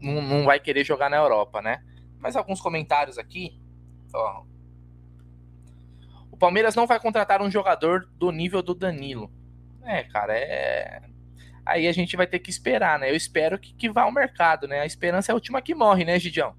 não, 0.00 0.20
não 0.20 0.44
vai 0.44 0.60
querer 0.60 0.84
jogar 0.84 1.08
na 1.08 1.16
Europa, 1.16 1.62
né? 1.62 1.82
Mas 2.18 2.36
alguns 2.36 2.60
comentários 2.60 3.18
aqui. 3.18 3.58
Ó. 4.12 4.44
O 6.30 6.36
Palmeiras 6.36 6.74
não 6.74 6.86
vai 6.86 6.98
contratar 6.98 7.40
um 7.40 7.50
jogador 7.50 8.08
do 8.16 8.30
nível 8.30 8.62
do 8.62 8.74
Danilo. 8.74 9.32
É, 9.84 10.02
cara, 10.02 10.36
é. 10.36 11.02
Aí 11.64 11.86
a 11.86 11.92
gente 11.92 12.16
vai 12.16 12.26
ter 12.26 12.40
que 12.40 12.50
esperar, 12.50 12.98
né? 12.98 13.08
Eu 13.10 13.16
espero 13.16 13.58
que, 13.58 13.72
que 13.72 13.88
vá 13.88 14.02
ao 14.02 14.12
mercado, 14.12 14.66
né? 14.66 14.80
A 14.80 14.86
esperança 14.86 15.30
é 15.30 15.32
a 15.32 15.36
última 15.36 15.62
que 15.62 15.74
morre, 15.74 16.04
né, 16.04 16.18
Gidião? 16.18 16.54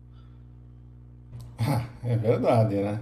É 2.05 2.17
verdade, 2.17 2.75
né? 2.75 3.01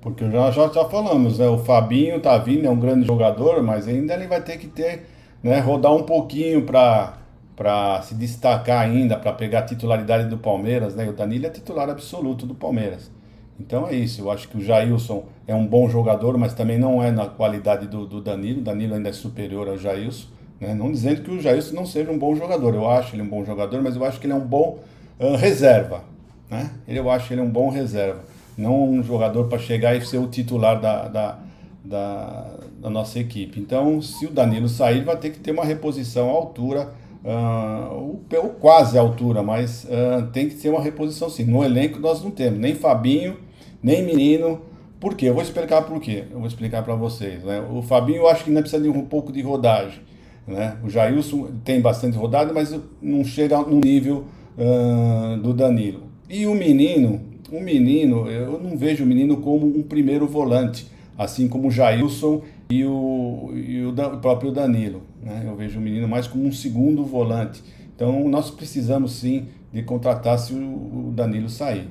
Porque 0.00 0.30
já, 0.30 0.50
já, 0.50 0.68
já 0.68 0.84
falamos, 0.84 1.38
né? 1.38 1.48
O 1.48 1.58
Fabinho 1.58 2.20
tá 2.20 2.38
vindo, 2.38 2.66
é 2.66 2.70
um 2.70 2.78
grande 2.78 3.06
jogador, 3.06 3.62
mas 3.62 3.88
ainda 3.88 4.14
ele 4.14 4.26
vai 4.26 4.40
ter 4.40 4.56
que 4.56 4.68
ter, 4.68 5.06
né? 5.42 5.58
Rodar 5.58 5.92
um 5.92 6.02
pouquinho 6.02 6.62
para 6.62 7.14
para 7.56 8.00
se 8.02 8.14
destacar 8.14 8.82
ainda, 8.82 9.16
para 9.16 9.32
pegar 9.32 9.58
a 9.58 9.62
titularidade 9.62 10.28
do 10.28 10.38
Palmeiras, 10.38 10.94
né? 10.94 11.08
O 11.08 11.12
Danilo 11.12 11.46
é 11.46 11.50
titular 11.50 11.90
absoluto 11.90 12.46
do 12.46 12.54
Palmeiras. 12.54 13.10
Então 13.58 13.88
é 13.88 13.96
isso. 13.96 14.20
Eu 14.20 14.30
acho 14.30 14.46
que 14.48 14.58
o 14.58 14.60
Jailson 14.60 15.24
é 15.44 15.52
um 15.52 15.66
bom 15.66 15.88
jogador, 15.88 16.38
mas 16.38 16.54
também 16.54 16.78
não 16.78 17.02
é 17.02 17.10
na 17.10 17.26
qualidade 17.26 17.88
do, 17.88 18.06
do 18.06 18.20
Danilo. 18.20 18.60
O 18.60 18.62
Danilo 18.62 18.94
ainda 18.94 19.08
é 19.08 19.12
superior 19.12 19.66
ao 19.66 19.76
Jailson. 19.76 20.28
Né? 20.60 20.72
Não 20.72 20.92
dizendo 20.92 21.22
que 21.22 21.32
o 21.32 21.40
Jailson 21.40 21.74
não 21.74 21.84
seja 21.84 22.12
um 22.12 22.18
bom 22.18 22.36
jogador. 22.36 22.76
Eu 22.76 22.88
acho 22.88 23.16
ele 23.16 23.22
um 23.22 23.28
bom 23.28 23.44
jogador, 23.44 23.82
mas 23.82 23.96
eu 23.96 24.04
acho 24.04 24.20
que 24.20 24.26
ele 24.26 24.34
é 24.34 24.36
um 24.36 24.46
bom 24.46 24.78
uh, 25.18 25.34
reserva. 25.34 26.04
Né? 26.48 26.70
Eu 26.86 27.10
acho 27.10 27.32
ele 27.32 27.40
é 27.40 27.44
um 27.44 27.50
bom 27.50 27.70
reserva 27.70 28.20
não 28.58 28.90
um 28.90 29.02
jogador 29.02 29.44
para 29.44 29.58
chegar 29.58 29.96
e 29.96 30.04
ser 30.04 30.18
o 30.18 30.26
titular 30.26 30.80
da, 30.80 31.06
da, 31.06 31.38
da, 31.84 32.50
da, 32.80 32.90
nossa 32.90 33.20
equipe. 33.20 33.60
Então, 33.60 34.02
se 34.02 34.26
o 34.26 34.30
Danilo 34.30 34.68
sair, 34.68 35.04
vai 35.04 35.16
ter 35.16 35.30
que 35.30 35.38
ter 35.38 35.52
uma 35.52 35.64
reposição 35.64 36.28
à 36.28 36.32
altura, 36.32 36.92
uh, 37.24 37.94
ou, 37.94 38.20
ou 38.42 38.48
quase 38.50 38.98
à 38.98 39.00
altura, 39.00 39.42
mas 39.42 39.84
uh, 39.84 40.26
tem 40.32 40.48
que 40.48 40.56
ter 40.56 40.70
uma 40.70 40.82
reposição 40.82 41.30
sim. 41.30 41.44
No 41.44 41.64
elenco 41.64 42.00
nós 42.00 42.22
não 42.22 42.32
temos 42.32 42.58
nem 42.58 42.74
Fabinho, 42.74 43.36
nem 43.80 44.04
Menino. 44.04 44.62
Por 44.98 45.14
quê? 45.14 45.26
Eu 45.26 45.34
vou 45.34 45.42
explicar 45.42 45.82
por 45.82 46.00
quê. 46.00 46.24
Eu 46.28 46.38
vou 46.38 46.48
explicar 46.48 46.82
para 46.82 46.96
vocês. 46.96 47.44
Né? 47.44 47.64
O 47.72 47.80
Fabinho 47.82 48.18
eu 48.18 48.28
acho 48.28 48.42
que 48.42 48.50
ainda 48.50 48.60
precisa 48.60 48.82
de 48.82 48.88
um 48.88 49.04
pouco 49.04 49.30
de 49.30 49.40
rodagem. 49.40 50.00
Né? 50.44 50.76
O 50.82 50.90
Jailson 50.90 51.50
tem 51.62 51.80
bastante 51.80 52.16
rodada, 52.16 52.52
mas 52.52 52.76
não 53.00 53.22
chega 53.22 53.58
no 53.58 53.78
nível 53.78 54.24
uh, 54.56 55.36
do 55.36 55.54
Danilo. 55.54 56.08
E 56.28 56.46
o 56.46 56.54
menino, 56.54 57.20
um 57.52 57.60
menino, 57.60 58.28
eu 58.30 58.58
não 58.58 58.76
vejo 58.76 59.04
o 59.04 59.06
menino 59.06 59.38
como 59.38 59.66
um 59.66 59.82
primeiro 59.82 60.26
volante, 60.26 60.86
assim 61.16 61.48
como 61.48 61.68
o 61.68 61.70
Jailson 61.70 62.42
e 62.70 62.84
o, 62.84 63.52
e 63.54 63.82
o, 63.82 63.90
o 63.90 64.20
próprio 64.20 64.52
Danilo. 64.52 65.02
Né? 65.22 65.44
Eu 65.46 65.56
vejo 65.56 65.78
o 65.78 65.82
menino 65.82 66.06
mais 66.06 66.26
como 66.26 66.44
um 66.44 66.52
segundo 66.52 67.04
volante. 67.04 67.62
Então 67.94 68.28
nós 68.28 68.50
precisamos 68.50 69.12
sim 69.12 69.48
de 69.72 69.82
contratar 69.82 70.38
se 70.38 70.52
o, 70.52 71.08
o 71.08 71.12
Danilo 71.12 71.48
sair. 71.48 71.88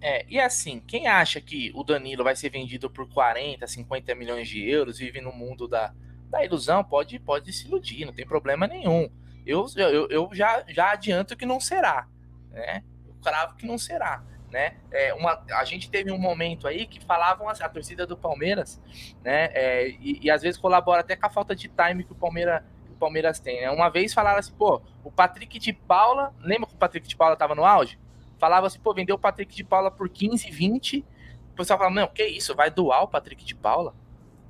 É, 0.00 0.24
e 0.28 0.38
assim, 0.38 0.80
quem 0.86 1.06
acha 1.06 1.40
que 1.40 1.72
o 1.74 1.82
Danilo 1.82 2.22
vai 2.22 2.36
ser 2.36 2.50
vendido 2.50 2.88
por 2.88 3.08
40, 3.08 3.66
50 3.66 4.14
milhões 4.14 4.48
de 4.48 4.62
euros, 4.68 4.98
vive 4.98 5.20
no 5.20 5.32
mundo 5.32 5.66
da, 5.66 5.92
da 6.30 6.44
ilusão, 6.44 6.84
pode, 6.84 7.18
pode 7.18 7.52
se 7.52 7.66
iludir, 7.66 8.04
não 8.04 8.12
tem 8.12 8.26
problema 8.26 8.66
nenhum. 8.66 9.08
Eu, 9.44 9.66
eu, 9.76 10.08
eu 10.08 10.30
já, 10.32 10.64
já 10.68 10.92
adianto 10.92 11.36
que 11.36 11.46
não 11.46 11.58
será. 11.58 12.06
Né? 12.50 12.84
Cravo 13.26 13.56
que 13.56 13.66
não 13.66 13.76
será. 13.76 14.22
né? 14.50 14.76
É, 14.92 15.12
uma, 15.12 15.42
a 15.52 15.64
gente 15.64 15.90
teve 15.90 16.12
um 16.12 16.18
momento 16.18 16.68
aí 16.68 16.86
que 16.86 17.04
falavam 17.04 17.48
assim, 17.48 17.64
a 17.64 17.68
torcida 17.68 18.06
do 18.06 18.16
Palmeiras, 18.16 18.80
né? 19.24 19.46
É, 19.52 19.88
e, 19.88 20.20
e, 20.22 20.30
às 20.30 20.42
vezes 20.42 20.58
colabora 20.58 21.00
até 21.00 21.16
com 21.16 21.26
a 21.26 21.30
falta 21.30 21.54
de 21.54 21.68
time 21.68 22.04
que 22.04 22.12
o 22.12 22.14
Palmeiras, 22.14 22.62
o 22.88 22.94
Palmeiras 22.94 23.40
tem. 23.40 23.60
Né? 23.60 23.70
Uma 23.70 23.90
vez 23.90 24.14
falaram 24.14 24.38
assim, 24.38 24.52
pô, 24.52 24.80
o 25.02 25.10
Patrick 25.10 25.58
de 25.58 25.72
Paula, 25.72 26.32
lembra 26.40 26.68
que 26.68 26.74
o 26.74 26.78
Patrick 26.78 27.08
de 27.08 27.16
Paula 27.16 27.34
estava 27.34 27.54
no 27.54 27.64
auge? 27.64 27.98
Falava 28.38 28.68
assim, 28.68 28.78
pô, 28.78 28.94
vendeu 28.94 29.16
o 29.16 29.18
Patrick 29.18 29.54
de 29.54 29.64
Paula 29.64 29.90
por 29.90 30.08
15, 30.08 30.48
20. 30.50 31.04
O 31.52 31.56
pessoal 31.56 31.78
falava, 31.78 31.94
não, 31.94 32.06
que 32.06 32.24
isso, 32.24 32.54
vai 32.54 32.70
doar 32.70 33.02
o 33.02 33.08
Patrick 33.08 33.44
de 33.44 33.54
Paula? 33.54 33.94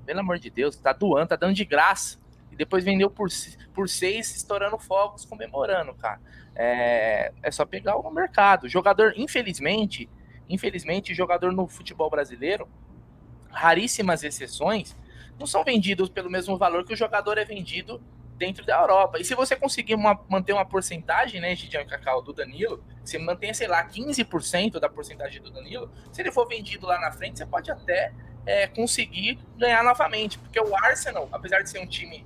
Pelo 0.05 0.21
amor 0.21 0.39
de 0.39 0.51
Deus, 0.51 0.77
tá 0.77 0.93
doando, 0.93 1.29
tá 1.29 1.37
dando 1.37 1.55
de 1.55 1.65
graça. 1.65 2.19
E 2.57 2.65
depois 2.65 2.83
vendeu 2.83 3.11
por, 3.11 3.29
por 3.75 3.87
seis, 3.87 4.35
estourando 4.35 4.79
fogos, 4.79 5.27
comemorando, 5.27 5.93
cara. 5.95 6.19
É, 6.55 7.33
é 7.43 7.51
só 7.51 7.67
pegar 7.67 7.97
o 7.97 8.11
mercado. 8.11 8.67
Jogador, 8.67 9.13
infelizmente, 9.15 10.09
infelizmente, 10.49 11.13
jogador 11.13 11.53
no 11.53 11.69
futebol 11.69 12.09
brasileiro, 12.09 12.67
raríssimas 13.51 14.25
exceções, 14.25 14.97
não 15.39 15.47
são 15.47 15.63
vendidos 15.63 16.09
pelo 16.09 16.31
mesmo 16.31 16.57
valor 16.57 16.83
que 16.83 16.95
o 16.95 16.97
jogador 16.97 17.37
é 17.37 17.45
vendido 17.45 18.03
dentro 18.39 18.65
da 18.65 18.81
Europa. 18.81 19.19
E 19.19 19.25
se 19.25 19.35
você 19.35 19.55
conseguir 19.55 19.95
uma, 19.95 20.19
manter 20.31 20.55
uma 20.55 20.65
porcentagem, 20.65 21.41
né, 21.41 21.55
de 21.55 21.69
Cacau 21.85 22.23
do 22.23 22.33
Danilo, 22.33 22.83
você 23.05 23.19
mantenha, 23.19 23.53
sei 23.53 23.67
lá, 23.67 23.87
15% 23.87 24.79
da 24.79 24.89
porcentagem 24.89 25.43
do 25.43 25.51
Danilo, 25.51 25.91
se 26.11 26.23
ele 26.23 26.33
for 26.33 26.49
vendido 26.49 26.87
lá 26.87 26.99
na 26.99 27.13
frente, 27.13 27.39
você 27.39 27.45
pode 27.45 27.71
até 27.71 28.15
é, 28.47 28.67
conseguir 28.67 29.39
ganhar 29.59 29.83
novamente. 29.83 30.39
Porque 30.39 30.61
o 30.61 30.75
Arsenal, 30.75 31.29
apesar 31.33 31.63
de 31.63 31.71
ser 31.71 31.81
um 31.81 31.87
time 31.87 32.25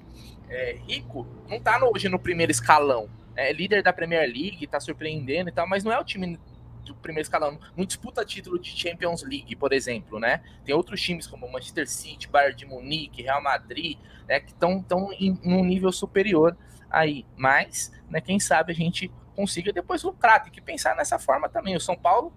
é, 0.51 0.79
rico, 0.87 1.27
não 1.49 1.57
está 1.57 1.83
hoje 1.83 2.09
no 2.09 2.19
primeiro 2.19 2.53
escalão 2.53 3.09
é 3.41 3.53
líder 3.53 3.83
da 3.83 3.93
Premier 3.93 4.23
League, 4.23 4.67
tá 4.67 4.79
surpreendendo 4.79 5.49
e 5.49 5.53
tal, 5.53 5.67
mas 5.67 5.83
não 5.83 5.91
é 5.91 5.99
o 5.99 6.05
time 6.05 6.39
do 6.85 6.95
primeiro 6.95 7.25
escalão. 7.25 7.59
Não 7.77 7.85
disputa 7.85 8.25
título 8.25 8.59
de 8.59 8.71
Champions 8.71 9.23
League, 9.23 9.57
por 9.57 9.73
exemplo, 9.73 10.19
né? 10.19 10.43
Tem 10.65 10.75
outros 10.75 11.01
times 11.01 11.27
como 11.27 11.51
Manchester 11.51 11.89
City, 11.89 12.29
Bayern 12.29 12.57
de 12.57 12.67
Munique, 12.67 13.23
Real 13.23 13.43
Madrid, 13.43 13.99
né, 14.29 14.41
que 14.41 14.53
estão 14.53 14.83
tão 14.83 15.13
em 15.13 15.39
um 15.45 15.65
nível 15.65 15.91
superior 15.93 16.57
aí. 16.91 17.25
Mas, 17.37 17.93
né, 18.09 18.21
quem 18.21 18.39
sabe 18.39 18.73
a 18.73 18.75
gente 18.75 19.11
consiga 19.35 19.73
depois 19.73 20.03
lucrar. 20.03 20.43
Tem 20.43 20.53
que 20.53 20.61
pensar 20.61 20.95
nessa 20.95 21.19
forma 21.19 21.49
também. 21.49 21.77
O 21.77 21.81
São 21.81 21.97
Paulo, 21.97 22.33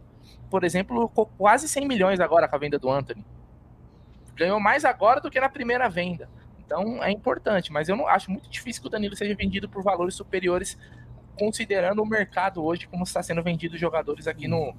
por 0.50 0.64
exemplo, 0.64 0.98
lucrou 0.98 1.26
quase 1.38 1.68
100 1.68 1.88
milhões 1.88 2.20
agora 2.20 2.48
com 2.48 2.56
a 2.56 2.60
venda 2.60 2.80
do 2.80 2.90
Anthony. 2.90 3.26
Ganhou 4.36 4.60
mais 4.60 4.86
agora 4.86 5.20
do 5.20 5.30
que 5.30 5.40
na 5.40 5.50
primeira 5.50 5.90
venda. 5.90 6.30
Então 6.74 7.04
é 7.04 7.12
importante, 7.12 7.72
mas 7.72 7.88
eu 7.88 7.96
não 7.96 8.08
acho 8.08 8.32
muito 8.32 8.50
difícil 8.50 8.82
que 8.82 8.88
o 8.88 8.92
Danilo 8.92 9.16
seja 9.16 9.36
vendido 9.36 9.70
por 9.70 9.84
valores 9.84 10.16
superiores, 10.16 10.76
considerando 11.38 12.02
o 12.02 12.06
mercado 12.06 12.64
hoje 12.64 12.88
como 12.88 13.04
está 13.04 13.22
sendo 13.22 13.44
vendido 13.44 13.78
jogadores 13.78 14.28
aqui 14.28 14.48
no, 14.48 14.74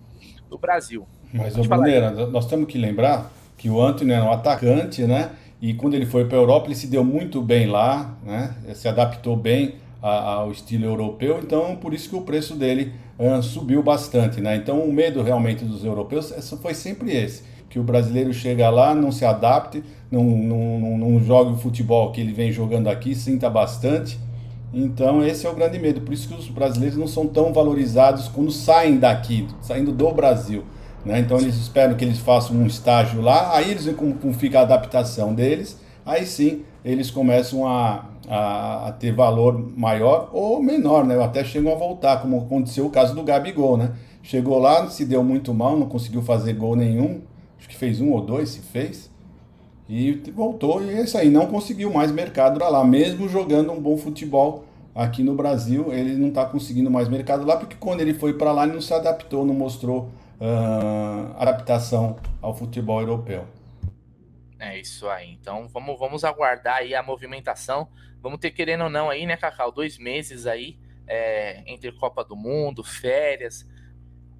no 0.50 0.58
Brasil. 0.58 1.06
Mas, 1.32 1.56
ô 1.56 1.62
Bruneira, 1.62 2.10
nós 2.10 2.46
temos 2.46 2.66
que 2.66 2.76
lembrar 2.76 3.30
que 3.56 3.70
o 3.70 3.80
Antônio 3.80 4.12
é 4.12 4.20
um 4.20 4.32
atacante, 4.32 5.04
né? 5.04 5.30
E 5.62 5.72
quando 5.72 5.94
ele 5.94 6.04
foi 6.04 6.24
para 6.24 6.36
a 6.36 6.40
Europa, 6.40 6.66
ele 6.66 6.74
se 6.74 6.88
deu 6.88 7.04
muito 7.04 7.40
bem 7.40 7.68
lá, 7.68 8.16
né? 8.24 8.56
Se 8.74 8.88
adaptou 8.88 9.36
bem 9.36 9.76
ao 10.02 10.50
estilo 10.50 10.84
europeu, 10.84 11.38
então 11.42 11.76
por 11.76 11.94
isso 11.94 12.10
que 12.10 12.16
o 12.16 12.22
preço 12.22 12.56
dele 12.56 12.92
subiu 13.40 13.82
bastante, 13.84 14.40
né? 14.40 14.56
Então 14.56 14.80
o 14.80 14.92
medo 14.92 15.22
realmente 15.22 15.64
dos 15.64 15.84
europeus 15.84 16.32
foi 16.60 16.74
sempre 16.74 17.12
esse 17.12 17.53
que 17.68 17.78
o 17.78 17.82
brasileiro 17.82 18.32
chega 18.32 18.70
lá, 18.70 18.94
não 18.94 19.10
se 19.10 19.24
adapte, 19.24 19.82
não, 20.10 20.24
não, 20.24 20.80
não, 20.80 20.98
não 20.98 21.20
jogue 21.20 21.52
o 21.52 21.56
futebol 21.56 22.12
que 22.12 22.20
ele 22.20 22.32
vem 22.32 22.52
jogando 22.52 22.88
aqui, 22.88 23.14
sinta 23.14 23.50
bastante. 23.50 24.18
Então 24.72 25.24
esse 25.24 25.46
é 25.46 25.50
o 25.50 25.54
grande 25.54 25.78
medo, 25.78 26.00
por 26.00 26.12
isso 26.12 26.28
que 26.28 26.34
os 26.34 26.48
brasileiros 26.48 26.98
não 26.98 27.06
são 27.06 27.26
tão 27.26 27.52
valorizados 27.52 28.28
quando 28.28 28.50
saem 28.50 28.98
daqui, 28.98 29.46
saindo 29.60 29.92
do 29.92 30.10
Brasil. 30.10 30.64
Né? 31.04 31.20
Então 31.20 31.38
eles 31.38 31.56
esperam 31.56 31.94
que 31.94 32.04
eles 32.04 32.18
façam 32.18 32.56
um 32.56 32.66
estágio 32.66 33.20
lá, 33.20 33.54
aí 33.56 33.70
eles 33.70 33.86
como, 33.94 34.14
como 34.14 34.32
fica 34.32 34.60
a 34.60 34.62
adaptação 34.62 35.34
deles, 35.34 35.78
aí 36.04 36.26
sim 36.26 36.62
eles 36.84 37.10
começam 37.10 37.66
a, 37.66 38.06
a, 38.28 38.88
a, 38.88 38.92
ter 38.92 39.12
valor 39.12 39.72
maior 39.76 40.30
ou 40.32 40.62
menor, 40.62 41.04
né? 41.04 41.22
Até 41.22 41.44
chegam 41.44 41.72
a 41.72 41.76
voltar, 41.76 42.20
como 42.20 42.38
aconteceu 42.38 42.84
o 42.86 42.90
caso 42.90 43.14
do 43.14 43.22
Gabigol, 43.22 43.76
né? 43.76 43.92
Chegou 44.22 44.58
lá, 44.58 44.88
se 44.88 45.04
deu 45.04 45.22
muito 45.22 45.54
mal, 45.54 45.78
não 45.78 45.86
conseguiu 45.86 46.22
fazer 46.22 46.54
gol 46.54 46.76
nenhum, 46.76 47.22
acho 47.64 47.68
que 47.68 47.76
fez 47.76 48.00
um 48.00 48.12
ou 48.12 48.20
dois, 48.20 48.50
se 48.50 48.60
fez. 48.60 49.10
E 49.88 50.12
voltou 50.34 50.82
e 50.82 50.90
é 50.90 51.02
isso 51.02 51.16
aí, 51.16 51.30
não 51.30 51.46
conseguiu 51.46 51.92
mais 51.92 52.10
mercado 52.10 52.58
lá, 52.58 52.84
mesmo 52.84 53.28
jogando 53.28 53.72
um 53.72 53.80
bom 53.80 53.96
futebol 53.96 54.64
aqui 54.94 55.22
no 55.22 55.34
Brasil, 55.34 55.92
ele 55.92 56.14
não 56.14 56.28
está 56.28 56.46
conseguindo 56.46 56.90
mais 56.90 57.08
mercado 57.08 57.44
lá, 57.44 57.56
porque 57.56 57.76
quando 57.76 58.00
ele 58.00 58.14
foi 58.14 58.34
para 58.34 58.52
lá 58.52 58.64
ele 58.64 58.74
não 58.74 58.80
se 58.80 58.94
adaptou, 58.94 59.44
não 59.44 59.52
mostrou 59.52 60.10
uh, 60.40 61.36
adaptação 61.36 62.16
ao 62.40 62.54
futebol 62.54 63.00
europeu. 63.00 63.44
É 64.58 64.78
isso 64.78 65.06
aí. 65.08 65.32
Então 65.32 65.68
vamos, 65.68 65.98
vamos 65.98 66.24
aguardar 66.24 66.76
aí 66.76 66.94
a 66.94 67.02
movimentação. 67.02 67.88
Vamos 68.22 68.38
ter 68.38 68.52
querendo 68.52 68.84
ou 68.84 68.90
não 68.90 69.10
aí, 69.10 69.26
né, 69.26 69.36
Cacau? 69.36 69.70
Dois 69.70 69.98
meses 69.98 70.46
aí 70.46 70.78
é, 71.06 71.62
entre 71.66 71.92
Copa 71.92 72.24
do 72.24 72.34
Mundo, 72.34 72.82
férias 72.82 73.66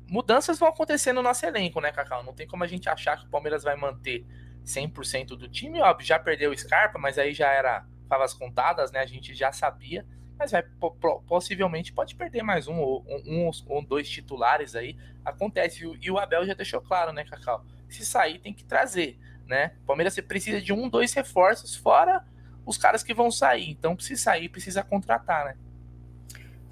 mudanças 0.09 0.59
vão 0.59 0.69
acontecer 0.69 1.13
no 1.13 1.23
nosso 1.23 1.45
elenco, 1.47 1.81
né, 1.81 1.93
Cacau? 1.93 2.23
Não 2.23 2.35
tem 2.35 2.47
como 2.47 2.65
a 2.65 2.67
gente 2.67 2.89
achar 2.89 3.19
que 3.19 3.27
o 3.27 3.31
Palmeiras 3.31 3.63
vai 3.63 3.77
manter 3.77 4.25
100% 4.65 5.29
do 5.29 5.49
time. 5.49 5.81
Óbvio, 5.81 6.07
já 6.07 6.19
perdeu 6.19 6.51
o 6.51 6.59
Scarpa, 6.59 6.99
mas 6.99 7.19
aí 7.19 7.33
já 7.33 7.51
era 7.51 7.87
favas 8.09 8.35
contadas, 8.35 8.91
né? 8.91 9.01
A 9.01 9.07
gente 9.07 9.35
já 9.35 9.53
sabia. 9.53 10.07
Mas 10.39 10.51
vai 10.51 10.65
possivelmente 11.29 11.93
pode 11.93 12.17
perder 12.17 12.43
mais 12.43 12.67
um 12.67 12.79
ou 12.81 13.05
um, 13.07 13.51
um, 13.69 13.85
dois 13.85 14.09
titulares 14.09 14.75
aí. 14.75 14.97
Acontece. 15.25 15.85
E 16.01 16.11
o 16.11 16.19
Abel 16.19 16.45
já 16.45 16.55
deixou 16.55 16.81
claro, 16.81 17.13
né, 17.13 17.25
Cacau? 17.25 17.65
Se 17.89 18.05
sair, 18.05 18.41
tem 18.41 18.53
que 18.53 18.65
trazer, 18.65 19.19
né? 19.47 19.77
O 19.83 19.87
Palmeiras 19.87 20.19
precisa 20.21 20.61
de 20.61 20.73
um, 20.73 20.89
dois 20.89 21.13
reforços, 21.13 21.77
fora 21.77 22.25
os 22.67 22.79
caras 22.79 23.03
que 23.03 23.15
vão 23.15 23.31
sair. 23.31 23.71
Então, 23.71 23.99
se 23.99 24.17
sair, 24.17 24.49
precisa 24.49 24.83
contratar, 24.83 25.45
né? 25.45 25.57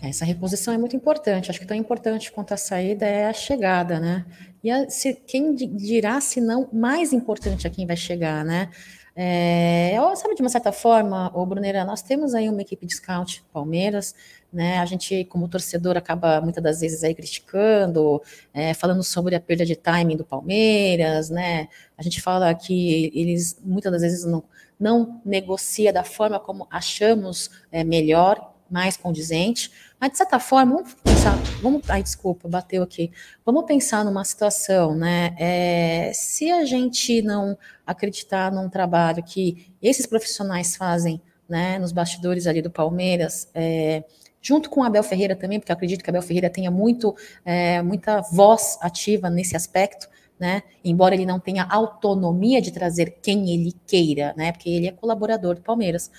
Essa 0.03 0.25
reposição 0.25 0.75
é 0.75 0.79
muito 0.79 0.97
importante. 0.97 1.49
Acho 1.49 1.61
que 1.61 1.67
tão 1.67 1.77
importante 1.77 2.33
quanto 2.33 2.53
a 2.53 2.57
saída 2.57 3.07
é 3.07 3.29
a 3.29 3.33
chegada, 3.33 4.01
né? 4.01 4.27
E 4.63 4.71
a, 4.71 4.91
se, 4.91 5.15
quem 5.15 5.55
dirá, 5.55 6.21
se 6.21 6.41
não, 6.41 6.69
mais 6.73 7.13
importante 7.13 7.67
é 7.69 7.71
quem 7.71 7.87
vai 7.87 7.97
chegar, 7.97 8.45
né? 8.45 8.69
É, 9.15 9.95
sabe, 10.17 10.35
de 10.35 10.41
uma 10.41 10.49
certa 10.49 10.73
forma, 10.73 11.31
o 11.35 11.45
Bruneira, 11.45 11.85
nós 11.85 12.03
temos 12.03 12.35
aí 12.35 12.49
uma 12.49 12.63
equipe 12.63 12.87
de 12.87 12.95
scout 12.95 13.45
Palmeiras, 13.53 14.15
né? 14.53 14.79
A 14.79 14.87
gente, 14.87 15.25
como 15.27 15.47
torcedor, 15.47 15.97
acaba 15.97 16.41
muitas 16.41 16.65
das 16.65 16.81
vezes 16.81 17.05
aí 17.05 17.15
criticando, 17.15 18.21
é, 18.53 18.75
falando 18.75 19.05
sobre 19.05 19.37
a 19.37 19.41
perda 19.41 19.65
de 19.65 19.77
timing 19.77 20.17
do 20.17 20.25
Palmeiras, 20.25 21.31
né? 21.31 21.69
A 21.97 22.03
gente 22.03 22.21
fala 22.21 22.53
que 22.55 23.13
eles 23.15 23.61
muitas 23.65 23.93
das 23.93 24.03
vezes 24.03 24.25
não, 24.25 24.43
não 24.81 25.21
negocia 25.25 25.93
da 25.93 26.03
forma 26.03 26.41
como 26.41 26.67
achamos 26.71 27.51
é, 27.71 27.85
melhor, 27.85 28.53
mais 28.73 28.97
condizente. 28.97 29.71
Mas, 30.03 30.11
de 30.11 30.19
certa 30.19 30.41
forma, 30.41 30.75
vamos 30.75 30.95
pensar, 30.95 31.37
vamos, 31.63 31.89
ai, 31.89 32.03
desculpa, 32.03 32.49
bateu 32.49 32.83
aqui. 32.83 33.13
Vamos 33.47 33.65
pensar 33.67 34.05
numa 34.05 34.25
situação, 34.25 34.97
né? 34.97 35.33
É, 35.39 36.11
se 36.13 36.51
a 36.51 36.65
gente 36.65 37.23
não 37.23 37.57
acreditar 37.87 38.51
num 38.51 38.69
trabalho 38.69 39.23
que 39.23 39.73
esses 39.81 40.05
profissionais 40.05 40.75
fazem, 40.75 41.23
né, 41.49 41.79
nos 41.79 41.93
bastidores 41.93 42.49
ali 42.49 42.61
do 42.61 42.69
Palmeiras, 42.69 43.49
é, 43.55 44.03
junto 44.41 44.69
com 44.69 44.83
Abel 44.83 45.05
Ferreira 45.05 45.37
também, 45.37 45.61
porque 45.61 45.71
acredito 45.71 46.03
que 46.03 46.11
Abel 46.11 46.23
Ferreira 46.23 46.51
tenha 46.51 46.69
muito, 46.69 47.15
é, 47.45 47.81
muita 47.81 48.23
voz 48.23 48.77
ativa 48.81 49.31
nesse 49.31 49.55
aspecto, 49.55 50.09
né? 50.43 50.65
Embora 50.85 51.15
ele 51.15 51.25
não 51.25 51.39
tenha 51.39 51.63
autonomia 51.63 52.61
de 52.61 52.73
trazer 52.73 53.19
quem 53.23 53.49
ele 53.55 53.73
queira, 53.87 54.35
né? 54.37 54.51
Porque 54.51 54.69
ele 54.69 54.89
é 54.89 54.91
colaborador 54.91 55.55
do 55.55 55.63
Palmeiras. 55.63 56.11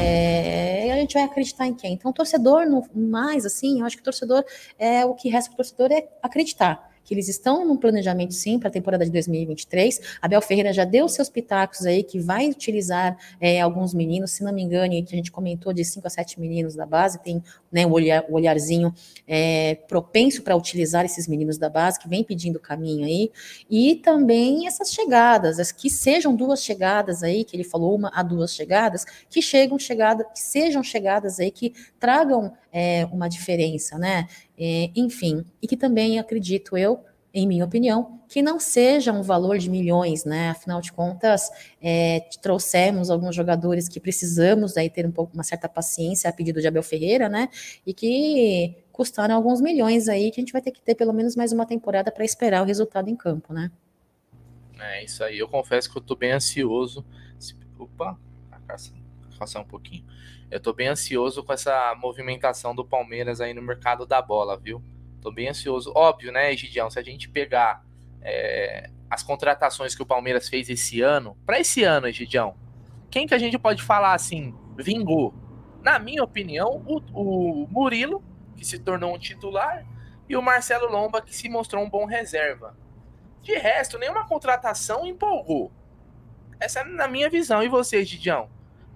É, 0.00 0.88
a 0.92 0.96
gente 0.98 1.14
vai 1.14 1.24
acreditar 1.24 1.66
em 1.66 1.74
quem? 1.74 1.94
Então, 1.94 2.12
torcedor, 2.12 2.64
no 2.64 2.84
mais, 2.94 3.44
assim, 3.44 3.80
eu 3.80 3.86
acho 3.86 3.96
que 3.96 4.02
torcedor 4.04 4.44
é 4.78 5.04
o 5.04 5.14
que 5.14 5.28
resta 5.28 5.50
para 5.50 5.54
o 5.54 5.56
torcedor 5.56 5.90
é 5.90 6.08
acreditar 6.22 6.91
que 7.04 7.14
eles 7.14 7.28
estão 7.28 7.66
num 7.66 7.76
planejamento 7.76 8.34
sim 8.34 8.58
para 8.58 8.68
a 8.68 8.72
temporada 8.72 9.04
de 9.04 9.10
2023. 9.10 10.00
Abel 10.20 10.40
Ferreira 10.40 10.72
já 10.72 10.84
deu 10.84 11.08
seus 11.08 11.28
pitacos 11.28 11.84
aí 11.86 12.02
que 12.02 12.18
vai 12.18 12.48
utilizar 12.48 13.16
é, 13.40 13.60
alguns 13.60 13.94
meninos, 13.94 14.32
se 14.32 14.44
não 14.44 14.52
me 14.52 14.62
engano, 14.62 14.92
que 15.04 15.14
a 15.14 15.16
gente 15.16 15.30
comentou 15.30 15.72
de 15.72 15.84
5 15.84 16.06
a 16.06 16.10
7 16.10 16.40
meninos 16.40 16.74
da 16.74 16.86
base, 16.86 17.18
tem 17.18 17.42
né, 17.70 17.86
o, 17.86 17.90
olhar, 17.90 18.24
o 18.28 18.34
olharzinho 18.34 18.94
é, 19.26 19.76
propenso 19.88 20.42
para 20.42 20.56
utilizar 20.56 21.04
esses 21.04 21.26
meninos 21.26 21.58
da 21.58 21.68
base, 21.68 21.98
que 21.98 22.08
vem 22.08 22.22
pedindo 22.22 22.60
caminho 22.60 23.04
aí, 23.06 23.30
e 23.70 23.96
também 23.96 24.66
essas 24.66 24.92
chegadas, 24.92 25.58
as 25.58 25.72
que 25.72 25.88
sejam 25.88 26.34
duas 26.34 26.62
chegadas 26.62 27.22
aí, 27.22 27.44
que 27.44 27.56
ele 27.56 27.64
falou 27.64 27.94
uma 27.94 28.10
a 28.14 28.22
duas 28.22 28.54
chegadas, 28.54 29.04
que 29.28 29.40
chegam 29.40 29.78
chegada, 29.78 30.24
que 30.24 30.40
sejam 30.40 30.82
chegadas 30.82 31.40
aí 31.40 31.50
que 31.50 31.72
tragam 31.98 32.52
é, 32.72 33.04
uma 33.12 33.28
diferença, 33.28 33.98
né? 33.98 34.26
É, 34.58 34.90
enfim, 34.96 35.44
e 35.60 35.68
que 35.68 35.76
também 35.76 36.18
acredito 36.18 36.76
eu, 36.76 37.04
em 37.34 37.46
minha 37.46 37.64
opinião, 37.64 38.20
que 38.28 38.42
não 38.42 38.58
seja 38.58 39.12
um 39.12 39.22
valor 39.22 39.58
de 39.58 39.70
milhões, 39.70 40.24
né? 40.24 40.50
Afinal 40.50 40.80
de 40.80 40.92
contas, 40.92 41.50
é, 41.80 42.20
trouxemos 42.40 43.10
alguns 43.10 43.34
jogadores 43.36 43.88
que 43.88 44.00
precisamos 44.00 44.76
aí 44.76 44.88
ter 44.88 45.06
um 45.06 45.12
pouco 45.12 45.34
uma 45.34 45.42
certa 45.42 45.68
paciência 45.68 46.28
a 46.28 46.32
pedido 46.32 46.60
de 46.60 46.66
Abel 46.66 46.82
Ferreira, 46.82 47.28
né? 47.28 47.48
E 47.86 47.92
que 47.92 48.74
custaram 48.90 49.34
alguns 49.34 49.60
milhões 49.60 50.08
aí, 50.08 50.30
que 50.30 50.40
a 50.40 50.42
gente 50.42 50.52
vai 50.52 50.62
ter 50.62 50.70
que 50.70 50.82
ter 50.82 50.94
pelo 50.94 51.12
menos 51.12 51.36
mais 51.36 51.52
uma 51.52 51.66
temporada 51.66 52.10
para 52.10 52.24
esperar 52.24 52.62
o 52.62 52.66
resultado 52.66 53.08
em 53.08 53.16
campo, 53.16 53.52
né? 53.52 53.70
É 54.78 55.04
isso 55.04 55.22
aí. 55.22 55.38
Eu 55.38 55.48
confesso 55.48 55.90
que 55.90 55.96
eu 55.96 56.02
tô 56.02 56.16
bem 56.16 56.32
ansioso. 56.32 57.04
Opa, 57.78 58.18
passar 59.38 59.60
um 59.60 59.64
pouquinho. 59.64 60.04
Eu 60.52 60.60
tô 60.60 60.74
bem 60.74 60.88
ansioso 60.88 61.42
com 61.42 61.50
essa 61.50 61.94
movimentação 61.96 62.74
do 62.74 62.84
Palmeiras 62.84 63.40
aí 63.40 63.54
no 63.54 63.62
mercado 63.62 64.04
da 64.04 64.20
bola, 64.20 64.54
viu? 64.54 64.84
Tô 65.22 65.32
bem 65.32 65.48
ansioso. 65.48 65.90
Óbvio, 65.96 66.30
né, 66.30 66.54
Gidião? 66.54 66.90
Se 66.90 66.98
a 66.98 67.02
gente 67.02 67.26
pegar 67.26 67.82
é, 68.20 68.90
as 69.08 69.22
contratações 69.22 69.94
que 69.94 70.02
o 70.02 70.06
Palmeiras 70.06 70.50
fez 70.50 70.68
esse 70.68 71.00
ano, 71.00 71.38
para 71.46 71.58
esse 71.58 71.82
ano, 71.84 72.12
Gidião, 72.12 72.54
quem 73.10 73.26
que 73.26 73.32
a 73.32 73.38
gente 73.38 73.58
pode 73.58 73.82
falar 73.82 74.12
assim, 74.12 74.54
vingou? 74.76 75.32
Na 75.80 75.98
minha 75.98 76.22
opinião, 76.22 76.84
o, 76.86 77.00
o 77.14 77.66
Murilo, 77.70 78.22
que 78.54 78.64
se 78.66 78.78
tornou 78.78 79.14
um 79.14 79.18
titular, 79.18 79.86
e 80.28 80.36
o 80.36 80.42
Marcelo 80.42 80.86
Lomba, 80.86 81.22
que 81.22 81.34
se 81.34 81.48
mostrou 81.48 81.82
um 81.82 81.88
bom 81.88 82.04
reserva. 82.04 82.76
De 83.40 83.54
resto, 83.54 83.98
nenhuma 83.98 84.28
contratação 84.28 85.06
empolgou. 85.06 85.72
Essa 86.60 86.80
é 86.80 86.84
na 86.84 87.08
minha 87.08 87.30
visão. 87.30 87.62
E 87.62 87.70
você, 87.70 88.04
Gidião? 88.04 88.50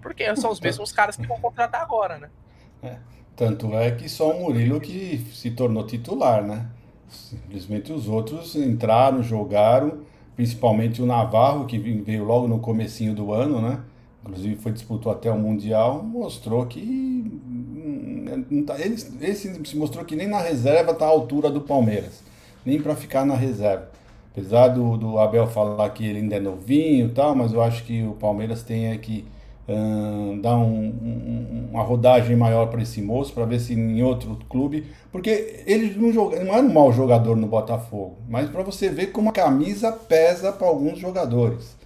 Porque 0.07 0.37
são 0.37 0.53
os 0.53 0.61
mesmos 0.63 0.93
caras 0.93 1.17
que 1.17 1.27
vão 1.27 1.41
contratar 1.41 1.83
agora, 1.83 2.17
né? 2.17 2.29
É. 2.81 2.97
Tanto 3.35 3.75
é 3.75 3.91
que 3.91 4.09
só 4.09 4.31
o 4.31 4.41
Murilo 4.41 4.81
que 4.81 5.19
se 5.33 5.51
tornou 5.51 5.85
titular, 5.85 6.45
né? 6.45 6.69
Simplesmente 7.09 7.93
os 7.93 8.09
outros 8.09 8.55
entraram, 8.55 9.21
jogaram, 9.21 10.03
principalmente 10.37 11.03
o 11.03 11.07
Navarro, 11.07 11.67
que 11.67 11.77
veio 11.77 12.23
logo 12.23 12.47
no 12.47 12.61
comecinho 12.61 13.15
do 13.15 13.33
ano, 13.33 13.61
né? 13.61 13.81
Inclusive 14.23 14.55
foi 14.57 14.73
disputou 14.73 15.11
até 15.11 15.31
o 15.31 15.37
Mundial, 15.37 16.05
mostrou 16.05 16.65
que 16.67 17.41
tá, 18.65 18.79
ele, 18.79 18.97
ele 19.21 19.35
se 19.35 19.77
mostrou 19.77 20.05
que 20.05 20.15
nem 20.15 20.29
na 20.29 20.41
reserva 20.41 20.93
está 20.93 21.05
à 21.05 21.09
altura 21.09 21.51
do 21.51 21.61
Palmeiras, 21.61 22.23
nem 22.65 22.81
para 22.81 22.95
ficar 22.95 23.25
na 23.25 23.35
reserva. 23.35 23.91
Apesar 24.33 24.69
do, 24.69 24.97
do 24.97 25.19
Abel 25.19 25.47
falar 25.49 25.91
que 25.91 26.07
ele 26.07 26.21
ainda 26.21 26.37
é 26.37 26.41
novinho 26.41 27.07
e 27.07 27.11
tal, 27.11 27.35
mas 27.35 27.53
eu 27.53 27.61
acho 27.61 27.85
que 27.85 28.03
o 28.05 28.13
Palmeiras 28.13 28.63
tem 28.63 28.89
é 28.89 28.97
que 28.97 29.25
dar 30.41 30.57
um, 30.57 30.87
um, 30.87 31.69
uma 31.73 31.83
rodagem 31.83 32.37
maior 32.37 32.67
para 32.67 32.83
esse 32.83 33.03
moço, 33.03 33.33
para 33.33 33.45
ver 33.45 33.59
se 33.59 33.75
em 33.75 34.03
outro 34.03 34.39
clube. 34.49 34.87
Porque 35.11 35.65
ele 35.67 35.95
não, 35.97 36.13
joga, 36.13 36.43
não 36.43 36.55
era 36.55 36.63
um 36.63 36.73
mau 36.73 36.93
jogador 36.93 37.37
no 37.37 37.47
Botafogo, 37.47 38.17
mas 38.29 38.49
para 38.49 38.63
você 38.63 38.89
ver 38.89 39.09
como 39.09 39.31
a 39.31 39.33
camisa 39.33 39.91
pesa 39.91 40.53
para 40.53 40.67
alguns 40.67 40.99
jogadores. 40.99 41.77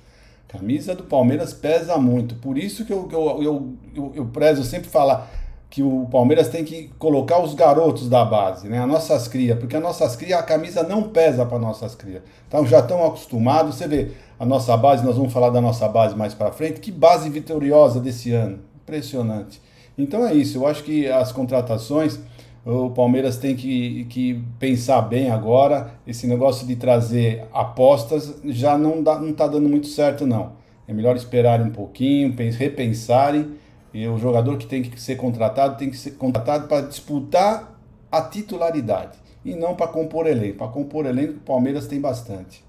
Camisa 0.49 0.97
do 0.97 1.05
Palmeiras 1.05 1.55
pesa 1.55 1.97
muito. 1.97 2.35
Por 2.35 2.59
isso 2.59 2.85
que 2.85 2.93
eu, 2.93 3.09
eu, 3.13 3.43
eu, 3.43 3.73
eu, 3.95 4.13
eu 4.17 4.25
prezo 4.27 4.65
sempre 4.65 4.91
falar 4.91 5.31
que 5.71 5.85
o 5.85 6.09
Palmeiras 6.11 6.49
tem 6.49 6.65
que 6.65 6.91
colocar 6.99 7.41
os 7.41 7.55
garotos 7.55 8.09
da 8.09 8.25
base, 8.25 8.69
né? 8.69 8.81
As 8.81 8.89
nossas 8.89 9.29
crias, 9.29 9.57
porque 9.57 9.77
as 9.77 9.83
nossas 9.83 10.17
crias, 10.17 10.41
a 10.41 10.43
camisa 10.43 10.83
não 10.83 11.05
pesa 11.05 11.47
para 11.47 11.61
nossas 11.61 11.95
crias. 11.95 12.23
Então 12.49 12.67
já 12.67 12.81
estão 12.81 13.07
acostumados, 13.07 13.77
você 13.77 13.87
vê 13.87 14.09
a 14.37 14.45
nossa 14.45 14.77
base, 14.77 15.05
nós 15.05 15.17
vamos 15.17 15.33
falar 15.33 15.51
da 15.51 15.61
nossa 15.61 15.89
base 15.89 16.17
mais 16.17 16.35
para 16.35 16.51
frente, 16.51 16.81
que 16.81 16.91
base 16.91 17.31
vitoriosa 17.31 18.01
desse 18.01 18.33
ano. 18.33 18.59
Impressionante. 18.83 19.63
Então 19.97 20.27
é 20.27 20.35
isso, 20.35 20.59
eu 20.59 20.67
acho 20.67 20.83
que 20.83 21.07
as 21.07 21.31
contratações, 21.31 22.19
o 22.67 22.91
Palmeiras 22.91 23.37
tem 23.37 23.55
que, 23.55 24.07
que 24.07 24.43
pensar 24.59 25.01
bem 25.03 25.31
agora. 25.31 25.95
Esse 26.05 26.27
negócio 26.27 26.67
de 26.67 26.75
trazer 26.75 27.45
apostas 27.53 28.35
já 28.47 28.77
não 28.77 28.99
está 28.99 29.21
tá 29.37 29.47
dando 29.47 29.69
muito 29.69 29.87
certo, 29.87 30.27
não. 30.27 30.59
É 30.89 30.93
melhor 30.93 31.15
esperarem 31.15 31.67
um 31.67 31.71
pouquinho, 31.71 32.35
repensarem 32.59 33.53
e 33.93 34.07
o 34.07 34.19
jogador 34.19 34.57
que 34.57 34.67
tem 34.67 34.83
que 34.83 35.01
ser 35.01 35.17
contratado 35.17 35.77
tem 35.77 35.91
que 35.91 35.97
ser 35.97 36.13
contratado 36.13 36.69
para 36.69 36.87
disputar 36.87 37.79
a 38.11 38.23
titularidade 38.23 39.19
e 39.45 39.55
não 39.55 39.75
para 39.75 39.89
compor 39.89 40.27
elenco. 40.27 40.59
Para 40.59 40.69
compor 40.69 41.07
elenco, 41.07 41.35
o 41.35 41.41
Palmeiras 41.41 41.87
tem 41.87 42.01
bastante. 42.01 42.65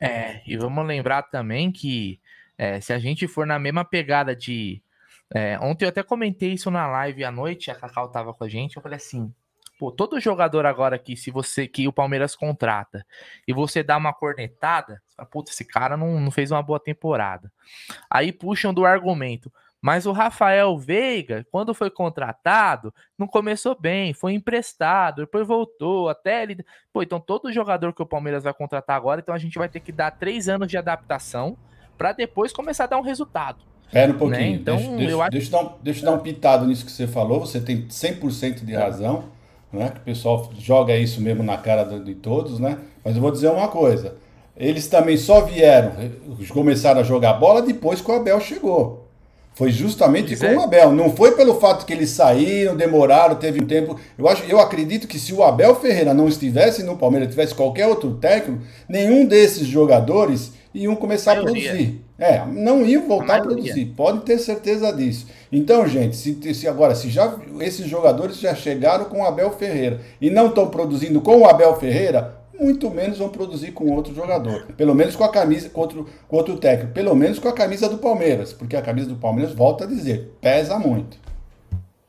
É, 0.00 0.42
e 0.46 0.56
vamos 0.56 0.86
lembrar 0.86 1.22
também 1.22 1.72
que 1.72 2.20
é, 2.58 2.80
se 2.80 2.92
a 2.92 2.98
gente 2.98 3.26
for 3.26 3.46
na 3.46 3.58
mesma 3.58 3.84
pegada 3.84 4.34
de. 4.34 4.82
É, 5.34 5.58
ontem 5.60 5.84
eu 5.84 5.88
até 5.88 6.02
comentei 6.02 6.52
isso 6.52 6.70
na 6.70 6.86
live 6.86 7.24
à 7.24 7.32
noite, 7.32 7.70
a 7.70 7.74
Cacau 7.74 8.08
tava 8.08 8.32
com 8.32 8.44
a 8.44 8.48
gente, 8.48 8.76
eu 8.76 8.82
falei 8.82 8.96
assim. 8.96 9.32
Pô, 9.78 9.92
todo 9.92 10.18
jogador 10.18 10.64
agora 10.64 10.98
que 10.98 11.16
se 11.16 11.30
você 11.30 11.68
que 11.68 11.86
o 11.86 11.92
Palmeiras 11.92 12.34
contrata 12.34 13.04
e 13.46 13.52
você 13.52 13.82
dá 13.82 13.98
uma 13.98 14.12
cornetada, 14.12 15.02
puta, 15.24 15.50
esse 15.50 15.64
cara 15.64 15.96
não, 15.96 16.20
não 16.20 16.30
fez 16.30 16.50
uma 16.50 16.62
boa 16.62 16.78
temporada. 16.78 17.50
Aí 18.10 18.32
puxam 18.32 18.74
do 18.74 18.84
argumento. 18.84 19.50
Mas 19.80 20.04
o 20.04 20.12
Rafael 20.12 20.76
Veiga, 20.76 21.46
quando 21.50 21.72
foi 21.72 21.90
contratado, 21.90 22.92
não 23.16 23.26
começou 23.26 23.76
bem, 23.78 24.12
foi 24.12 24.32
emprestado, 24.32 25.22
depois 25.22 25.46
voltou, 25.46 26.08
até 26.08 26.42
ele. 26.42 26.64
Pô, 26.92 27.02
então 27.02 27.20
todo 27.20 27.52
jogador 27.52 27.92
que 27.92 28.02
o 28.02 28.06
Palmeiras 28.06 28.44
vai 28.44 28.52
contratar 28.52 28.96
agora, 28.96 29.20
então 29.20 29.34
a 29.34 29.38
gente 29.38 29.58
vai 29.58 29.68
ter 29.68 29.80
que 29.80 29.92
dar 29.92 30.10
três 30.10 30.48
anos 30.48 30.66
de 30.66 30.76
adaptação 30.76 31.56
para 31.96 32.12
depois 32.12 32.52
começar 32.52 32.84
a 32.84 32.88
dar 32.88 32.98
um 32.98 33.02
resultado. 33.02 33.62
Espera 33.86 34.10
um 34.10 34.18
pouquinho. 34.18 34.40
Né? 34.40 34.56
Então, 34.56 34.76
deixa, 34.76 34.96
deixa, 34.96 35.12
eu 35.12 35.22
acho... 35.22 35.30
deixa, 35.30 35.46
eu 35.46 35.52
dar 35.52 35.64
um, 35.64 35.78
deixa 35.80 36.00
eu 36.00 36.04
dar 36.04 36.12
um 36.12 36.20
pitado 36.20 36.66
nisso 36.66 36.84
que 36.84 36.90
você 36.90 37.06
falou, 37.06 37.38
você 37.38 37.60
tem 37.60 37.86
100% 37.86 38.64
de 38.64 38.74
razão 38.74 39.36
né? 39.72 39.90
Que 39.90 39.98
o 39.98 40.02
pessoal 40.02 40.50
joga 40.58 40.96
isso 40.96 41.20
mesmo 41.20 41.42
na 41.42 41.56
cara 41.58 41.84
de 41.84 42.14
todos, 42.14 42.58
né? 42.58 42.78
Mas 43.04 43.16
eu 43.16 43.22
vou 43.22 43.30
dizer 43.30 43.48
uma 43.48 43.68
coisa: 43.68 44.16
eles 44.56 44.86
também 44.86 45.16
só 45.16 45.42
vieram, 45.42 45.92
começaram 46.50 47.00
a 47.00 47.04
jogar 47.04 47.34
bola 47.34 47.60
depois 47.60 48.00
que 48.00 48.10
o 48.10 48.14
Abel 48.14 48.40
chegou. 48.40 49.06
Foi 49.56 49.70
justamente 49.70 50.36
com 50.36 50.44
é. 50.44 50.54
o 50.54 50.60
Abel. 50.60 50.92
Não 50.92 51.16
foi 51.16 51.32
pelo 51.32 51.58
fato 51.58 51.86
que 51.86 51.92
eles 51.92 52.10
saíram, 52.10 52.76
demoraram, 52.76 53.36
teve 53.36 53.62
um 53.62 53.66
tempo. 53.66 53.98
Eu, 54.18 54.28
acho, 54.28 54.44
eu 54.44 54.60
acredito 54.60 55.08
que 55.08 55.18
se 55.18 55.32
o 55.32 55.42
Abel 55.42 55.74
Ferreira 55.76 56.12
não 56.12 56.28
estivesse 56.28 56.82
no 56.82 56.98
Palmeiras, 56.98 57.30
tivesse 57.30 57.54
qualquer 57.54 57.86
outro 57.86 58.14
técnico, 58.16 58.62
nenhum 58.86 59.24
desses 59.24 59.66
jogadores 59.66 60.52
iam 60.74 60.94
começar 60.94 61.38
a, 61.38 61.40
a 61.40 61.42
produzir. 61.42 62.02
É, 62.18 62.44
não 62.46 62.84
iam 62.84 63.08
voltar 63.08 63.36
a, 63.36 63.38
a 63.38 63.42
produzir. 63.42 63.86
Pode 63.96 64.20
ter 64.26 64.38
certeza 64.38 64.92
disso. 64.92 65.26
Então, 65.50 65.86
gente, 65.86 66.16
se, 66.16 66.54
se, 66.54 66.68
agora, 66.68 66.94
se 66.94 67.08
já 67.08 67.34
esses 67.60 67.88
jogadores 67.88 68.38
já 68.38 68.54
chegaram 68.54 69.06
com 69.06 69.22
o 69.22 69.26
Abel 69.26 69.50
Ferreira 69.52 70.02
e 70.20 70.28
não 70.28 70.48
estão 70.48 70.68
produzindo 70.68 71.22
com 71.22 71.38
o 71.38 71.48
Abel 71.48 71.74
Ferreira, 71.76 72.36
muito 72.58 72.90
menos 72.90 73.18
vão 73.18 73.28
produzir 73.28 73.72
com 73.72 73.90
outro 73.90 74.14
jogador. 74.14 74.66
Pelo 74.76 74.94
menos 74.94 75.16
com 75.16 75.24
a 75.24 75.30
camisa, 75.30 75.68
com 75.68 75.80
outro, 75.80 76.08
com 76.26 76.36
outro 76.36 76.58
técnico. 76.58 76.92
Pelo 76.92 77.14
menos 77.14 77.38
com 77.38 77.48
a 77.48 77.52
camisa 77.52 77.88
do 77.88 77.98
Palmeiras. 77.98 78.52
Porque 78.52 78.76
a 78.76 78.82
camisa 78.82 79.08
do 79.08 79.16
Palmeiras, 79.16 79.54
volta 79.54 79.84
a 79.84 79.86
dizer, 79.86 80.36
pesa 80.40 80.78
muito. 80.78 81.18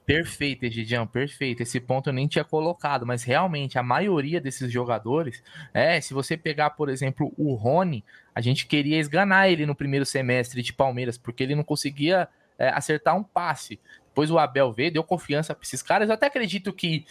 Perfeito, 0.08 0.64
Egidião, 0.64 1.06
perfeito. 1.06 1.62
Esse 1.62 1.82
ponto 1.82 2.10
eu 2.10 2.14
nem 2.14 2.28
tinha 2.28 2.46
colocado, 2.46 3.06
mas 3.06 3.24
realmente 3.24 3.78
a 3.78 3.84
maioria 3.84 4.40
desses 4.40 4.72
jogadores, 4.72 5.44
é, 5.74 6.00
se 6.00 6.14
você 6.14 6.38
pegar, 6.38 6.70
por 6.70 6.88
exemplo, 6.88 7.34
o 7.38 7.54
Rony, 7.56 8.06
a 8.34 8.40
gente 8.40 8.68
queria 8.68 8.98
esganar 8.98 9.52
ele 9.52 9.66
no 9.66 9.76
primeiro 9.76 10.06
semestre 10.06 10.62
de 10.62 10.72
Palmeiras, 10.72 11.18
porque 11.18 11.44
ele 11.44 11.56
não 11.56 11.64
conseguia 11.64 12.30
é, 12.58 12.70
acertar 12.70 13.18
um 13.18 13.24
passe. 13.24 13.82
Depois 14.08 14.32
o 14.32 14.40
Abel 14.40 14.72
veio, 14.72 14.94
deu 14.94 15.04
confiança 15.04 15.54
para 15.54 15.64
esses 15.64 15.84
caras. 15.84 16.08
Eu 16.08 16.16
até 16.16 16.28
acredito 16.28 16.72
que 16.72 17.06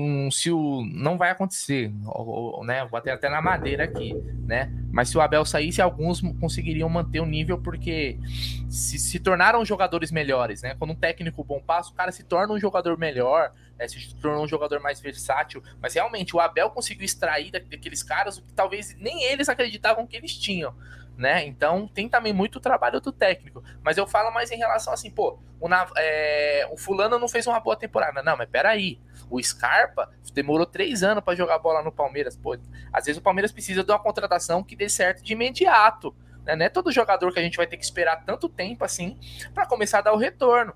um, 0.00 0.30
se 0.30 0.50
o 0.50 0.82
não 0.92 1.18
vai 1.18 1.30
acontecer, 1.30 1.92
ou, 2.06 2.56
ou, 2.56 2.64
né? 2.64 2.84
Vou 2.86 2.98
até, 2.98 3.12
até 3.12 3.28
na 3.28 3.40
madeira 3.42 3.84
aqui, 3.84 4.14
né? 4.46 4.72
Mas 4.90 5.08
se 5.08 5.18
o 5.18 5.20
Abel 5.20 5.44
saísse, 5.44 5.80
alguns 5.80 6.20
conseguiriam 6.40 6.88
manter 6.88 7.20
o 7.20 7.26
nível 7.26 7.58
porque 7.58 8.18
se, 8.68 8.98
se 8.98 9.18
tornaram 9.18 9.64
jogadores 9.64 10.10
melhores, 10.10 10.62
né? 10.62 10.74
Quando 10.78 10.92
um 10.92 10.96
técnico 10.96 11.44
bom 11.44 11.60
passa, 11.60 11.90
o 11.90 11.94
cara 11.94 12.12
se 12.12 12.22
torna 12.22 12.54
um 12.54 12.58
jogador 12.58 12.96
melhor, 12.98 13.52
né? 13.78 13.86
se 13.88 14.14
tornou 14.16 14.44
um 14.44 14.48
jogador 14.48 14.80
mais 14.80 15.00
versátil. 15.00 15.62
Mas 15.80 15.94
realmente 15.94 16.34
o 16.34 16.40
Abel 16.40 16.70
conseguiu 16.70 17.04
extrair 17.04 17.50
daqueles 17.50 18.02
caras 18.02 18.38
o 18.38 18.42
que 18.42 18.52
talvez 18.52 18.96
nem 18.98 19.24
eles 19.24 19.48
acreditavam 19.48 20.06
que 20.06 20.16
eles 20.16 20.36
tinham 20.36 20.74
né? 21.18 21.44
Então 21.44 21.88
tem 21.88 22.08
também 22.08 22.32
muito 22.32 22.60
trabalho 22.60 23.00
do 23.00 23.10
técnico. 23.10 23.62
Mas 23.82 23.98
eu 23.98 24.06
falo 24.06 24.32
mais 24.32 24.52
em 24.52 24.56
relação 24.56 24.92
assim, 24.92 25.10
pô, 25.10 25.36
o, 25.60 25.68
é, 25.96 26.66
o 26.70 26.76
fulano 26.76 27.18
não 27.18 27.28
fez 27.28 27.46
uma 27.48 27.58
boa 27.58 27.76
temporada. 27.76 28.22
Não, 28.22 28.36
mas 28.36 28.48
peraí. 28.48 29.00
O 29.30 29.42
Scarpa 29.42 30.10
demorou 30.32 30.64
três 30.64 31.02
anos 31.02 31.24
para 31.24 31.36
jogar 31.36 31.58
bola 31.58 31.82
no 31.82 31.90
Palmeiras. 31.90 32.36
Pô, 32.36 32.56
às 32.92 33.06
vezes 33.06 33.18
o 33.18 33.22
Palmeiras 33.22 33.52
precisa 33.52 33.82
de 33.82 33.90
uma 33.90 33.98
contratação 33.98 34.62
que 34.62 34.76
dê 34.76 34.88
certo 34.88 35.22
de 35.22 35.32
imediato. 35.32 36.14
Né? 36.44 36.56
Não 36.56 36.66
é 36.66 36.68
todo 36.68 36.92
jogador 36.92 37.32
que 37.32 37.38
a 37.38 37.42
gente 37.42 37.56
vai 37.56 37.66
ter 37.66 37.76
que 37.76 37.84
esperar 37.84 38.24
tanto 38.24 38.48
tempo 38.48 38.84
assim 38.84 39.18
para 39.52 39.66
começar 39.66 39.98
a 39.98 40.02
dar 40.02 40.12
o 40.12 40.16
retorno. 40.16 40.74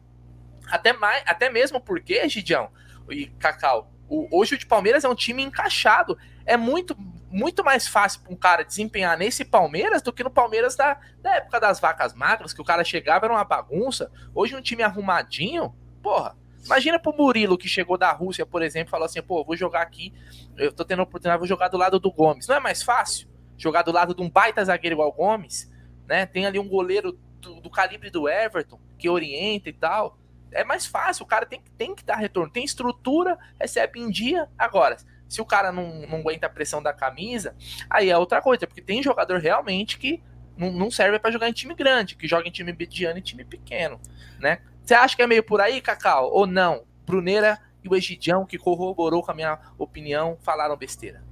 Até, 0.69 0.93
mais, 0.93 1.23
até 1.27 1.49
mesmo 1.49 1.81
porque, 1.81 2.29
Gidião 2.29 2.71
e 3.11 3.27
Cacau, 3.27 3.93
o, 4.09 4.29
hoje 4.31 4.55
o 4.55 4.59
de 4.59 4.67
Palmeiras 4.67 5.05
é 5.05 5.09
um 5.09 5.15
time 5.15 5.43
encaixado. 5.43 6.19
É 6.45 6.57
muito 6.57 6.97
muito 7.33 7.65
mais 7.65 7.89
fácil 7.89 8.21
para 8.21 8.33
um 8.33 8.37
cara 8.37 8.63
desempenhar 8.63 9.17
nesse 9.17 9.43
Palmeiras 9.43 10.03
do 10.03 10.13
que 10.13 10.23
no 10.23 10.31
Palmeiras 10.31 10.77
da, 10.77 11.01
da 11.23 11.37
época 11.37 11.59
das 11.59 11.81
vacas 11.81 12.13
magras, 12.13 12.53
que 12.53 12.61
o 12.61 12.65
cara 12.65 12.85
chegava 12.85 13.25
era 13.25 13.33
uma 13.33 13.43
bagunça. 13.43 14.13
Hoje 14.35 14.55
um 14.55 14.61
time 14.61 14.83
arrumadinho, 14.83 15.75
porra. 16.03 16.37
Imagina 16.65 16.99
pro 16.99 17.13
Murilo 17.17 17.59
que 17.59 17.69
chegou 17.69 17.99
da 17.99 18.13
Rússia, 18.13 18.47
por 18.47 18.63
exemplo, 18.63 18.91
falou 18.91 19.07
assim: 19.07 19.23
pô, 19.23 19.45
vou 19.45 19.57
jogar 19.57 19.83
aqui, 19.83 20.13
eu 20.57 20.73
tô 20.73 20.85
tendo 20.85 21.01
a 21.01 21.03
oportunidade, 21.03 21.39
vou 21.39 21.49
jogar 21.49 21.69
do 21.69 21.77
lado 21.77 21.99
do 21.99 22.11
Gomes. 22.11 22.47
Não 22.47 22.57
é 22.57 22.61
mais 22.61 22.83
fácil 22.83 23.29
jogar 23.57 23.83
do 23.83 23.93
lado 23.93 24.15
de 24.15 24.23
um 24.23 24.31
baita 24.31 24.65
zagueiro 24.65 24.95
igual 24.95 25.13
Gomes, 25.13 25.71
né? 26.07 26.27
Tem 26.27 26.47
ali 26.47 26.59
um 26.59 26.69
goleiro 26.69 27.19
do, 27.41 27.61
do 27.61 27.71
calibre 27.71 28.11
do 28.11 28.29
Everton 28.29 28.81
que 28.99 29.09
orienta 29.09 29.69
e 29.69 29.73
tal. 29.73 30.19
é 30.53 30.65
mais 30.65 30.87
fácil, 30.87 31.25
o 31.25 31.27
cara 31.27 31.45
tem, 31.45 31.63
tem 31.77 31.95
que 31.95 32.05
dar 32.05 32.17
retorno. 32.17 32.53
Tem 32.53 32.65
estrutura, 32.65 33.39
recebe 33.61 34.01
em 34.01 34.11
dia. 34.11 34.49
Agora, 34.57 34.97
se 35.29 35.41
o 35.41 35.45
cara 35.45 35.73
não, 35.73 36.07
não 36.07 36.19
aguenta 36.19 36.47
a 36.47 36.51
pressão 36.51 36.83
da 36.83 36.93
camisa, 36.93 37.57
aí 37.89 38.11
é 38.11 38.17
outra 38.17 38.41
coisa, 38.41 38.67
porque 38.67 38.83
tem 38.83 39.03
jogador 39.03 39.41
realmente 39.41 39.99
que 39.99 40.23
não, 40.57 40.71
não 40.71 40.91
serve 40.91 41.19
para 41.19 41.31
jogar 41.31 41.49
em 41.49 41.53
time 41.53 41.75
grande, 41.75 42.17
que 42.17 42.29
joga 42.29 42.47
em 42.47 42.53
time 42.53 42.73
mediano 42.73 43.19
e 43.19 43.23
time 43.23 43.45
pequeno, 43.45 44.01
né? 44.39 44.61
Você 44.85 44.95
acha 44.95 45.17
que 45.17 45.23
é 45.23 45.27
meio 45.27 45.43
por 45.43 45.61
aí, 45.61 45.81
Cacau? 45.81 46.31
Ou 46.33 46.47
não? 46.47 46.83
Bruneira 47.07 47.59
e 47.85 47.89
o 47.89 47.97
Egidião, 47.97 48.45
que 48.45 48.59
corroborou 48.59 49.23
com 49.23 49.31
a 49.31 49.35
minha 49.35 49.59
opinião, 49.79 50.37
falaram 50.43 50.77
besteira. 50.77 51.23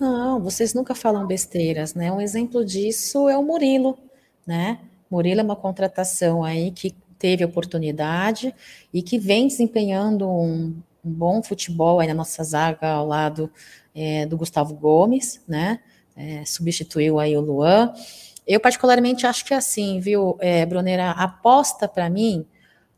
Não, 0.00 0.40
vocês 0.40 0.74
nunca 0.74 0.94
falam 0.94 1.26
besteiras, 1.26 1.94
né? 1.94 2.10
Um 2.12 2.20
exemplo 2.20 2.64
disso 2.64 3.28
é 3.28 3.36
o 3.36 3.42
Murilo, 3.42 3.98
né? 4.46 4.78
Murilo 5.10 5.40
é 5.40 5.42
uma 5.42 5.56
contratação 5.56 6.44
aí 6.44 6.70
que 6.70 6.94
teve 7.18 7.44
oportunidade 7.44 8.54
e 8.92 9.02
que 9.02 9.18
vem 9.18 9.48
desempenhando 9.48 10.28
um, 10.28 10.80
um 11.04 11.10
bom 11.10 11.42
futebol 11.42 11.98
aí 11.98 12.06
na 12.06 12.14
nossa 12.14 12.44
zaga 12.44 12.88
ao 12.88 13.06
lado 13.06 13.50
é, 13.94 14.24
do 14.24 14.36
Gustavo 14.36 14.74
Gomes, 14.74 15.42
né? 15.48 15.80
É, 16.16 16.44
substituiu 16.44 17.18
aí 17.18 17.36
o 17.36 17.40
Luan. 17.40 17.92
Eu 18.46 18.60
particularmente 18.60 19.26
acho 19.26 19.44
que 19.44 19.52
é 19.52 19.56
assim, 19.56 19.98
viu, 20.00 20.36
é, 20.40 20.64
Brunera, 20.64 21.10
aposta 21.10 21.88
para 21.88 22.08
mim, 22.08 22.46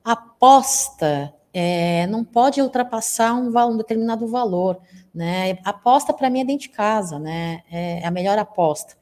aposta 0.04 1.34
é, 1.52 2.06
não 2.06 2.24
pode 2.24 2.60
ultrapassar 2.62 3.34
um, 3.34 3.50
um, 3.56 3.76
determinado 3.76 4.26
valor, 4.26 4.80
né? 5.14 5.58
Aposta 5.64 6.12
para 6.12 6.30
mim 6.30 6.40
é 6.40 6.44
dentro 6.44 6.62
de 6.62 6.68
casa, 6.68 7.18
né? 7.18 7.62
É 7.70 8.06
a 8.06 8.10
melhor 8.10 8.38
aposta. 8.38 8.94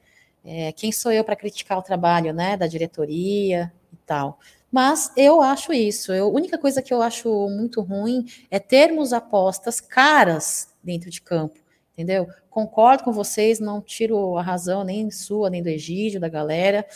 É, 0.44 0.72
quem 0.72 0.90
sou 0.90 1.12
eu 1.12 1.22
para 1.24 1.36
criticar 1.36 1.76
o 1.78 1.82
trabalho, 1.82 2.32
né, 2.32 2.56
da 2.56 2.66
diretoria 2.66 3.70
e 3.92 3.96
tal? 4.06 4.38
Mas 4.70 5.12
eu 5.16 5.42
acho 5.42 5.72
isso. 5.72 6.12
A 6.12 6.26
única 6.26 6.58
coisa 6.58 6.80
que 6.80 6.92
eu 6.92 7.02
acho 7.02 7.28
muito 7.50 7.80
ruim 7.82 8.26
é 8.50 8.58
termos 8.58 9.12
apostas 9.12 9.80
caras 9.80 10.68
dentro 10.82 11.10
de 11.10 11.20
campo, 11.20 11.58
entendeu? 11.92 12.26
Concordo 12.50 13.04
com 13.04 13.12
vocês, 13.12 13.60
não 13.60 13.80
tiro 13.80 14.36
a 14.36 14.42
razão 14.42 14.84
nem 14.84 15.10
sua, 15.10 15.50
nem 15.50 15.62
do 15.62 15.68
Egídio, 15.68 16.20
da 16.20 16.28
galera. 16.28 16.86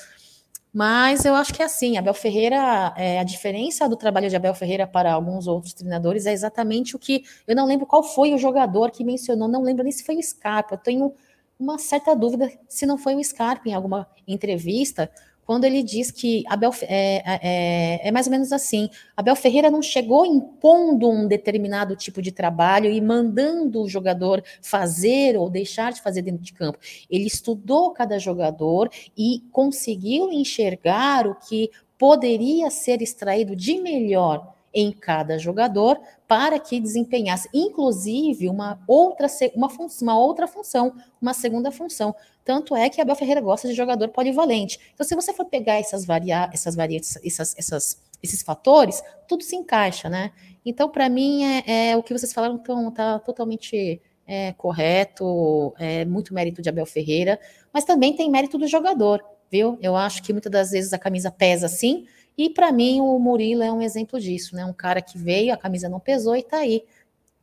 Mas 0.73 1.27
eu 1.27 1.35
acho 1.35 1.53
que 1.53 1.61
é 1.61 1.67
assim, 1.67 1.99
Abel 1.99 2.15
Ferreira, 2.15 2.95
é, 2.97 3.21
a 3.21 3.25
diferença 3.25 3.87
do 3.87 3.97
trabalho 3.97 4.31
de 4.31 4.37
Abel 4.37 4.55
Ferreira 4.55 4.87
para 4.87 5.13
alguns 5.13 5.47
outros 5.47 5.75
treinadores 5.75 6.25
é 6.25 6.33
exatamente 6.33 6.97
o 6.97 6.99
que. 6.99 7.25
Eu 7.47 7.55
não 7.55 7.67
lembro 7.67 7.87
qual 7.87 8.03
foi 8.03 8.33
o 8.33 8.39
jogador 8.39 8.91
que 8.91 9.05
mencionou, 9.05 9.49
não 9.49 9.63
lembro 9.63 9.83
nem 9.85 9.93
se 9.93 10.03
foi 10.03 10.17
o 10.17 10.23
Scarpa. 10.23 10.75
Eu 10.75 10.79
tenho 10.79 11.15
uma 11.59 11.79
certa 11.79 12.17
dúvida 12.17 12.51
se 12.69 12.87
não 12.87 12.97
foi 12.97 13.15
o 13.15 13.23
Scarpa 13.23 13.69
em 13.69 13.75
alguma 13.75 14.09
entrevista, 14.27 15.11
quando 15.53 15.65
ele 15.65 15.83
diz 15.83 16.11
que 16.11 16.45
Abel 16.49 16.73
é, 16.81 17.17
é, 17.17 17.41
é, 17.43 18.09
é, 18.09 18.11
mais 18.11 18.27
ou 18.27 18.31
menos 18.31 18.53
assim: 18.53 18.89
Abel 19.15 19.37
Ferreira 19.37 19.71
não 19.71 19.83
chegou 19.83 20.25
impondo 20.25 21.11
um 21.11 21.29
determinado 21.29 21.95
tipo 21.95 22.23
de 22.23 22.33
trabalho 22.33 22.91
e 22.91 22.99
mandando 23.03 23.83
o 23.83 23.89
jogador 23.89 24.43
fazer 24.63 25.37
ou 25.37 25.51
deixar 25.51 25.93
de 25.93 26.01
fazer 26.01 26.23
dentro 26.23 26.43
de 26.43 26.55
campo. 26.55 26.79
Ele 27.11 27.27
estudou 27.27 27.91
cada 27.91 28.19
jogador 28.19 28.89
e 29.15 29.43
conseguiu 29.53 30.33
enxergar 30.33 31.27
o 31.27 31.35
que 31.35 31.71
poderia 31.99 32.71
ser 32.71 33.03
extraído 33.03 33.55
de 33.55 33.79
melhor 33.79 34.55
em 34.75 34.93
cada 34.93 35.39
jogador 35.39 36.01
para 36.27 36.59
que 36.59 36.81
desempenhasse, 36.81 37.49
inclusive, 37.53 38.49
uma 38.49 38.83
outra, 38.87 39.27
uma, 39.55 39.69
uma 40.01 40.19
outra 40.19 40.47
função, 40.47 40.95
uma 41.21 41.35
segunda 41.35 41.71
função. 41.71 42.15
Tanto 42.45 42.75
é 42.75 42.89
que 42.89 43.01
Abel 43.01 43.15
Ferreira 43.15 43.41
gosta 43.41 43.69
de 43.69 43.75
jogador 43.75 44.09
polivalente. 44.09 44.79
Então, 44.95 45.07
se 45.07 45.15
você 45.15 45.33
for 45.33 45.45
pegar 45.47 45.79
essas, 45.79 46.05
varia 46.05 46.51
essas 46.53 46.75
variantes, 46.75 47.17
essas, 47.25 47.57
essas, 47.57 48.03
esses 48.23 48.43
fatores, 48.43 49.03
tudo 49.29 49.45
se 49.45 49.55
encaixa, 49.55 50.09
né? 50.09 50.33
Então, 50.65 50.89
para 50.89 51.09
mim, 51.09 51.45
é, 51.45 51.91
é, 51.91 51.97
o 51.97 52.03
que 52.03 52.13
vocês 52.13 52.33
falaram 52.33 52.57
está 52.57 53.19
totalmente 53.19 54.01
é, 54.27 54.53
correto, 54.53 55.75
é 55.79 56.05
muito 56.05 56.33
mérito 56.33 56.63
de 56.63 56.69
Abel 56.69 56.87
Ferreira, 56.87 57.39
mas 57.73 57.85
também 57.85 58.15
tem 58.15 58.31
mérito 58.31 58.59
do 58.59 58.67
jogador, 58.67 59.23
viu? 59.51 59.79
Eu 59.81 59.97
acho 59.97 60.23
que 60.23 60.33
muitas 60.33 60.51
das 60.51 60.71
vezes 60.71 60.93
a 60.93 60.99
camisa 60.99 61.31
pesa 61.31 61.69
sim, 61.69 62.07
e 62.37 62.51
para 62.51 62.73
mim 62.73 63.01
o 63.01 63.19
Murilo 63.19 63.63
é 63.63 63.71
um 63.71 63.83
exemplo 63.83 64.19
disso, 64.19 64.57
né? 64.57 64.65
Um 64.65 64.73
cara 64.73 65.03
que 65.03 65.19
veio, 65.19 65.53
a 65.53 65.57
camisa 65.57 65.89
não 65.89 66.01
pesou 66.01 66.35
e 66.35 66.41
está 66.41 66.59
aí 66.59 66.85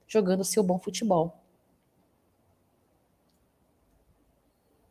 jogando 0.07 0.43
seu 0.43 0.63
bom 0.63 0.79
futebol. 0.79 1.37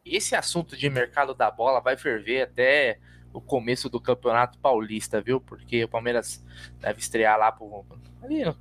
Esse 0.05 0.35
assunto 0.35 0.77
de 0.77 0.89
mercado 0.89 1.35
da 1.35 1.51
bola 1.51 1.81
vai 1.81 1.97
ferver 1.97 2.43
até 2.43 2.99
o 3.33 3.41
começo 3.41 3.91
do 3.91 4.01
Campeonato 4.01 4.59
Paulista, 4.59 5.21
viu? 5.21 5.41
Porque 5.41 5.85
o 5.85 5.89
Palmeiras 5.89 6.43
deve 6.81 7.01
estrear 7.01 7.39
lá 7.39 7.53
pro, 7.53 7.85
ali 8.23 8.45
no 8.45 8.57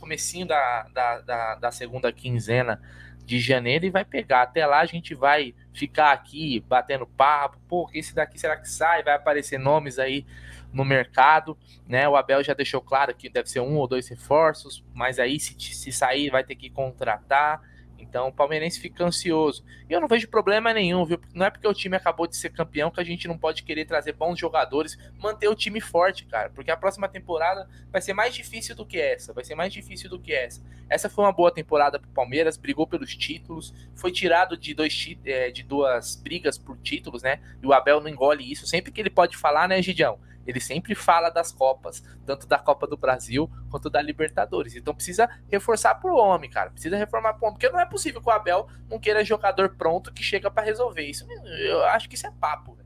comecinho 0.00 0.46
da, 0.46 0.82
da, 0.92 1.20
da, 1.20 1.54
da 1.56 1.70
segunda 1.70 2.12
quinzena 2.12 2.80
de 3.24 3.38
janeiro 3.38 3.84
e 3.84 3.90
vai 3.90 4.04
pegar. 4.04 4.42
Até 4.42 4.66
lá 4.66 4.80
a 4.80 4.86
gente 4.86 5.14
vai 5.14 5.54
ficar 5.72 6.12
aqui 6.12 6.60
batendo 6.60 7.06
papo. 7.06 7.58
Pô, 7.68 7.88
esse 7.92 8.14
daqui 8.14 8.38
será 8.38 8.56
que 8.56 8.68
sai? 8.68 9.02
Vai 9.02 9.14
aparecer 9.14 9.58
nomes 9.58 9.98
aí 9.98 10.26
no 10.72 10.84
mercado, 10.84 11.56
né? 11.86 12.08
O 12.08 12.16
Abel 12.16 12.42
já 12.42 12.54
deixou 12.54 12.80
claro 12.80 13.14
que 13.14 13.28
deve 13.28 13.48
ser 13.48 13.60
um 13.60 13.76
ou 13.76 13.86
dois 13.86 14.08
reforços, 14.08 14.84
mas 14.94 15.18
aí 15.18 15.40
se, 15.40 15.54
se 15.58 15.92
sair 15.92 16.30
vai 16.30 16.44
ter 16.44 16.54
que 16.54 16.70
contratar. 16.70 17.62
Então 17.98 18.28
o 18.28 18.32
palmeirense 18.32 18.80
fica 18.80 19.04
ansioso. 19.04 19.64
E 19.88 19.92
eu 19.92 20.00
não 20.00 20.08
vejo 20.08 20.28
problema 20.28 20.72
nenhum, 20.72 21.04
viu? 21.04 21.20
Não 21.34 21.44
é 21.44 21.50
porque 21.50 21.66
o 21.66 21.74
time 21.74 21.96
acabou 21.96 22.26
de 22.26 22.36
ser 22.36 22.50
campeão 22.50 22.90
que 22.90 23.00
a 23.00 23.04
gente 23.04 23.26
não 23.26 23.36
pode 23.36 23.62
querer 23.62 23.84
trazer 23.84 24.12
bons 24.12 24.38
jogadores, 24.38 24.96
manter 25.18 25.48
o 25.48 25.54
time 25.54 25.80
forte, 25.80 26.24
cara. 26.24 26.48
Porque 26.50 26.70
a 26.70 26.76
próxima 26.76 27.08
temporada 27.08 27.68
vai 27.90 28.00
ser 28.00 28.14
mais 28.14 28.34
difícil 28.34 28.74
do 28.74 28.86
que 28.86 28.98
essa. 28.98 29.32
Vai 29.32 29.44
ser 29.44 29.54
mais 29.54 29.72
difícil 29.72 30.08
do 30.08 30.18
que 30.18 30.32
essa. 30.32 30.62
Essa 30.88 31.10
foi 31.10 31.24
uma 31.24 31.32
boa 31.32 31.50
temporada 31.50 31.98
pro 31.98 32.08
Palmeiras, 32.10 32.56
brigou 32.56 32.86
pelos 32.86 33.14
títulos, 33.14 33.74
foi 33.94 34.10
tirado 34.10 34.56
de, 34.56 34.72
dois, 34.74 35.16
é, 35.24 35.50
de 35.50 35.62
duas 35.62 36.16
brigas 36.16 36.56
por 36.56 36.78
títulos, 36.78 37.22
né? 37.22 37.40
E 37.62 37.66
o 37.66 37.72
Abel 37.72 38.00
não 38.00 38.08
engole 38.08 38.50
isso. 38.50 38.66
Sempre 38.66 38.92
que 38.92 39.00
ele 39.00 39.10
pode 39.10 39.36
falar, 39.36 39.68
né, 39.68 39.82
Gidião? 39.82 40.18
Ele 40.48 40.60
sempre 40.60 40.94
fala 40.94 41.28
das 41.28 41.52
Copas, 41.52 42.02
tanto 42.24 42.46
da 42.46 42.58
Copa 42.58 42.86
do 42.86 42.96
Brasil 42.96 43.50
quanto 43.70 43.90
da 43.90 44.00
Libertadores. 44.00 44.74
Então 44.74 44.94
precisa 44.94 45.28
reforçar 45.46 45.96
pro 45.96 46.16
homem, 46.16 46.48
cara. 46.48 46.70
Precisa 46.70 46.96
reformar 46.96 47.34
pro 47.34 47.44
homem, 47.44 47.58
porque 47.58 47.68
não 47.68 47.78
é 47.78 47.84
possível 47.84 48.22
que 48.22 48.28
o 48.28 48.32
Abel 48.32 48.66
não 48.88 48.98
queira 48.98 49.22
jogador 49.22 49.74
pronto 49.76 50.10
que 50.10 50.22
chega 50.22 50.50
para 50.50 50.64
resolver 50.64 51.02
isso. 51.02 51.26
Eu 51.44 51.84
acho 51.84 52.08
que 52.08 52.14
isso 52.14 52.26
é 52.26 52.30
papo. 52.40 52.78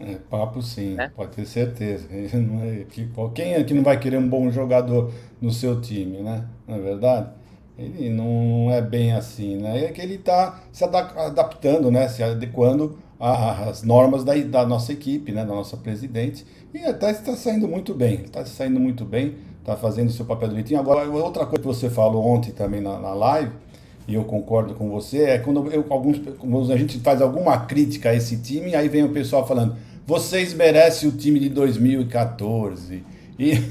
É, 0.00 0.16
papo 0.28 0.60
sim, 0.60 0.98
é? 0.98 1.08
pode 1.10 1.30
ter 1.30 1.46
certeza. 1.46 2.08
Não 2.36 2.64
é, 2.64 2.84
que, 2.84 3.08
quem 3.32 3.54
é 3.54 3.62
que 3.62 3.72
não 3.72 3.84
vai 3.84 4.00
querer 4.00 4.16
um 4.16 4.28
bom 4.28 4.50
jogador 4.50 5.12
no 5.40 5.52
seu 5.52 5.80
time, 5.80 6.18
né? 6.18 6.44
Não 6.66 6.74
é 6.74 6.80
verdade? 6.80 7.30
Ele 7.78 8.10
não 8.10 8.68
é 8.70 8.82
bem 8.82 9.12
assim, 9.12 9.58
né? 9.58 9.84
É 9.84 9.92
que 9.92 10.00
ele 10.00 10.16
está 10.16 10.60
se 10.72 10.82
adaptando, 10.84 11.88
né? 11.88 12.08
Se 12.08 12.20
adequando 12.20 12.98
as 13.24 13.84
normas 13.84 14.24
da, 14.24 14.34
da 14.34 14.66
nossa 14.66 14.92
equipe, 14.92 15.30
né, 15.30 15.44
da 15.44 15.54
nossa 15.54 15.76
presidente, 15.76 16.44
e 16.74 16.78
até 16.78 17.12
está 17.12 17.36
saindo 17.36 17.68
muito 17.68 17.94
bem, 17.94 18.22
está 18.24 18.44
saindo 18.44 18.80
muito 18.80 19.04
bem, 19.04 19.36
está 19.60 19.76
fazendo 19.76 20.08
o 20.08 20.12
seu 20.12 20.24
papel 20.24 20.48
direitinho. 20.48 20.80
Agora, 20.80 21.08
outra 21.08 21.46
coisa 21.46 21.60
que 21.60 21.66
você 21.66 21.88
falou 21.88 22.26
ontem 22.26 22.50
também 22.50 22.80
na, 22.80 22.98
na 22.98 23.14
live, 23.14 23.52
e 24.08 24.14
eu 24.14 24.24
concordo 24.24 24.74
com 24.74 24.90
você, 24.90 25.22
é 25.22 25.38
quando 25.38 25.70
eu, 25.70 25.86
alguns, 25.88 26.68
a 26.68 26.76
gente 26.76 26.98
faz 26.98 27.22
alguma 27.22 27.56
crítica 27.60 28.10
a 28.10 28.14
esse 28.14 28.38
time, 28.38 28.74
aí 28.74 28.88
vem 28.88 29.04
o 29.04 29.10
pessoal 29.10 29.46
falando, 29.46 29.76
vocês 30.04 30.52
merecem 30.52 31.08
o 31.08 31.12
time 31.12 31.38
de 31.38 31.48
2014. 31.48 33.04
E 33.38 33.62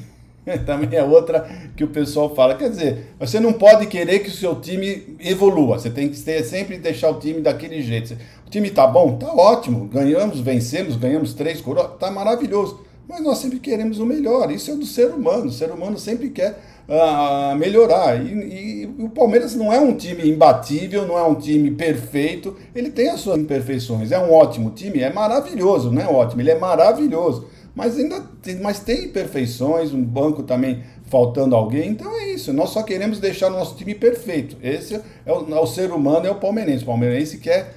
também 0.66 0.98
é 0.98 1.04
outra 1.04 1.48
que 1.76 1.84
o 1.84 1.88
pessoal 1.88 2.34
fala. 2.34 2.56
Quer 2.56 2.70
dizer, 2.70 3.14
você 3.20 3.40
não 3.40 3.54
pode 3.54 3.86
querer 3.88 4.20
que 4.20 4.30
o 4.30 4.34
seu 4.34 4.56
time 4.56 5.18
evolua. 5.20 5.78
Você 5.78 5.90
tem 5.90 6.10
que 6.10 6.20
ter, 6.20 6.44
sempre 6.44 6.78
deixar 6.78 7.10
o 7.10 7.20
time 7.20 7.42
daquele 7.42 7.82
jeito. 7.82 8.18
Time 8.52 8.70
tá 8.70 8.86
bom? 8.86 9.18
Tá 9.18 9.34
ótimo. 9.34 9.88
Ganhamos, 9.88 10.42
vencemos, 10.42 10.98
ganhamos 10.98 11.34
três 11.34 11.62
coroas. 11.62 11.92
Tá 11.98 12.12
maravilhoso. 12.12 12.82
Mas 13.08 13.24
nós 13.24 13.38
sempre 13.38 13.60
queremos 13.60 13.98
o 13.98 14.06
melhor. 14.06 14.52
Isso 14.52 14.70
é 14.70 14.76
do 14.76 14.86
ser 14.86 15.08
humano. 15.08 15.46
O 15.46 15.52
ser 15.52 15.72
humano 15.72 15.98
sempre 15.98 16.30
quer 16.30 16.60
uh, 16.88 17.56
melhorar. 17.56 18.22
E, 18.22 18.28
e, 18.28 18.84
e, 18.84 19.04
o 19.04 19.10
Palmeiras 19.10 19.56
não 19.56 19.72
é 19.72 19.80
um 19.80 19.96
time 19.96 20.30
imbatível, 20.30 21.08
não 21.08 21.18
é 21.18 21.24
um 21.24 21.36
time 21.36 21.72
perfeito. 21.72 22.58
Ele 22.76 22.90
tem 22.90 23.10
as 23.10 23.22
suas 23.22 23.40
imperfeições. 23.40 24.12
É 24.12 24.20
um 24.20 24.34
ótimo 24.34 24.72
time? 24.72 25.00
É 25.00 25.12
maravilhoso, 25.12 25.90
não 25.90 26.02
é 26.02 26.08
ótimo. 26.08 26.42
Ele 26.42 26.52
é 26.52 26.60
maravilhoso 26.60 27.48
mas 27.74 27.98
ainda 27.98 28.22
tem, 28.42 28.56
mas 28.58 28.80
tem 28.80 29.06
imperfeições, 29.06 29.94
um 29.94 30.04
banco 30.04 30.44
também 30.44 30.84
faltando 31.06 31.56
alguém, 31.56 31.90
então 31.90 32.14
é 32.20 32.30
isso. 32.30 32.54
Nós 32.54 32.70
só 32.70 32.84
queremos 32.84 33.20
deixar 33.20 33.48
o 33.48 33.52
nosso 33.52 33.76
time 33.76 33.94
perfeito. 33.96 34.58
Esse 34.62 34.96
é 35.26 35.32
o, 35.32 35.54
é 35.54 35.60
o 35.60 35.68
ser 35.68 35.92
humano, 35.92 36.26
é 36.26 36.32
o 36.32 36.36
palmeirense. 36.36 36.84
O 36.84 36.88
palmeirense 36.88 37.38
quer 37.38 37.74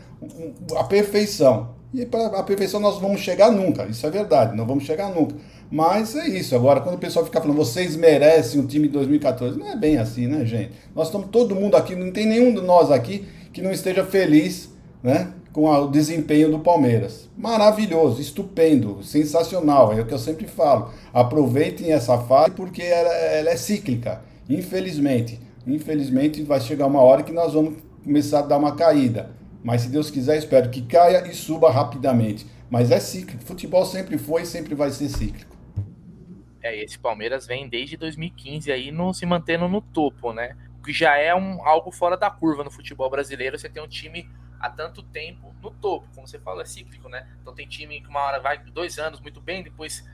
a 0.76 0.84
perfeição. 0.84 1.74
E 1.92 2.04
para 2.04 2.26
a 2.26 2.42
perfeição 2.42 2.80
nós 2.80 2.98
vamos 2.98 3.20
chegar 3.20 3.52
nunca, 3.52 3.86
isso 3.86 4.04
é 4.04 4.10
verdade, 4.10 4.56
não 4.56 4.66
vamos 4.66 4.84
chegar 4.84 5.14
nunca. 5.14 5.36
Mas 5.70 6.14
é 6.16 6.28
isso. 6.28 6.54
Agora, 6.54 6.80
quando 6.80 6.96
o 6.96 6.98
pessoal 6.98 7.24
fica 7.24 7.40
falando, 7.40 7.56
vocês 7.56 7.96
merecem 7.96 8.60
o 8.60 8.66
time 8.66 8.88
de 8.88 8.94
2014, 8.94 9.58
não 9.58 9.70
é 9.70 9.76
bem 9.76 9.98
assim, 9.98 10.26
né, 10.26 10.44
gente? 10.44 10.72
Nós 10.94 11.06
estamos 11.06 11.28
todo 11.30 11.54
mundo 11.54 11.76
aqui, 11.76 11.94
não 11.94 12.12
tem 12.12 12.26
nenhum 12.26 12.52
de 12.52 12.60
nós 12.60 12.90
aqui 12.90 13.24
que 13.52 13.62
não 13.62 13.70
esteja 13.70 14.04
feliz, 14.04 14.68
né? 15.02 15.32
com 15.54 15.70
o 15.70 15.86
desempenho 15.86 16.50
do 16.50 16.58
Palmeiras. 16.58 17.30
Maravilhoso, 17.38 18.20
estupendo, 18.20 19.04
sensacional, 19.04 19.92
é 19.92 20.00
o 20.00 20.04
que 20.04 20.12
eu 20.12 20.18
sempre 20.18 20.48
falo. 20.48 20.90
Aproveitem 21.12 21.92
essa 21.92 22.18
fase 22.18 22.50
porque 22.50 22.82
ela, 22.82 23.14
ela 23.14 23.50
é 23.50 23.56
cíclica, 23.56 24.20
infelizmente. 24.48 25.40
Infelizmente 25.64 26.42
vai 26.42 26.60
chegar 26.60 26.86
uma 26.86 27.00
hora 27.00 27.22
que 27.22 27.32
nós 27.32 27.52
vamos 27.52 27.74
começar 28.02 28.40
a 28.40 28.42
dar 28.42 28.58
uma 28.58 28.74
caída. 28.74 29.30
Mas 29.64 29.80
se 29.80 29.88
Deus 29.88 30.10
quiser, 30.10 30.36
espero 30.36 30.68
que 30.68 30.82
caia 30.82 31.26
e 31.26 31.34
suba 31.34 31.70
rapidamente. 31.70 32.46
Mas 32.70 32.90
é 32.90 33.00
cíclico. 33.00 33.42
Futebol 33.42 33.84
sempre 33.86 34.18
foi 34.18 34.42
e 34.42 34.46
sempre 34.46 34.74
vai 34.74 34.90
ser 34.90 35.08
cíclico. 35.08 35.56
É, 36.62 36.82
esse 36.82 36.98
Palmeiras 36.98 37.46
vem 37.46 37.66
desde 37.66 37.96
2015 37.96 38.70
aí 38.70 38.92
não 38.92 39.14
se 39.14 39.24
mantendo 39.24 39.66
no 39.66 39.80
topo, 39.80 40.34
né? 40.34 40.54
O 40.78 40.82
que 40.82 40.92
já 40.92 41.16
é 41.16 41.34
um, 41.34 41.66
algo 41.66 41.90
fora 41.90 42.16
da 42.16 42.30
curva 42.30 42.62
no 42.62 42.70
futebol 42.70 43.08
brasileiro. 43.08 43.58
Você 43.58 43.70
tem 43.70 43.82
um 43.82 43.88
time 43.88 44.28
há 44.60 44.68
tanto 44.68 45.02
tempo 45.02 45.54
no 45.62 45.70
topo, 45.70 46.06
como 46.14 46.28
você 46.28 46.38
fala, 46.38 46.62
é 46.62 46.66
cíclico, 46.66 47.08
né? 47.08 47.26
Então 47.40 47.54
tem 47.54 47.66
time 47.66 48.02
que 48.02 48.08
uma 48.08 48.20
hora 48.20 48.40
vai 48.40 48.58
dois 48.58 48.98
anos 48.98 49.20
muito 49.20 49.40
bem, 49.40 49.62
depois 49.62 50.04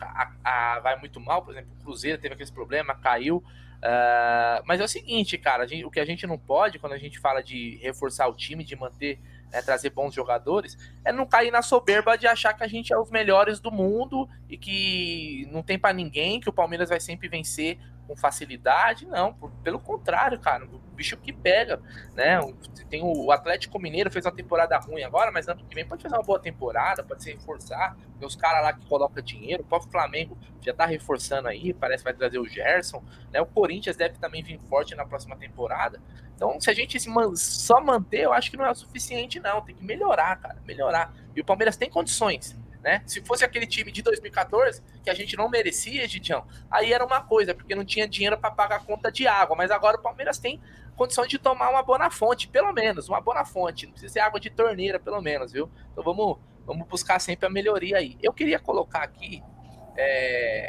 a, 0.00 0.32
a, 0.44 0.80
vai 0.80 0.98
muito 0.98 1.20
mal, 1.20 1.42
por 1.42 1.52
exemplo, 1.52 1.70
o 1.78 1.84
Cruzeiro 1.84 2.20
teve 2.20 2.34
aquele 2.34 2.50
problema, 2.50 2.94
caiu. 2.94 3.42
Uh, 3.76 4.62
mas 4.64 4.80
é 4.80 4.84
o 4.84 4.88
seguinte, 4.88 5.36
cara, 5.38 5.66
gente, 5.66 5.84
o 5.84 5.90
que 5.90 6.00
a 6.00 6.04
gente 6.04 6.26
não 6.26 6.38
pode, 6.38 6.78
quando 6.78 6.94
a 6.94 6.98
gente 6.98 7.18
fala 7.18 7.42
de 7.42 7.76
reforçar 7.76 8.26
o 8.26 8.34
time, 8.34 8.64
de 8.64 8.74
manter, 8.74 9.18
né, 9.52 9.62
trazer 9.62 9.90
bons 9.90 10.14
jogadores, 10.14 10.76
é 11.04 11.12
não 11.12 11.26
cair 11.26 11.50
na 11.50 11.62
soberba 11.62 12.16
de 12.16 12.26
achar 12.26 12.54
que 12.54 12.64
a 12.64 12.68
gente 12.68 12.92
é 12.92 12.98
os 12.98 13.10
melhores 13.10 13.60
do 13.60 13.70
mundo 13.70 14.28
e 14.48 14.56
que 14.56 15.48
não 15.52 15.62
tem 15.62 15.78
para 15.78 15.92
ninguém, 15.92 16.40
que 16.40 16.48
o 16.48 16.52
Palmeiras 16.52 16.88
vai 16.88 17.00
sempre 17.00 17.28
vencer 17.28 17.78
com 18.06 18.16
facilidade, 18.16 19.04
não, 19.06 19.32
pelo 19.62 19.80
contrário, 19.80 20.38
cara, 20.38 20.66
bicho 20.96 21.16
que 21.16 21.32
pega, 21.32 21.80
né? 22.14 22.40
Tem 22.88 23.02
o 23.02 23.30
Atlético 23.30 23.78
Mineiro 23.78 24.10
fez 24.10 24.24
uma 24.24 24.32
temporada 24.32 24.76
ruim 24.78 25.02
agora, 25.02 25.30
mas 25.30 25.46
ano 25.48 25.64
que 25.64 25.74
vem 25.74 25.86
pode 25.86 26.02
fazer 26.02 26.16
uma 26.16 26.22
boa 26.22 26.40
temporada, 26.40 27.04
pode 27.04 27.22
se 27.22 27.32
reforçar. 27.32 27.96
Tem 28.18 28.26
os 28.26 28.34
caras 28.34 28.62
lá 28.62 28.72
que 28.72 28.86
colocam 28.86 29.22
dinheiro, 29.22 29.62
o 29.62 29.66
próprio 29.66 29.90
Flamengo 29.90 30.36
já 30.60 30.72
tá 30.72 30.86
reforçando 30.86 31.48
aí, 31.48 31.72
parece 31.72 32.02
que 32.02 32.10
vai 32.10 32.14
trazer 32.14 32.38
o 32.38 32.48
Gerson, 32.48 33.04
né? 33.32 33.40
O 33.40 33.46
Corinthians 33.46 33.96
deve 33.96 34.18
também 34.18 34.42
vir 34.42 34.58
forte 34.68 34.94
na 34.94 35.04
próxima 35.04 35.36
temporada. 35.36 36.00
Então, 36.34 36.60
se 36.60 36.68
a 36.68 36.74
gente 36.74 36.98
só 37.36 37.80
manter, 37.80 38.20
eu 38.20 38.32
acho 38.32 38.50
que 38.50 38.56
não 38.56 38.66
é 38.66 38.70
o 38.70 38.74
suficiente, 38.74 39.40
não. 39.40 39.62
Tem 39.62 39.74
que 39.74 39.84
melhorar, 39.84 40.36
cara, 40.36 40.56
melhorar. 40.66 41.14
E 41.34 41.40
o 41.40 41.44
Palmeiras 41.44 41.76
tem 41.76 41.88
condições 41.88 42.56
né? 42.86 43.02
Se 43.04 43.20
fosse 43.20 43.44
aquele 43.44 43.66
time 43.66 43.90
de 43.90 44.00
2014 44.00 44.80
que 45.02 45.10
a 45.10 45.14
gente 45.14 45.36
não 45.36 45.48
merecia, 45.48 46.06
Gidião, 46.06 46.46
aí 46.70 46.92
era 46.92 47.04
uma 47.04 47.20
coisa, 47.20 47.52
porque 47.52 47.74
não 47.74 47.84
tinha 47.84 48.06
dinheiro 48.06 48.38
para 48.38 48.48
pagar 48.48 48.76
a 48.76 48.78
conta 48.78 49.10
de 49.10 49.26
água, 49.26 49.56
mas 49.56 49.72
agora 49.72 49.96
o 49.96 50.00
Palmeiras 50.00 50.38
tem 50.38 50.62
condições 50.94 51.26
de 51.26 51.36
tomar 51.36 51.68
uma 51.68 51.82
boa 51.82 52.08
fonte, 52.12 52.46
pelo 52.46 52.72
menos, 52.72 53.08
uma 53.08 53.20
boa 53.20 53.44
fonte, 53.44 53.86
não 53.86 53.92
precisa 53.92 54.12
ser 54.12 54.20
água 54.20 54.38
de 54.38 54.50
torneira, 54.50 55.00
pelo 55.00 55.20
menos, 55.20 55.50
viu? 55.50 55.68
Então 55.90 56.04
vamos, 56.04 56.38
vamos 56.64 56.86
buscar 56.86 57.18
sempre 57.18 57.44
a 57.46 57.50
melhoria 57.50 57.96
aí. 57.96 58.16
Eu 58.22 58.32
queria 58.32 58.60
colocar 58.60 59.02
aqui, 59.02 59.42
é... 59.96 60.68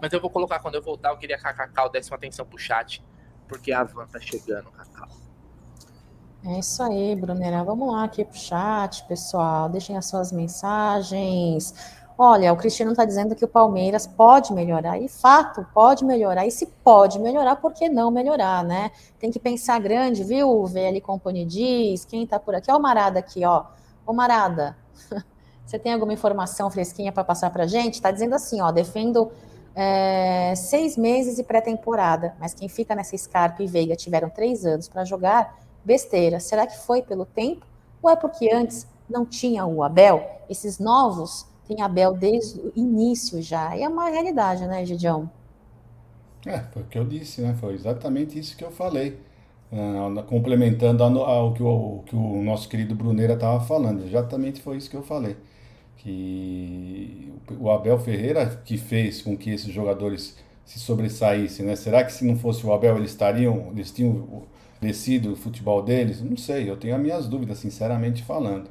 mas 0.00 0.12
eu 0.12 0.20
vou 0.20 0.28
colocar 0.28 0.58
quando 0.58 0.74
eu 0.74 0.82
voltar, 0.82 1.10
eu 1.10 1.18
queria 1.18 1.38
que 1.38 1.46
a 1.46 1.54
Cacau 1.54 1.88
desse 1.88 2.10
uma 2.10 2.16
atenção 2.16 2.44
pro 2.44 2.58
chat, 2.58 3.00
porque 3.46 3.70
a 3.70 3.84
Van 3.84 4.08
tá 4.08 4.18
chegando, 4.18 4.72
Cacau. 4.72 5.21
É 6.44 6.58
isso 6.58 6.82
aí, 6.82 7.14
Brunera. 7.14 7.62
Vamos 7.62 7.92
lá 7.92 8.02
aqui 8.04 8.24
pro 8.24 8.36
chat, 8.36 9.04
pessoal. 9.04 9.68
Deixem 9.68 9.96
as 9.96 10.06
suas 10.06 10.32
mensagens. 10.32 11.72
Olha, 12.18 12.52
o 12.52 12.56
Cristiano 12.56 12.90
está 12.90 13.04
dizendo 13.04 13.36
que 13.36 13.44
o 13.44 13.48
Palmeiras 13.48 14.08
pode 14.08 14.52
melhorar. 14.52 14.98
E 14.98 15.08
fato, 15.08 15.64
pode 15.72 16.04
melhorar. 16.04 16.44
E 16.44 16.50
se 16.50 16.66
pode 16.66 17.20
melhorar, 17.20 17.56
por 17.56 17.72
que 17.72 17.88
não 17.88 18.10
melhorar, 18.10 18.64
né? 18.64 18.90
Tem 19.20 19.30
que 19.30 19.38
pensar 19.38 19.78
grande, 19.78 20.24
viu? 20.24 20.50
O 20.50 20.66
VL 20.66 21.00
Company 21.00 21.44
diz. 21.44 22.04
Quem 22.04 22.24
está 22.24 22.40
por 22.40 22.56
aqui? 22.56 22.70
Olha 22.70 22.78
o 22.78 22.82
Marada 22.82 23.20
aqui, 23.20 23.44
ó. 23.44 23.66
Ô, 24.04 24.12
Marada, 24.12 24.76
você 25.64 25.78
tem 25.78 25.92
alguma 25.92 26.12
informação 26.12 26.68
fresquinha 26.70 27.12
para 27.12 27.22
passar 27.22 27.50
para 27.50 27.68
gente? 27.68 27.94
Está 27.94 28.10
dizendo 28.10 28.34
assim, 28.34 28.60
ó. 28.60 28.72
Defendo 28.72 29.30
é, 29.76 30.54
seis 30.56 30.96
meses 30.96 31.38
e 31.38 31.44
pré-temporada. 31.44 32.34
Mas 32.40 32.52
quem 32.52 32.68
fica 32.68 32.96
nessa 32.96 33.16
Scarpa 33.16 33.62
e 33.62 33.66
Veiga 33.68 33.94
tiveram 33.94 34.28
três 34.28 34.66
anos 34.66 34.88
para 34.88 35.04
jogar 35.04 35.62
besteira. 35.84 36.40
Será 36.40 36.66
que 36.66 36.78
foi 36.78 37.02
pelo 37.02 37.24
tempo? 37.24 37.66
Ou 38.02 38.10
é 38.10 38.16
porque 38.16 38.50
antes 38.52 38.86
não 39.08 39.24
tinha 39.24 39.64
o 39.64 39.82
Abel? 39.82 40.24
Esses 40.48 40.78
novos 40.78 41.46
têm 41.66 41.80
Abel 41.82 42.14
desde 42.14 42.60
o 42.60 42.72
início 42.74 43.40
já. 43.40 43.76
E 43.76 43.82
é 43.82 43.88
uma 43.88 44.08
realidade, 44.08 44.66
né, 44.66 44.84
Gidião? 44.84 45.30
É, 46.46 46.58
foi 46.72 46.82
o 46.82 46.86
que 46.86 46.98
eu 46.98 47.04
disse, 47.04 47.40
né? 47.40 47.54
Foi 47.60 47.74
exatamente 47.74 48.38
isso 48.38 48.56
que 48.56 48.64
eu 48.64 48.70
falei. 48.70 49.18
Uh, 49.72 50.22
complementando 50.24 51.20
ao 51.20 51.54
que 51.54 51.62
o, 51.62 52.02
que 52.04 52.14
o 52.14 52.42
nosso 52.42 52.68
querido 52.68 52.94
Bruneira 52.94 53.34
estava 53.34 53.60
falando. 53.64 54.04
Exatamente 54.04 54.60
foi 54.60 54.76
isso 54.76 54.90
que 54.90 54.96
eu 54.96 55.02
falei. 55.02 55.36
Que 55.96 57.32
o 57.58 57.70
Abel 57.70 57.98
Ferreira 57.98 58.60
que 58.64 58.76
fez 58.76 59.22
com 59.22 59.36
que 59.36 59.50
esses 59.50 59.72
jogadores 59.72 60.36
se 60.64 60.78
sobressaíssem, 60.78 61.64
né? 61.64 61.76
Será 61.76 62.04
que 62.04 62.12
se 62.12 62.24
não 62.24 62.36
fosse 62.36 62.66
o 62.66 62.72
Abel 62.72 62.96
eles 62.96 63.12
estariam, 63.12 63.68
eles 63.72 63.90
tinham 63.90 64.44
descido 64.82 65.32
o 65.32 65.36
futebol 65.36 65.80
deles? 65.80 66.20
Não 66.20 66.36
sei, 66.36 66.68
eu 66.68 66.76
tenho 66.76 66.94
as 66.94 67.00
minhas 67.00 67.28
dúvidas, 67.28 67.58
sinceramente 67.58 68.22
falando. 68.22 68.68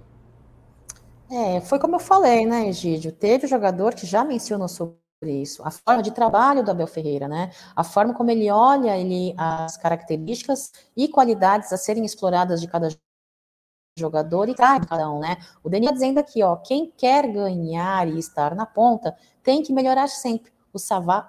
É, 1.32 1.62
foi 1.62 1.80
como 1.80 1.96
eu 1.96 2.00
falei, 2.00 2.46
né, 2.46 2.68
Egídio? 2.68 3.14
Teve 3.14 3.48
jogador 3.48 3.96
que 3.96 4.06
já 4.06 4.24
mencionou 4.24 4.68
sobre 4.68 5.00
isso, 5.24 5.64
a 5.64 5.72
forma 5.72 6.04
de 6.04 6.12
trabalho 6.12 6.64
do 6.64 6.72
Abel 6.72 6.88
Ferreira, 6.88 7.28
né? 7.28 7.52
A 7.74 7.84
forma 7.84 8.14
como 8.14 8.30
ele 8.30 8.52
olha 8.52 8.98
ele, 8.98 9.34
as 9.38 9.78
características 9.78 10.72
e 10.98 11.08
qualidades 11.08 11.72
a 11.72 11.78
serem 11.78 12.04
exploradas 12.04 12.60
de 12.60 12.68
cada 12.68 12.90
jogador 13.98 14.50
e 14.50 14.56
traz 14.56 14.86
cada 14.86 15.10
um, 15.10 15.20
né? 15.20 15.38
O 15.64 15.70
Daniel 15.70 15.94
dizendo 15.94 16.18
aqui, 16.18 16.44
ó, 16.44 16.58
quem 16.58 16.92
quer 16.92 17.32
ganhar 17.32 18.08
e 18.10 18.20
estar 18.20 18.54
na 18.54 18.66
ponta 18.66 19.16
tem 19.42 19.64
que 19.64 19.72
melhorar 19.72 20.08
sempre. 20.08 20.52
O, 20.74 20.78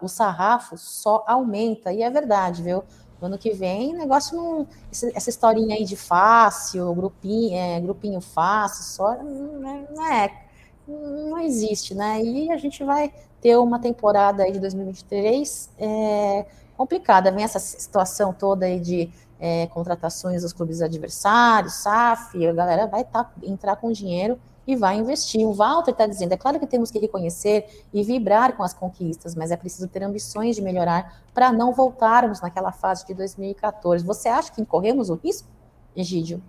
o 0.04 0.08
sarrafo 0.08 0.76
só 0.76 1.24
aumenta, 1.26 1.92
e 1.92 2.02
é 2.02 2.10
verdade, 2.10 2.62
viu? 2.62 2.82
No 3.22 3.26
ano 3.26 3.38
que 3.38 3.52
vem, 3.52 3.94
negócio 3.94 4.36
não. 4.36 4.66
Essa 4.90 5.30
historinha 5.30 5.76
aí 5.76 5.84
de 5.84 5.94
fácil, 5.94 6.92
grupinho, 6.92 7.54
é, 7.56 7.80
grupinho 7.80 8.20
fácil, 8.20 8.82
só. 8.82 9.14
Não 9.22 10.04
é. 10.12 10.42
Não 10.88 11.38
existe, 11.38 11.94
né? 11.94 12.20
E 12.20 12.50
a 12.50 12.56
gente 12.56 12.82
vai 12.82 13.12
ter 13.40 13.56
uma 13.56 13.78
temporada 13.78 14.42
aí 14.42 14.50
de 14.50 14.58
2023 14.58 15.70
é, 15.78 16.46
complicada. 16.76 17.30
Vem 17.30 17.44
essa 17.44 17.60
situação 17.60 18.32
toda 18.32 18.66
aí 18.66 18.80
de 18.80 19.08
é, 19.38 19.68
contratações 19.68 20.42
dos 20.42 20.52
clubes 20.52 20.82
adversários, 20.82 21.74
SAF, 21.74 22.44
a 22.44 22.52
galera 22.52 22.88
vai 22.88 23.04
tá, 23.04 23.30
entrar 23.44 23.76
com 23.76 23.92
dinheiro 23.92 24.36
e 24.66 24.76
vai 24.76 24.96
investir. 24.96 25.46
O 25.46 25.52
Walter 25.52 25.92
está 25.92 26.06
dizendo: 26.06 26.32
é 26.32 26.36
claro 26.36 26.58
que 26.58 26.66
temos 26.66 26.90
que 26.90 26.98
reconhecer 26.98 27.84
e 27.92 28.02
vibrar 28.02 28.56
com 28.56 28.62
as 28.62 28.72
conquistas, 28.72 29.34
mas 29.34 29.50
é 29.50 29.56
preciso 29.56 29.88
ter 29.88 30.02
ambições 30.02 30.56
de 30.56 30.62
melhorar 30.62 31.22
para 31.34 31.52
não 31.52 31.72
voltarmos 31.72 32.40
naquela 32.40 32.72
fase 32.72 33.06
de 33.06 33.14
2014. 33.14 34.04
Você 34.04 34.28
acha 34.28 34.52
que 34.52 34.60
incorremos 34.60 35.10
o 35.10 35.14
risco, 35.14 35.48
Egídio? 35.96 36.42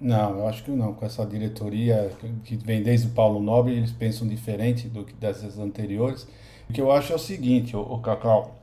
Não, 0.00 0.38
eu 0.38 0.46
acho 0.46 0.62
que 0.62 0.70
não. 0.70 0.92
Com 0.92 1.06
essa 1.06 1.24
diretoria 1.24 2.12
que 2.44 2.56
vem 2.56 2.82
desde 2.82 3.08
o 3.08 3.10
Paulo 3.10 3.40
Nobre, 3.40 3.74
eles 3.74 3.92
pensam 3.92 4.28
diferente 4.28 4.88
do 4.88 5.04
que 5.04 5.14
dessas 5.14 5.58
anteriores. 5.58 6.26
O 6.68 6.72
que 6.72 6.80
eu 6.80 6.90
acho 6.90 7.12
é 7.12 7.16
o 7.16 7.18
seguinte, 7.18 7.76
o, 7.76 7.98
Cacau, 7.98 8.56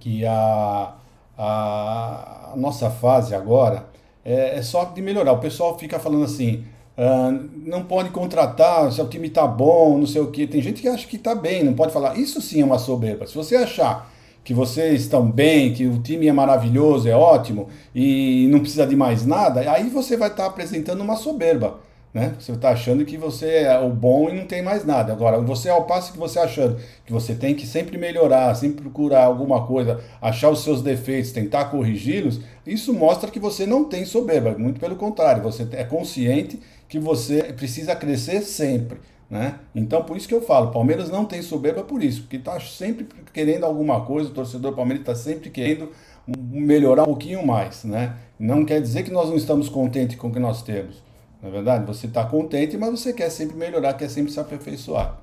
que 0.00 0.24
a, 0.26 0.94
a 1.36 2.54
nossa 2.56 2.90
fase 2.90 3.34
agora 3.34 3.86
é, 4.24 4.56
é 4.56 4.62
só 4.62 4.84
de 4.84 5.02
melhorar. 5.02 5.32
O 5.32 5.38
pessoal 5.38 5.78
fica 5.78 5.98
falando 5.98 6.24
assim, 6.24 6.64
Uh, 6.98 7.48
não 7.64 7.84
pode 7.84 8.10
contratar 8.10 8.90
se 8.90 9.00
o 9.00 9.06
time 9.06 9.30
tá 9.30 9.46
bom, 9.46 9.96
não 9.98 10.06
sei 10.06 10.20
o 10.20 10.32
que. 10.32 10.48
Tem 10.48 10.60
gente 10.60 10.82
que 10.82 10.88
acha 10.88 11.06
que 11.06 11.16
tá 11.16 11.32
bem, 11.32 11.62
não 11.62 11.74
pode 11.74 11.92
falar. 11.92 12.18
Isso 12.18 12.42
sim 12.42 12.60
é 12.60 12.64
uma 12.64 12.78
soberba. 12.78 13.24
Se 13.24 13.36
você 13.36 13.54
achar 13.54 14.10
que 14.42 14.52
vocês 14.52 15.02
estão 15.02 15.30
bem, 15.30 15.72
que 15.72 15.86
o 15.86 16.00
time 16.02 16.26
é 16.26 16.32
maravilhoso, 16.32 17.08
é 17.08 17.14
ótimo 17.14 17.68
e 17.94 18.48
não 18.50 18.60
precisa 18.60 18.86
de 18.86 18.96
mais 18.96 19.24
nada, 19.24 19.60
aí 19.70 19.88
você 19.88 20.16
vai 20.16 20.28
estar 20.28 20.44
tá 20.44 20.48
apresentando 20.48 21.00
uma 21.00 21.14
soberba. 21.14 21.78
Né? 22.12 22.34
Você 22.38 22.52
está 22.52 22.70
achando 22.70 23.04
que 23.04 23.18
você 23.18 23.64
é 23.64 23.78
o 23.78 23.90
bom 23.90 24.30
e 24.30 24.32
não 24.32 24.46
tem 24.46 24.62
mais 24.62 24.84
nada. 24.84 25.12
Agora, 25.12 25.40
você 25.40 25.68
ao 25.68 25.84
passo 25.84 26.12
que 26.12 26.18
você 26.18 26.38
achando 26.38 26.78
que 27.04 27.12
você 27.12 27.34
tem 27.34 27.54
que 27.54 27.66
sempre 27.66 27.98
melhorar, 27.98 28.54
sempre 28.54 28.82
procurar 28.82 29.24
alguma 29.24 29.66
coisa, 29.66 30.00
achar 30.20 30.48
os 30.50 30.64
seus 30.64 30.80
defeitos, 30.80 31.32
tentar 31.32 31.66
corrigi-los, 31.66 32.40
isso 32.66 32.94
mostra 32.94 33.30
que 33.30 33.38
você 33.38 33.66
não 33.66 33.84
tem 33.84 34.04
soberba. 34.04 34.56
Muito 34.56 34.80
pelo 34.80 34.96
contrário, 34.96 35.42
você 35.42 35.68
é 35.72 35.84
consciente 35.84 36.58
que 36.88 36.98
você 36.98 37.52
precisa 37.52 37.94
crescer 37.94 38.40
sempre. 38.40 38.98
Né? 39.30 39.56
Então, 39.74 40.02
por 40.02 40.16
isso 40.16 40.26
que 40.26 40.34
eu 40.34 40.40
falo, 40.40 40.70
Palmeiras 40.70 41.10
não 41.10 41.26
tem 41.26 41.42
soberba 41.42 41.82
por 41.82 42.02
isso, 42.02 42.22
porque 42.22 42.36
está 42.36 42.58
sempre 42.60 43.06
querendo 43.32 43.64
alguma 43.64 44.00
coisa, 44.00 44.30
o 44.30 44.32
torcedor 44.32 44.72
Palmeiras 44.72 45.02
está 45.02 45.14
sempre 45.14 45.50
querendo 45.50 45.92
melhorar 46.26 47.02
um 47.02 47.06
pouquinho 47.06 47.46
mais. 47.46 47.84
Né? 47.84 48.14
Não 48.38 48.64
quer 48.64 48.80
dizer 48.80 49.02
que 49.02 49.10
nós 49.10 49.28
não 49.28 49.36
estamos 49.36 49.68
contentes 49.68 50.16
com 50.16 50.28
o 50.28 50.32
que 50.32 50.38
nós 50.38 50.62
temos. 50.62 51.06
Na 51.40 51.48
é 51.48 51.52
verdade, 51.52 51.86
você 51.86 52.06
está 52.06 52.24
contente, 52.24 52.76
mas 52.76 52.90
você 52.90 53.12
quer 53.12 53.30
sempre 53.30 53.56
melhorar, 53.56 53.94
quer 53.94 54.08
sempre 54.08 54.32
se 54.32 54.40
aperfeiçoar. 54.40 55.20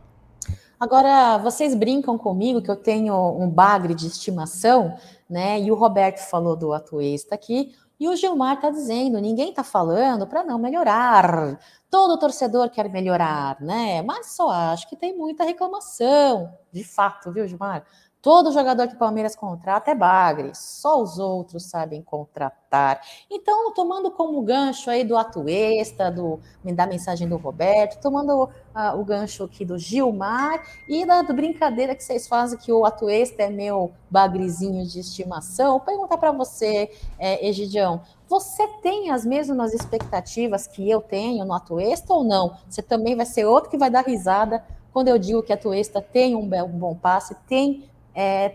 Agora, 0.80 1.38
vocês 1.38 1.74
brincam 1.76 2.18
comigo 2.18 2.61
que 2.61 2.70
eu 2.70 2.76
tenho 2.76 3.16
um 3.38 3.49
bagre 3.49 3.93
de 3.93 4.07
estimação, 4.07 4.95
né? 5.30 5.59
E 5.59 5.72
o 5.72 5.76
Roberto 5.76 6.20
falou 6.20 6.55
do 6.55 6.74
Atuesta 6.74 7.36
aqui. 7.36 7.74
E 7.99 8.09
o 8.09 8.16
Gilmar 8.16 8.55
está 8.55 8.70
dizendo: 8.70 9.20
ninguém 9.20 9.49
está 9.49 9.63
falando 9.63 10.28
para 10.28 10.43
não 10.43 10.59
melhorar. 10.59 11.57
Todo 11.89 12.20
torcedor 12.20 12.70
quer 12.70 12.89
melhorar, 12.89 13.59
né? 13.61 14.01
Mas 14.01 14.36
só 14.36 14.49
acho 14.49 14.89
que 14.89 14.97
tem 14.97 15.16
muita 15.16 15.43
reclamação, 15.43 16.53
de 16.72 16.84
fato, 16.84 17.32
viu, 17.32 17.47
Gilmar? 17.47 17.86
Todo 18.26 18.52
jogador 18.52 18.88
que 18.88 18.96
o 18.96 18.98
Palmeiras 18.98 19.36
contrata 19.36 19.92
é 19.92 19.94
bagre, 19.94 20.50
só 20.56 21.00
os 21.00 21.20
outros 21.20 21.66
sabem 21.66 22.02
contratar. 22.02 23.00
Então, 23.30 23.72
tomando 23.72 24.10
como 24.10 24.42
gancho 24.42 24.90
aí 24.90 25.04
do 25.04 25.16
Atuesta, 25.16 26.10
do, 26.10 26.40
da 26.64 26.88
mensagem 26.88 27.30
do 27.30 27.38
Roberto, 27.38 28.02
tomando 28.02 28.46
uh, 28.46 29.00
o 29.00 29.06
gancho 29.06 29.44
aqui 29.44 29.64
do 29.64 29.78
Gilmar 29.78 30.60
e 30.90 31.06
da 31.06 31.22
brincadeira 31.22 31.94
que 31.94 32.04
vocês 32.04 32.28
fazem 32.28 32.58
que 32.58 32.72
o 32.72 32.84
Atuesta 32.84 33.44
é 33.44 33.50
meu 33.52 33.94
bagrezinho 34.10 34.84
de 34.88 35.02
estimação, 35.02 35.80
perguntar 35.80 36.18
para 36.18 36.32
você, 36.32 36.90
é, 37.20 37.48
Egidião, 37.48 38.02
você 38.28 38.68
tem 38.82 39.12
as 39.12 39.24
mesmas 39.24 39.72
expectativas 39.72 40.66
que 40.66 40.90
eu 40.90 41.00
tenho 41.00 41.46
no 41.46 41.54
Atuesta 41.54 42.12
ou 42.12 42.24
não? 42.24 42.58
Você 42.68 42.82
também 42.82 43.16
vai 43.16 43.28
ser 43.28 43.46
outro 43.46 43.70
que 43.70 43.78
vai 43.78 43.92
dar 43.92 44.04
risada 44.04 44.66
quando 44.92 45.10
eu 45.10 45.20
digo 45.20 45.44
que 45.44 45.52
a 45.52 45.56
Atuesta 45.56 46.02
tem 46.02 46.36
um 46.36 46.48
bom 46.48 46.96
passe, 46.96 47.36
tem 47.48 47.88
é, 48.16 48.49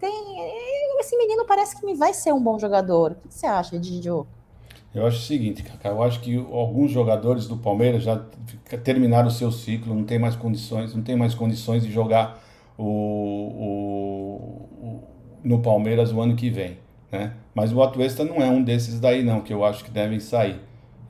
tem, 0.00 0.10
esse 0.98 1.16
menino 1.16 1.44
parece 1.46 1.78
que 1.78 1.94
vai 1.94 2.14
ser 2.14 2.32
um 2.32 2.42
bom 2.42 2.58
jogador. 2.58 3.12
O 3.12 3.28
que 3.28 3.34
você 3.34 3.46
acha, 3.46 3.78
Didio? 3.78 4.26
Eu 4.94 5.06
acho 5.06 5.18
o 5.18 5.22
seguinte, 5.22 5.62
Cacá, 5.62 5.90
eu 5.90 6.02
acho 6.02 6.20
que 6.20 6.34
alguns 6.50 6.90
jogadores 6.90 7.46
do 7.46 7.58
Palmeiras 7.58 8.02
já 8.02 8.18
terminaram 8.82 9.28
o 9.28 9.30
seu 9.30 9.52
ciclo, 9.52 9.94
não 9.94 10.04
tem 10.04 10.18
mais 10.18 10.34
condições, 10.34 10.94
não 10.94 11.02
tem 11.02 11.14
mais 11.14 11.34
condições 11.34 11.82
de 11.82 11.92
jogar 11.92 12.42
o, 12.78 12.84
o, 12.84 13.76
o 14.86 15.02
no 15.44 15.60
Palmeiras 15.60 16.12
o 16.12 16.20
ano 16.22 16.34
que 16.34 16.48
vem, 16.48 16.78
né? 17.12 17.34
Mas 17.54 17.74
o 17.74 17.82
Atuesta 17.82 18.24
não 18.24 18.36
é 18.36 18.48
um 18.48 18.62
desses 18.62 18.98
daí 18.98 19.22
não, 19.22 19.42
que 19.42 19.52
eu 19.52 19.66
acho 19.66 19.84
que 19.84 19.90
devem 19.90 20.18
sair. 20.18 20.60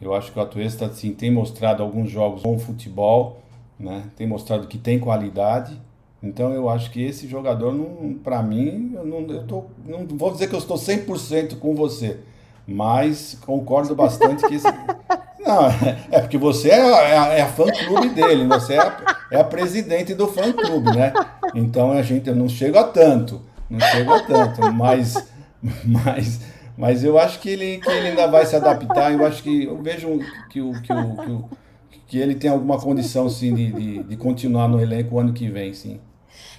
Eu 0.00 0.14
acho 0.14 0.32
que 0.32 0.38
o 0.38 0.42
Atuesta 0.42 0.88
sim 0.88 1.14
tem 1.14 1.30
mostrado 1.30 1.80
alguns 1.80 2.10
jogos 2.10 2.42
bom 2.42 2.58
futebol, 2.58 3.40
né? 3.78 4.10
Tem 4.16 4.26
mostrado 4.26 4.66
que 4.66 4.78
tem 4.78 4.98
qualidade, 4.98 5.80
então 6.22 6.52
eu 6.52 6.68
acho 6.68 6.90
que 6.90 7.02
esse 7.02 7.28
jogador, 7.28 7.74
para 8.24 8.42
mim, 8.42 8.92
eu, 8.94 9.04
não, 9.04 9.20
eu 9.20 9.46
tô, 9.46 9.64
não 9.86 10.06
vou 10.06 10.32
dizer 10.32 10.48
que 10.48 10.54
eu 10.54 10.58
estou 10.58 10.76
100% 10.76 11.58
com 11.58 11.74
você, 11.74 12.18
mas 12.66 13.38
concordo 13.44 13.94
bastante 13.94 14.46
que 14.46 14.54
esse. 14.54 14.66
Não, 15.46 15.68
é 16.10 16.18
porque 16.18 16.36
você 16.36 16.70
é, 16.70 16.80
é, 16.80 17.38
é 17.38 17.42
a 17.42 17.46
fã-clube 17.46 18.08
dele, 18.08 18.48
você 18.48 18.74
é 18.74 18.80
a, 18.80 19.16
é 19.30 19.40
a 19.40 19.44
presidente 19.44 20.12
do 20.12 20.26
fã-clube, 20.26 20.90
né? 20.96 21.12
Então 21.54 21.92
a 21.92 22.02
gente, 22.02 22.28
eu 22.28 22.34
não 22.34 22.48
chego 22.48 22.76
a 22.76 22.82
tanto, 22.82 23.40
não 23.70 23.78
chego 23.78 24.12
a 24.12 24.22
tanto, 24.24 24.72
mas, 24.72 25.14
mas, 25.84 26.40
mas 26.76 27.04
eu 27.04 27.16
acho 27.16 27.38
que 27.38 27.50
ele, 27.50 27.78
que 27.78 27.88
ele 27.88 28.08
ainda 28.08 28.26
vai 28.26 28.44
se 28.44 28.56
adaptar, 28.56 29.12
eu 29.12 29.24
acho 29.24 29.40
que, 29.40 29.66
eu 29.66 29.80
vejo 29.80 30.18
que 30.50 30.60
o, 30.60 30.72
que 30.82 30.92
o, 30.92 31.16
que 31.16 31.30
o 31.30 31.48
que 32.06 32.18
ele 32.18 32.34
tem 32.34 32.50
alguma 32.50 32.80
condição, 32.80 33.28
sim, 33.28 33.54
de, 33.54 33.72
de, 33.72 34.02
de 34.02 34.16
continuar 34.16 34.68
no 34.68 34.80
elenco 34.80 35.16
o 35.16 35.18
ano 35.18 35.32
que 35.32 35.48
vem, 35.48 35.74
sim. 35.74 36.00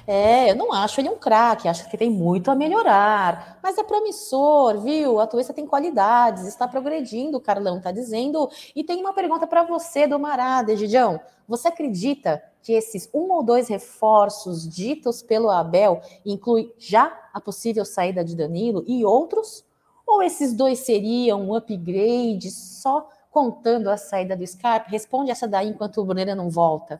É, 0.10 0.52
eu 0.52 0.56
não 0.56 0.72
acho 0.72 1.02
ele 1.02 1.10
um 1.10 1.18
craque, 1.18 1.68
acho 1.68 1.89
que 1.89 1.98
tem 1.98 2.10
muito 2.10 2.50
a 2.50 2.56
melhorar, 2.56 3.60
mas 3.62 3.78
é 3.78 3.84
promissor, 3.84 4.80
viu? 4.80 5.20
A 5.20 5.28
Tuesta 5.28 5.54
tem 5.54 5.68
qualidades, 5.68 6.48
está 6.48 6.66
progredindo, 6.66 7.38
o 7.38 7.41
Carlão 7.41 7.78
está 7.78 7.91
dizendo. 7.91 8.50
E 8.74 8.86
tem 8.86 9.02
uma 9.02 9.12
pergunta 9.12 9.45
para 9.45 9.64
você, 9.64 10.08
do 10.08 10.18
Marada, 10.18 10.78
Gidião. 10.78 11.20
Você 11.45 11.68
acredita 11.68 12.41
que 12.64 12.72
esses 12.72 13.10
um 13.14 13.34
ou 13.34 13.43
dois 13.43 13.68
reforços 13.68 14.68
ditos 14.68 15.22
pelo 15.22 15.50
Abel 15.50 16.00
inclui 16.26 16.74
já 16.78 17.12
a 17.34 17.41
possível 17.41 17.84
saída 17.84 18.24
de 18.24 18.34
Danilo 18.34 18.86
e 18.88 19.04
outros? 19.04 19.66
Ou 20.06 20.24
esses 20.24 20.54
dois 20.54 20.80
seriam 20.80 21.41
um 21.41 21.54
upgrade 21.54 22.50
só 22.50 23.10
contando 23.38 23.88
a 23.88 23.98
saída 23.98 24.36
do 24.36 24.48
Scarpe? 24.48 24.90
Responde 24.90 25.30
essa 25.30 25.48
daí 25.48 25.70
enquanto 25.70 26.02
o 26.02 26.06
Brunera 26.06 26.34
não 26.34 26.50
volta. 26.50 27.00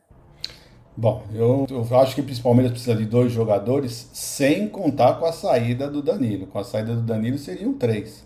Bom, 0.96 1.24
eu, 1.34 1.66
eu 1.68 1.98
acho 1.98 2.14
que 2.14 2.20
o 2.20 2.42
Palmeiras 2.42 2.70
precisa 2.70 2.94
de 2.94 3.04
dois 3.04 3.32
jogadores 3.32 4.08
sem 4.12 4.68
contar 4.68 5.14
com 5.14 5.26
a 5.26 5.32
saída 5.32 5.90
do 5.90 6.00
Danilo. 6.00 6.46
Com 6.46 6.60
a 6.60 6.62
saída 6.62 6.94
do 6.94 7.02
Danilo 7.02 7.38
seriam 7.38 7.72
três. 7.72 8.24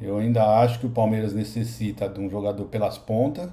Eu 0.00 0.18
ainda 0.18 0.60
acho 0.60 0.78
que 0.78 0.86
o 0.86 0.90
Palmeiras 0.90 1.34
necessita 1.34 2.08
de 2.08 2.20
um 2.20 2.30
jogador 2.30 2.66
pelas 2.66 2.96
pontas, 2.96 3.50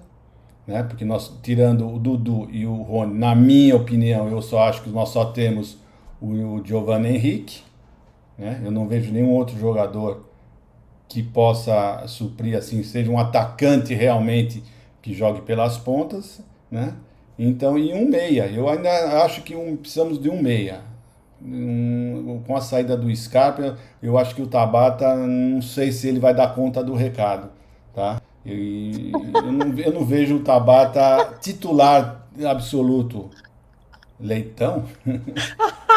né? 0.67 0.83
Porque 0.83 1.03
nós, 1.03 1.33
tirando 1.41 1.91
o 1.91 1.97
Dudu 1.97 2.47
e 2.51 2.67
o 2.67 2.83
Rony, 2.83 3.17
na 3.17 3.33
minha 3.33 3.75
opinião, 3.75 4.29
eu 4.29 4.39
só 4.43 4.65
acho 4.65 4.83
que 4.83 4.89
nós 4.91 5.09
só 5.09 5.25
temos 5.25 5.79
o, 6.21 6.27
o 6.27 6.63
Giovanni 6.63 7.15
Henrique, 7.15 7.63
né? 8.37 8.61
Eu 8.63 8.69
não 8.69 8.87
vejo 8.87 9.11
nenhum 9.11 9.31
outro 9.31 9.57
jogador 9.57 10.28
que 11.09 11.23
possa 11.23 12.03
suprir 12.07 12.55
assim, 12.55 12.83
seja 12.83 13.09
um 13.09 13.17
atacante 13.17 13.95
realmente 13.95 14.63
que 15.01 15.13
jogue 15.13 15.41
pelas 15.41 15.75
pontas, 15.77 16.39
né? 16.69 16.93
Então, 17.37 17.77
e 17.77 17.93
um 17.93 18.07
meia. 18.07 18.45
Eu 18.47 18.69
ainda 18.69 19.23
acho 19.23 19.41
que 19.41 19.55
um, 19.55 19.75
precisamos 19.75 20.21
de 20.21 20.29
um 20.29 20.41
meia. 20.41 20.81
Um, 21.41 22.43
com 22.45 22.55
a 22.55 22.61
saída 22.61 22.95
do 22.95 23.13
Scarpa, 23.15 23.77
eu 24.03 24.17
acho 24.17 24.35
que 24.35 24.41
o 24.41 24.47
Tabata, 24.47 25.15
não 25.15 25.61
sei 25.61 25.91
se 25.91 26.07
ele 26.07 26.19
vai 26.19 26.33
dar 26.33 26.53
conta 26.53 26.83
do 26.83 26.93
recado, 26.93 27.49
tá? 27.95 28.21
E, 28.45 29.11
eu, 29.33 29.51
não, 29.51 29.79
eu 29.79 29.93
não 29.93 30.05
vejo 30.05 30.35
o 30.35 30.43
Tabata 30.43 31.37
titular 31.41 32.27
absoluto. 32.45 33.29
Leitão? 34.19 34.85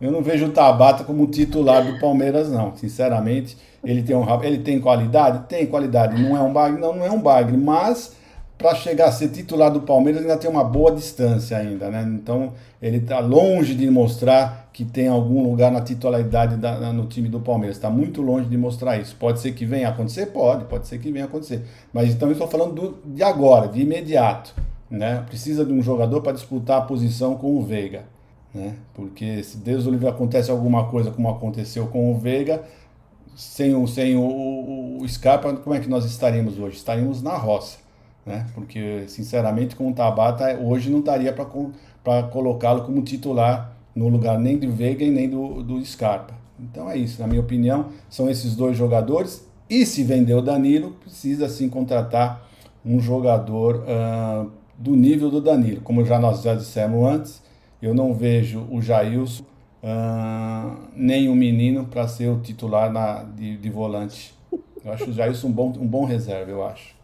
Eu 0.00 0.12
não 0.12 0.22
vejo 0.22 0.46
o 0.46 0.50
Tabata 0.50 1.02
como 1.02 1.26
titular 1.26 1.84
do 1.84 1.98
Palmeiras, 1.98 2.50
não. 2.50 2.76
Sinceramente, 2.76 3.56
ele 3.82 4.02
tem 4.02 4.14
um 4.14 4.44
ele 4.44 4.58
tem 4.58 4.80
qualidade, 4.80 5.48
tem 5.48 5.66
qualidade. 5.66 6.22
Não 6.22 6.36
é 6.36 6.40
um 6.40 6.52
bagre, 6.52 6.80
não, 6.80 6.94
não 6.94 7.04
é 7.04 7.10
um 7.10 7.20
bagre, 7.20 7.56
mas 7.56 8.16
para 8.58 8.74
chegar 8.74 9.06
a 9.06 9.12
ser 9.12 9.28
titular 9.28 9.70
do 9.70 9.82
Palmeiras 9.82 10.22
ainda 10.22 10.36
tem 10.36 10.50
uma 10.50 10.64
boa 10.64 10.90
distância 10.90 11.56
ainda, 11.56 11.88
né? 11.88 12.02
Então 12.02 12.52
ele 12.82 12.98
está 12.98 13.20
longe 13.20 13.74
de 13.74 13.88
mostrar 13.88 14.68
que 14.72 14.84
tem 14.84 15.06
algum 15.08 15.42
lugar 15.42 15.70
na 15.70 15.80
titularidade 15.80 16.56
da, 16.56 16.92
no 16.92 17.06
time 17.06 17.28
do 17.28 17.38
Palmeiras. 17.40 17.76
Está 17.76 17.88
muito 17.88 18.20
longe 18.20 18.48
de 18.48 18.56
mostrar 18.56 18.98
isso. 18.98 19.16
Pode 19.16 19.40
ser 19.40 19.52
que 19.52 19.64
venha 19.64 19.88
acontecer? 19.88 20.26
Pode, 20.26 20.64
pode 20.64 20.88
ser 20.88 20.98
que 20.98 21.10
venha 21.10 21.24
acontecer. 21.24 21.64
Mas 21.92 22.10
então 22.10 22.28
eu 22.28 22.32
estou 22.32 22.48
falando 22.48 22.74
do, 22.74 22.98
de 23.04 23.22
agora, 23.22 23.68
de 23.68 23.80
imediato. 23.80 24.54
Né? 24.90 25.22
Precisa 25.26 25.64
de 25.64 25.72
um 25.72 25.82
jogador 25.82 26.20
para 26.20 26.32
disputar 26.32 26.78
a 26.78 26.82
posição 26.82 27.36
com 27.36 27.56
o 27.56 27.62
Veiga. 27.62 28.04
Né? 28.54 28.76
Porque 28.94 29.42
se 29.42 29.58
Deus 29.58 29.86
o 29.86 29.90
livre 29.90 30.08
acontece 30.08 30.50
alguma 30.50 30.86
coisa 30.86 31.10
como 31.10 31.28
aconteceu 31.28 31.86
com 31.88 32.12
o 32.12 32.18
Veiga, 32.18 32.62
sem 33.36 33.74
o, 33.74 33.86
sem 33.86 34.16
o, 34.16 34.98
o, 35.00 35.08
Scarpa, 35.08 35.52
como 35.54 35.74
é 35.74 35.80
que 35.80 35.88
nós 35.88 36.04
estaríamos 36.04 36.58
hoje? 36.58 36.76
Estaríamos 36.76 37.22
na 37.22 37.36
roça 37.36 37.78
né? 38.28 38.46
Porque, 38.54 39.04
sinceramente, 39.08 39.74
com 39.74 39.90
o 39.90 39.94
Tabata, 39.94 40.56
hoje 40.60 40.90
não 40.90 41.00
daria 41.00 41.32
para 41.32 42.22
colocá-lo 42.24 42.84
como 42.84 43.02
titular 43.02 43.72
no 43.96 44.08
lugar 44.08 44.38
nem 44.38 44.58
do 44.58 44.70
Veiga 44.70 45.02
e 45.02 45.10
nem 45.10 45.28
do, 45.28 45.62
do 45.62 45.84
Scarpa. 45.84 46.34
Então 46.60 46.90
é 46.90 46.96
isso, 46.96 47.20
na 47.20 47.26
minha 47.26 47.40
opinião, 47.40 47.86
são 48.10 48.28
esses 48.28 48.54
dois 48.54 48.76
jogadores. 48.76 49.48
E 49.68 49.84
se 49.86 50.04
vender 50.04 50.34
o 50.34 50.42
Danilo, 50.42 50.92
precisa 51.00 51.48
sim 51.48 51.68
contratar 51.68 52.46
um 52.84 53.00
jogador 53.00 53.82
uh, 53.82 54.50
do 54.76 54.94
nível 54.94 55.30
do 55.30 55.40
Danilo. 55.40 55.80
Como 55.80 56.04
já 56.04 56.18
nós 56.18 56.42
já 56.42 56.54
dissemos 56.54 57.06
antes, 57.06 57.42
eu 57.80 57.94
não 57.94 58.14
vejo 58.14 58.66
o 58.70 58.80
Jailson 58.80 59.44
uh, 59.82 60.88
nem 60.94 61.28
o 61.28 61.34
menino 61.34 61.86
para 61.86 62.08
ser 62.08 62.28
o 62.28 62.40
titular 62.40 62.92
na, 62.92 63.22
de, 63.22 63.56
de 63.56 63.70
volante. 63.70 64.34
Eu 64.84 64.92
acho 64.92 65.10
o 65.10 65.12
Jailson 65.12 65.48
um 65.48 65.52
bom, 65.52 65.68
um 65.78 65.86
bom 65.86 66.04
reserva, 66.04 66.50
eu 66.50 66.64
acho. 66.64 66.96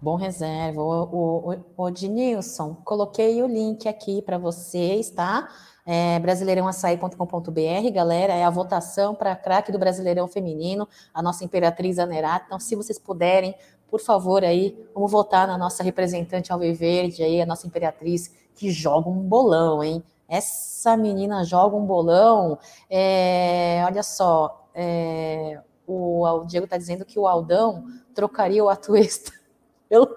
Bom 0.00 0.16
reserva. 0.16 0.82
O, 0.82 1.52
o, 1.52 1.84
o 1.84 1.90
Dinilson, 1.90 2.76
coloquei 2.84 3.42
o 3.42 3.46
link 3.46 3.88
aqui 3.88 4.20
para 4.20 4.36
vocês, 4.36 5.10
tá? 5.10 5.48
É, 5.86 6.18
brasileirãoaçaí.com.br, 6.18 7.90
galera, 7.92 8.32
é 8.32 8.42
a 8.42 8.50
votação 8.50 9.14
para 9.14 9.36
craque 9.36 9.70
do 9.70 9.78
Brasileirão 9.78 10.26
Feminino, 10.26 10.88
a 11.12 11.22
nossa 11.22 11.44
Imperatriz 11.44 11.98
Anerata. 11.98 12.46
Então, 12.46 12.58
se 12.58 12.74
vocês 12.74 12.98
puderem, 12.98 13.54
por 13.90 14.00
favor, 14.00 14.42
aí, 14.42 14.76
vamos 14.94 15.12
votar 15.12 15.46
na 15.46 15.58
nossa 15.58 15.82
representante 15.82 16.52
Alviverde, 16.52 17.22
aí, 17.22 17.40
a 17.40 17.46
nossa 17.46 17.66
Imperatriz, 17.66 18.32
que 18.54 18.70
joga 18.70 19.08
um 19.08 19.20
bolão, 19.20 19.82
hein? 19.82 20.02
Essa 20.28 20.96
menina 20.96 21.44
joga 21.44 21.76
um 21.76 21.84
bolão. 21.84 22.58
É, 22.88 23.82
olha 23.86 24.02
só, 24.02 24.68
é, 24.74 25.60
o, 25.86 26.26
o 26.26 26.44
Diego 26.44 26.64
está 26.64 26.76
dizendo 26.76 27.04
que 27.04 27.18
o 27.18 27.26
Aldão 27.26 27.84
trocaria 28.14 28.64
o 28.64 28.68
Atuesta 28.68 29.32
pelo 29.88 30.08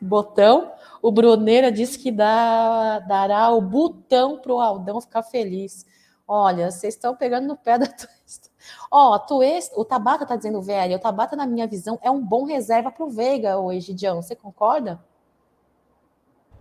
botão. 0.00 0.72
O 1.02 1.12
Bruneira 1.12 1.70
disse 1.70 1.98
que 1.98 2.10
dá, 2.10 3.00
dará 3.00 3.50
o 3.50 3.60
botão 3.60 4.38
para 4.38 4.52
o 4.52 4.60
Aldão 4.60 5.00
ficar 5.00 5.22
feliz. 5.22 5.86
Olha, 6.26 6.70
vocês 6.70 6.94
estão 6.94 7.14
pegando 7.14 7.46
no 7.46 7.56
pé 7.56 7.78
da 7.78 7.86
Tuesta. 7.86 8.50
Ó, 8.90 9.16
Tuesta, 9.18 9.78
o 9.78 9.84
Tabata 9.84 10.26
tá 10.26 10.34
dizendo, 10.34 10.60
velho, 10.60 10.96
o 10.96 10.98
Tabata, 10.98 11.36
na 11.36 11.46
minha 11.46 11.66
visão, 11.66 11.98
é 12.02 12.10
um 12.10 12.20
bom 12.20 12.44
reserva 12.44 12.90
para 12.90 13.04
o 13.04 13.10
Veiga, 13.10 13.58
o 13.58 13.70
Egidião. 13.70 14.20
Você 14.20 14.34
concorda? 14.34 15.00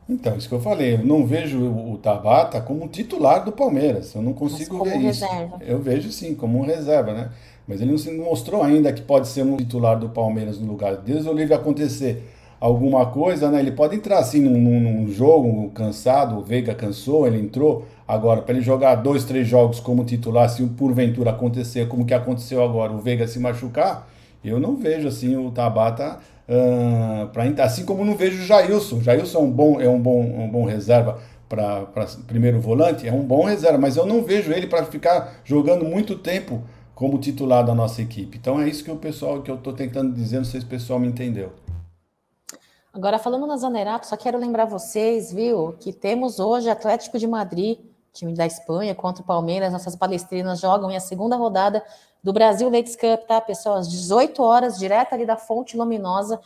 Então, 0.07 0.37
isso 0.37 0.47
que 0.47 0.53
eu 0.53 0.61
falei, 0.61 0.93
eu 0.93 1.03
não 1.03 1.25
vejo 1.25 1.59
o 1.59 1.97
Tabata 1.97 2.61
como 2.61 2.87
titular 2.87 3.43
do 3.43 3.51
Palmeiras. 3.51 4.13
Eu 4.13 4.21
não 4.21 4.33
consigo 4.33 4.83
ver 4.83 4.97
reserva. 4.97 5.57
isso. 5.59 5.63
Eu 5.63 5.79
vejo 5.79 6.11
sim, 6.11 6.35
como 6.35 6.59
um 6.59 6.61
reserva, 6.61 7.11
né? 7.11 7.29
Mas 7.67 7.81
ele 7.81 7.91
não 7.91 8.25
mostrou 8.25 8.61
ainda 8.61 8.93
que 8.93 9.01
pode 9.01 9.27
ser 9.27 9.43
um 9.43 9.57
titular 9.57 9.97
do 9.97 10.09
Palmeiras 10.09 10.59
no 10.59 10.67
lugar. 10.67 10.97
Deus 10.97 11.25
o 11.25 11.33
livre 11.33 11.55
acontecer 11.55 12.23
alguma 12.59 13.07
coisa, 13.07 13.49
né? 13.49 13.59
Ele 13.59 13.71
pode 13.71 13.95
entrar 13.95 14.19
assim 14.19 14.41
num, 14.41 14.59
num, 14.59 14.79
num 14.79 15.07
jogo 15.11 15.71
cansado, 15.71 16.37
o 16.37 16.41
Veiga 16.41 16.75
cansou, 16.75 17.25
ele 17.25 17.39
entrou. 17.39 17.85
Agora, 18.07 18.43
para 18.43 18.53
ele 18.53 18.63
jogar 18.63 18.95
dois, 18.95 19.25
três 19.25 19.47
jogos 19.47 19.79
como 19.79 20.05
titular, 20.05 20.47
se 20.49 20.63
porventura 20.67 21.31
acontecer 21.31 21.87
como 21.87 22.05
que 22.05 22.13
aconteceu 22.13 22.63
agora, 22.63 22.93
o 22.93 22.99
Veiga 22.99 23.27
se 23.27 23.39
machucar, 23.39 24.07
eu 24.43 24.59
não 24.59 24.75
vejo 24.75 25.07
assim 25.07 25.35
o 25.35 25.49
Tabata 25.49 26.19
uh. 26.49 27.61
Assim 27.61 27.85
como 27.85 28.05
não 28.05 28.15
vejo 28.15 28.41
o 28.41 28.45
Jailson. 28.45 29.01
Jailson 29.01 29.39
é 29.39 29.41
um 29.41 29.51
bom, 29.51 29.81
é 29.81 29.89
um 29.89 29.99
bom, 29.99 30.21
um 30.21 30.49
bom 30.49 30.65
reserva 30.65 31.19
para 31.47 31.85
primeiro 32.27 32.59
volante, 32.59 33.07
é 33.07 33.13
um 33.13 33.23
bom 33.23 33.43
reserva, 33.43 33.77
mas 33.77 33.97
eu 33.97 34.05
não 34.05 34.23
vejo 34.23 34.51
ele 34.51 34.67
para 34.67 34.83
ficar 34.85 35.41
jogando 35.43 35.85
muito 35.85 36.17
tempo 36.17 36.63
como 36.93 37.19
titular 37.19 37.63
da 37.65 37.75
nossa 37.75 38.01
equipe. 38.01 38.37
Então 38.37 38.59
é 38.59 38.67
isso 38.67 38.83
que 38.83 38.91
o 38.91 38.95
pessoal 38.95 39.41
que 39.41 39.51
eu 39.51 39.55
estou 39.55 39.73
tentando 39.73 40.13
dizer, 40.13 40.37
não 40.37 40.45
sei 40.45 40.61
se 40.61 40.65
o 40.65 40.69
pessoal 40.69 40.99
me 40.99 41.07
entendeu. 41.07 41.51
Agora, 42.93 43.19
falando 43.19 43.45
na 43.45 43.57
Zanerato, 43.57 44.07
só 44.07 44.15
quero 44.15 44.39
lembrar 44.39 44.63
vocês, 44.63 45.31
viu, 45.33 45.75
que 45.81 45.91
temos 45.91 46.39
hoje 46.39 46.69
Atlético 46.69 47.19
de 47.19 47.27
Madrid, 47.27 47.77
time 48.15 48.33
da 48.33 48.45
Espanha, 48.45 48.95
contra 48.95 49.21
o 49.21 49.25
Palmeiras. 49.25 49.71
Nossas 49.71 49.95
palestrinas 49.95 50.59
jogam 50.59 50.89
em 50.89 50.95
a 50.95 50.99
segunda 50.99 51.35
rodada 51.35 51.83
do 52.23 52.33
Brasil 52.33 52.69
Ladies 52.69 52.95
Cup, 52.95 53.27
tá, 53.27 53.39
pessoal? 53.39 53.75
Às 53.75 53.89
18 53.89 54.41
horas, 54.41 54.79
direto 54.79 55.13
ali 55.13 55.25
da 55.25 55.37
Fonte 55.37 55.77
Luminosa. 55.77 56.39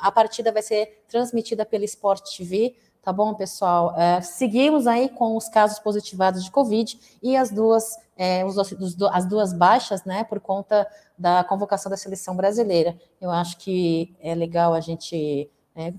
A 0.00 0.12
partida 0.12 0.52
vai 0.52 0.62
ser 0.62 1.04
transmitida 1.08 1.66
pela 1.66 1.84
Sport 1.84 2.22
TV, 2.36 2.76
tá 3.02 3.12
bom, 3.12 3.34
pessoal? 3.34 3.94
É, 3.96 4.20
seguimos 4.20 4.86
aí 4.86 5.08
com 5.08 5.36
os 5.36 5.48
casos 5.48 5.78
positivados 5.78 6.44
de 6.44 6.50
Covid 6.50 6.98
e 7.22 7.36
as 7.36 7.50
duas, 7.50 7.96
é, 8.16 8.44
os, 8.44 8.56
os, 8.56 8.96
as 9.10 9.26
duas 9.26 9.52
baixas, 9.52 10.04
né, 10.04 10.24
por 10.24 10.40
conta 10.40 10.86
da 11.18 11.44
convocação 11.44 11.90
da 11.90 11.96
seleção 11.96 12.36
brasileira. 12.36 12.96
Eu 13.20 13.30
acho 13.30 13.58
que 13.58 14.16
é 14.20 14.34
legal 14.34 14.74
a 14.74 14.80
gente 14.80 15.50
é, 15.74 15.92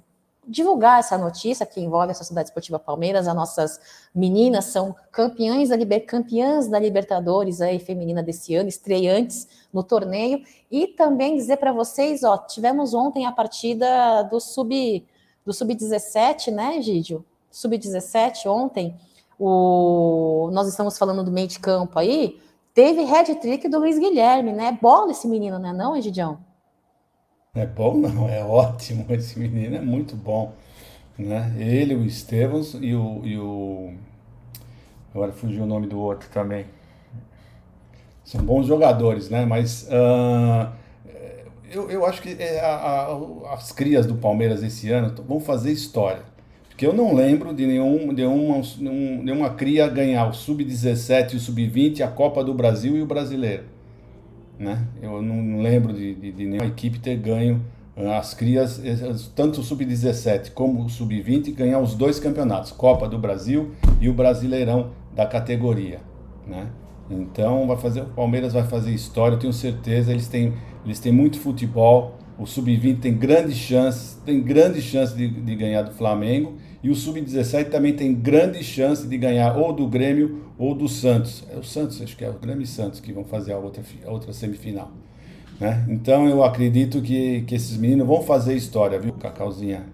divulgar 0.48 1.00
essa 1.00 1.18
notícia 1.18 1.66
que 1.66 1.82
envolve 1.82 2.12
a 2.12 2.16
Sociedade 2.16 2.50
Esportiva 2.50 2.80
Palmeiras. 2.80 3.28
As 3.28 3.36
nossas 3.36 3.80
meninas 4.16 4.66
são 4.66 4.95
campeãs 5.12 5.70
da, 5.70 5.76
liber, 5.76 6.06
campeãs 6.06 6.68
da 6.68 6.80
Libertadores 6.80 7.60
aí, 7.60 7.80
feminina 7.80 8.24
desse 8.24 8.56
ano, 8.56 8.70
estreantes 8.70 9.48
no 9.74 9.84
torneio. 9.84 10.41
E 10.72 10.88
também 10.88 11.36
dizer 11.36 11.58
para 11.58 11.74
vocês, 11.74 12.24
ó, 12.24 12.38
tivemos 12.38 12.93
ontem 12.93 13.26
a 13.26 13.32
partida 13.32 14.24
do 14.24 14.39
sub 14.39 15.06
do 15.45 15.54
sub-17, 15.54 16.52
né, 16.52 16.82
Gídio? 16.82 17.24
Sub-17 17.50 18.48
ontem. 18.48 18.93
O, 19.39 20.50
nós 20.52 20.68
estamos 20.68 20.98
falando 20.98 21.24
do 21.24 21.32
meio 21.32 21.48
de 21.48 21.58
campo 21.58 21.98
aí. 21.98 22.38
Teve 22.74 23.04
head 23.04 23.34
trick 23.36 23.70
do 23.70 23.80
Luiz 23.80 23.98
Guilherme, 23.98 24.52
né? 24.52 24.78
Bola 24.82 25.12
esse 25.12 25.28
menino, 25.28 25.58
né, 25.58 25.72
não, 25.72 25.95
Egidião? 25.95 26.38
É 27.60 27.66
bom, 27.66 27.95
não, 27.97 28.30
é 28.30 28.43
ótimo. 28.43 29.05
Esse 29.10 29.39
menino 29.39 29.76
é 29.76 29.82
muito 29.82 30.16
bom. 30.16 30.53
Né? 31.18 31.55
Ele, 31.58 31.95
o 31.95 32.05
Estevãos 32.05 32.76
e 32.80 32.93
o, 32.93 33.22
e 33.24 33.38
o. 33.38 33.93
Agora 35.14 35.32
fugiu 35.32 35.64
o 35.64 35.66
nome 35.66 35.88
do 35.88 35.99
outro 35.99 36.30
também. 36.30 36.66
São 38.24 38.43
bons 38.43 38.68
jogadores, 38.68 39.30
né? 39.30 39.45
Mas 39.45 39.88
uh, 39.89 40.70
eu, 41.72 41.89
eu 41.89 42.05
acho 42.05 42.22
que 42.22 42.36
é, 42.39 42.60
a, 42.60 42.76
a, 42.76 43.53
as 43.53 43.72
crias 43.72 44.05
do 44.05 44.16
Palmeiras 44.16 44.62
esse 44.64 44.91
ano 44.91 45.14
vão 45.24 45.39
fazer 45.39 45.72
história. 45.72 46.22
Porque 46.68 46.86
eu 46.86 46.93
não 46.93 47.16
lembro 47.16 47.53
de 47.55 47.66
nenhum, 47.66 48.14
de 48.14 48.24
uma, 48.24 48.62
nenhuma 48.80 49.49
cria 49.49 49.88
ganhar 49.88 50.28
o 50.28 50.34
Sub-17 50.34 51.34
e 51.34 51.36
o 51.38 51.39
Sub-20, 51.39 52.01
a 52.01 52.08
Copa 52.08 52.43
do 52.43 52.53
Brasil 52.53 52.95
e 52.95 53.01
o 53.01 53.05
Brasileiro. 53.05 53.64
Né? 54.60 54.88
Eu 55.01 55.22
não 55.22 55.62
lembro 55.62 55.93
de, 55.93 56.16
de, 56.16 56.32
de 56.32 56.45
nenhuma 56.45 56.68
equipe 56.68 56.99
ter 56.99 57.16
ganho 57.18 57.62
ah, 57.95 58.18
as 58.18 58.34
crias, 58.34 58.82
tanto 59.36 59.62
o 59.62 59.64
sub-17 59.64 60.51
como 60.51 60.86
o 60.86 60.89
sub-20, 60.89 61.53
ganhar 61.53 61.80
os 61.80 61.95
dois 61.95 62.20
campeonatos, 62.20 62.72
Copa 62.72 63.08
do 63.08 63.18
Brasil 63.18 63.72
e 63.99 64.10
o 64.10 64.14
Brasileirão 64.14 64.91
da 65.16 65.26
categoria. 65.26 65.99
Né? 66.45 66.68
Então 67.10 67.68
vai 67.68 67.78
fazer, 67.78 68.01
o 68.01 68.05
Palmeiras 68.05 68.53
vai 68.53 68.64
fazer 68.64 68.91
história, 68.91 69.36
eu 69.36 69.39
tenho 69.39 69.53
certeza, 69.53 70.12
eles 70.12 70.28
têm, 70.28 70.53
eles 70.86 70.99
têm 70.99 71.12
muito 71.12 71.39
futebol, 71.39 72.16
o 72.38 72.45
sub-20 72.45 72.99
tem 72.99 73.16
grandes 73.16 73.55
chances, 73.55 74.22
tem 74.26 74.41
grandes 74.41 74.84
chances 74.84 75.16
de, 75.16 75.28
de 75.28 75.55
ganhar 75.55 75.82
do 75.82 75.91
Flamengo 75.91 76.58
e 76.84 76.90
o 76.90 76.96
Sub-17 76.96 77.70
também 77.70 77.94
tem 77.94 78.14
grande 78.14 78.64
chance 78.64 79.08
de 79.08 79.18
ganhar 79.18 79.58
ou 79.58 79.74
do 79.74 79.88
Grêmio 79.88 80.46
ou 80.58 80.76
do 80.76 80.88
Santos. 80.88 81.44
É 81.52 81.58
o 81.58 81.64
Santos, 81.64 82.02
acho 82.02 82.16
que 82.16 82.24
é 82.24 82.30
o 82.30 82.34
Grêmio 82.34 82.64
e 82.64 82.68
Santos 82.68 83.00
que 83.00 83.12
vão 83.12 83.24
fazer 83.24 83.54
a 83.54 83.58
outra, 83.58 83.84
a 84.06 84.12
outra 84.12 84.32
semifinal. 84.32 84.92
Né? 85.60 85.86
Então 85.90 86.28
eu 86.28 86.44
acredito 86.44 87.02
que, 87.02 87.42
que 87.42 87.56
esses 87.56 87.78
meninos 87.78 88.06
vão 88.06 88.22
fazer 88.22 88.56
história, 88.56 89.00
viu, 89.00 89.14
Cacauzinha? 89.14 89.86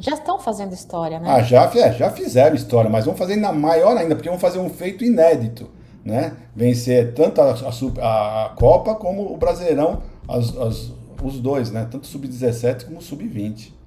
Já 0.00 0.14
estão 0.14 0.38
fazendo 0.38 0.72
história, 0.72 1.20
né? 1.20 1.30
Ah, 1.30 1.42
já, 1.42 1.70
é, 1.74 1.92
já 1.92 2.10
fizeram 2.10 2.56
história, 2.56 2.90
mas 2.90 3.04
vão 3.04 3.14
fazer 3.14 3.34
ainda 3.34 3.52
maior 3.52 3.96
ainda, 3.96 4.16
porque 4.16 4.30
vão 4.30 4.38
fazer 4.38 4.58
um 4.58 4.70
feito 4.70 5.04
inédito, 5.04 5.70
né? 6.04 6.32
Vencer 6.56 7.12
tanto 7.12 7.40
a, 7.40 7.52
a, 7.52 8.46
a 8.46 8.48
Copa 8.50 8.94
como 8.94 9.32
o 9.32 9.36
Brasileirão, 9.36 10.02
as, 10.26 10.56
as, 10.56 10.92
os 11.22 11.38
dois, 11.38 11.70
né? 11.70 11.86
Tanto 11.88 12.04
o 12.04 12.06
Sub-17 12.06 12.86
como 12.86 12.98
o 12.98 13.02
Sub-20 13.02 13.79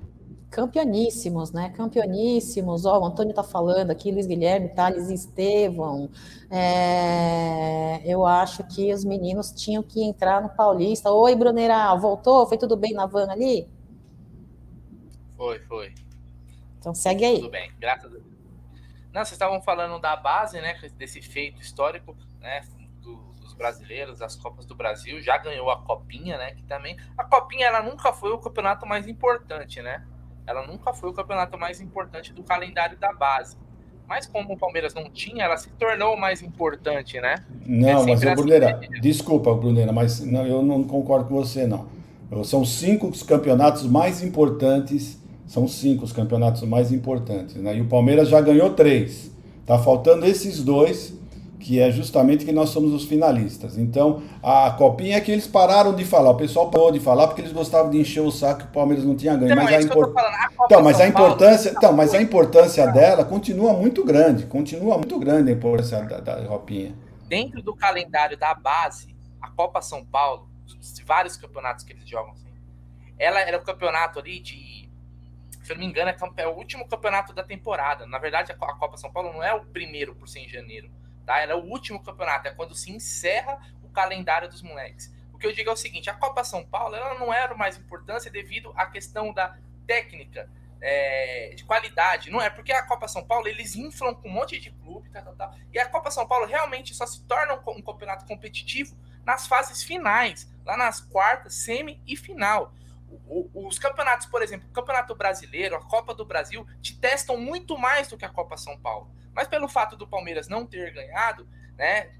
campeoníssimos, 0.53 1.51
né? 1.51 1.69
Campeoníssimos. 1.75 2.85
Ó, 2.85 2.99
o 2.99 3.05
Antônio 3.05 3.33
tá 3.33 3.43
falando 3.43 3.89
aqui, 3.89 4.11
Luiz 4.11 4.27
Guilherme, 4.27 4.69
Thales 4.69 5.09
e 5.09 5.15
Estevão. 5.15 6.09
É, 6.49 7.99
eu 8.05 8.23
acho 8.25 8.63
que 8.67 8.93
os 8.93 9.03
meninos 9.03 9.51
tinham 9.51 9.81
que 9.81 10.03
entrar 10.03 10.41
no 10.43 10.49
Paulista. 10.49 11.11
Oi, 11.11 11.35
Bruneira, 11.35 11.95
voltou? 11.95 12.45
Foi 12.45 12.57
tudo 12.57 12.77
bem 12.77 12.93
na 12.93 13.07
van 13.07 13.31
ali? 13.31 13.67
Foi, 15.35 15.59
foi. 15.61 15.93
Então 16.77 16.93
segue 16.93 17.25
aí. 17.25 17.39
Tudo 17.39 17.49
bem, 17.49 17.71
graças 17.79 18.05
a 18.05 18.09
Deus. 18.09 18.23
Não, 19.11 19.21
vocês 19.21 19.31
estavam 19.31 19.59
falando 19.61 19.99
da 19.99 20.15
base, 20.15 20.61
né? 20.61 20.79
Desse 20.97 21.21
feito 21.21 21.61
histórico, 21.61 22.15
né? 22.39 22.61
dos 23.01 23.53
brasileiros, 23.53 24.19
das 24.19 24.35
Copas 24.35 24.65
do 24.65 24.75
Brasil, 24.75 25.21
já 25.21 25.37
ganhou 25.37 25.69
a 25.69 25.81
Copinha, 25.81 26.37
né? 26.37 26.55
Que 26.55 26.63
também. 26.63 26.97
A 27.17 27.23
Copinha 27.23 27.67
ela 27.67 27.81
nunca 27.81 28.13
foi 28.13 28.31
o 28.31 28.39
campeonato 28.39 28.85
mais 28.85 29.07
importante, 29.07 29.81
né? 29.81 30.05
Ela 30.45 30.65
nunca 30.67 30.93
foi 30.93 31.09
o 31.09 31.13
campeonato 31.13 31.57
mais 31.57 31.79
importante 31.79 32.33
do 32.33 32.43
calendário 32.43 32.97
da 32.97 33.13
base. 33.13 33.57
Mas 34.07 34.25
como 34.25 34.53
o 34.53 34.57
Palmeiras 34.57 34.93
não 34.93 35.09
tinha, 35.09 35.45
ela 35.45 35.57
se 35.57 35.69
tornou 35.71 36.17
mais 36.17 36.41
importante, 36.41 37.19
né? 37.21 37.35
Não, 37.65 38.03
é 38.03 38.05
mas 38.07 38.21
o 38.21 38.35
Bruneira, 38.35 38.79
desculpa, 39.01 39.53
Bruneira, 39.53 39.93
mas 39.93 40.19
não, 40.19 40.45
eu 40.45 40.61
não 40.61 40.83
concordo 40.83 41.25
com 41.25 41.35
você, 41.35 41.65
não. 41.65 41.87
São 42.43 42.65
cinco 42.65 43.07
os 43.07 43.23
campeonatos 43.23 43.83
mais 43.83 44.21
importantes, 44.21 45.21
são 45.47 45.67
cinco 45.67 46.03
os 46.03 46.11
campeonatos 46.11 46.63
mais 46.63 46.91
importantes, 46.91 47.55
né? 47.55 47.77
E 47.77 47.81
o 47.81 47.85
Palmeiras 47.85 48.27
já 48.27 48.41
ganhou 48.41 48.73
três. 48.73 49.31
Tá 49.65 49.79
faltando 49.79 50.25
esses 50.25 50.61
dois 50.63 51.13
que 51.63 51.79
é 51.79 51.89
justamente 51.89 52.43
que 52.43 52.51
nós 52.51 52.69
somos 52.71 52.93
os 52.93 53.05
finalistas. 53.05 53.77
Então, 53.77 54.21
a 54.43 54.69
copinha 54.71 55.15
é 55.15 55.21
que 55.21 55.31
eles 55.31 55.47
pararam 55.47 55.95
de 55.95 56.03
falar, 56.03 56.31
o 56.31 56.35
pessoal 56.35 56.69
parou 56.69 56.91
de 56.91 56.99
falar 56.99 57.27
porque 57.27 57.39
eles 57.39 57.53
gostavam 57.53 57.89
de 57.89 57.97
encher 57.97 58.19
o 58.19 58.29
saco 58.29 58.63
que 58.63 58.65
o 58.65 58.71
Palmeiras 58.71 59.05
não 59.05 59.15
tinha 59.15 59.33
ganho. 59.33 59.53
Então, 59.53 59.63
mas, 59.63 59.71
é 59.71 59.77
a, 59.77 59.81
import... 59.81 60.13
a 60.17 60.49
então, 60.65 60.83
mas 60.83 60.99
a 60.99 61.07
importância, 61.07 61.71
Paulo, 61.71 61.77
então, 61.77 61.93
mas 61.93 62.13
a 62.13 62.21
importância 62.21 62.87
dela 62.87 63.23
continua 63.23 63.71
muito 63.73 64.03
grande, 64.03 64.45
continua 64.45 64.97
muito 64.97 65.17
grande 65.17 65.51
a 65.51 65.53
importância 65.53 66.01
da, 66.01 66.19
da 66.19 66.45
copinha. 66.45 66.93
Dentro 67.29 67.61
do 67.61 67.73
calendário 67.73 68.37
da 68.37 68.53
base, 68.53 69.15
a 69.41 69.49
Copa 69.49 69.81
São 69.81 70.05
Paulo, 70.05 70.49
vários 71.05 71.37
campeonatos 71.37 71.85
que 71.85 71.93
eles 71.93 72.07
jogam 72.07 72.33
assim, 72.33 72.51
ela 73.17 73.39
era 73.39 73.57
o 73.57 73.63
campeonato 73.63 74.19
ali 74.19 74.41
de 74.41 74.73
se 75.63 75.71
eu 75.71 75.77
não 75.77 75.85
me 75.85 75.89
engano, 75.89 76.09
é, 76.09 76.41
é 76.41 76.45
o 76.45 76.57
último 76.57 76.85
campeonato 76.89 77.31
da 77.31 77.41
temporada. 77.41 78.05
Na 78.05 78.17
verdade, 78.17 78.51
a 78.51 78.55
Copa 78.55 78.97
São 78.97 79.09
Paulo 79.09 79.31
não 79.31 79.41
é 79.41 79.53
o 79.53 79.63
primeiro 79.63 80.13
por 80.13 80.27
ser 80.27 80.39
em 80.39 80.49
janeiro 80.49 80.91
Tá? 81.25 81.39
Ela 81.39 81.53
é 81.53 81.55
o 81.55 81.63
último 81.63 82.03
campeonato, 82.03 82.47
é 82.47 82.51
quando 82.51 82.75
se 82.75 82.91
encerra 82.91 83.59
o 83.81 83.89
calendário 83.89 84.49
dos 84.49 84.61
moleques. 84.61 85.13
O 85.33 85.37
que 85.37 85.47
eu 85.47 85.53
digo 85.53 85.69
é 85.69 85.73
o 85.73 85.77
seguinte: 85.77 86.09
a 86.09 86.13
Copa 86.13 86.43
São 86.43 86.65
Paulo 86.65 86.95
ela 86.95 87.13
não 87.15 87.33
era 87.33 87.55
mais 87.55 87.77
importante 87.77 88.29
devido 88.29 88.73
à 88.75 88.85
questão 88.85 89.33
da 89.33 89.57
técnica, 89.87 90.49
é, 90.81 91.53
de 91.55 91.63
qualidade. 91.63 92.29
Não 92.29 92.41
é 92.41 92.49
porque 92.49 92.73
a 92.73 92.83
Copa 92.83 93.07
São 93.07 93.23
Paulo 93.23 93.47
eles 93.47 93.75
inflam 93.75 94.13
com 94.13 94.27
um 94.27 94.31
monte 94.31 94.59
de 94.59 94.71
clube, 94.71 95.09
tá, 95.09 95.21
tá, 95.21 95.31
tá, 95.31 95.55
e 95.71 95.79
a 95.79 95.87
Copa 95.87 96.11
São 96.11 96.27
Paulo 96.27 96.45
realmente 96.45 96.93
só 96.93 97.05
se 97.05 97.23
torna 97.23 97.53
um, 97.55 97.71
um 97.71 97.81
campeonato 97.81 98.25
competitivo 98.25 98.97
nas 99.25 99.47
fases 99.47 99.83
finais, 99.83 100.51
lá 100.65 100.75
nas 100.75 100.99
quartas, 100.99 101.55
semi 101.55 102.01
e 102.05 102.17
final 102.17 102.73
os 103.53 103.79
campeonatos, 103.79 104.25
por 104.27 104.41
exemplo, 104.41 104.67
o 104.69 104.73
Campeonato 104.73 105.15
Brasileiro, 105.15 105.75
a 105.75 105.81
Copa 105.81 106.13
do 106.13 106.25
Brasil, 106.25 106.65
te 106.81 106.97
testam 106.99 107.37
muito 107.37 107.77
mais 107.77 108.07
do 108.07 108.17
que 108.17 108.25
a 108.25 108.29
Copa 108.29 108.57
São 108.57 108.77
Paulo. 108.79 109.13
Mas 109.33 109.47
pelo 109.47 109.67
fato 109.67 109.95
do 109.95 110.07
Palmeiras 110.07 110.47
não 110.47 110.65
ter 110.65 110.93
ganhado, 110.93 111.47
né, 111.77 112.11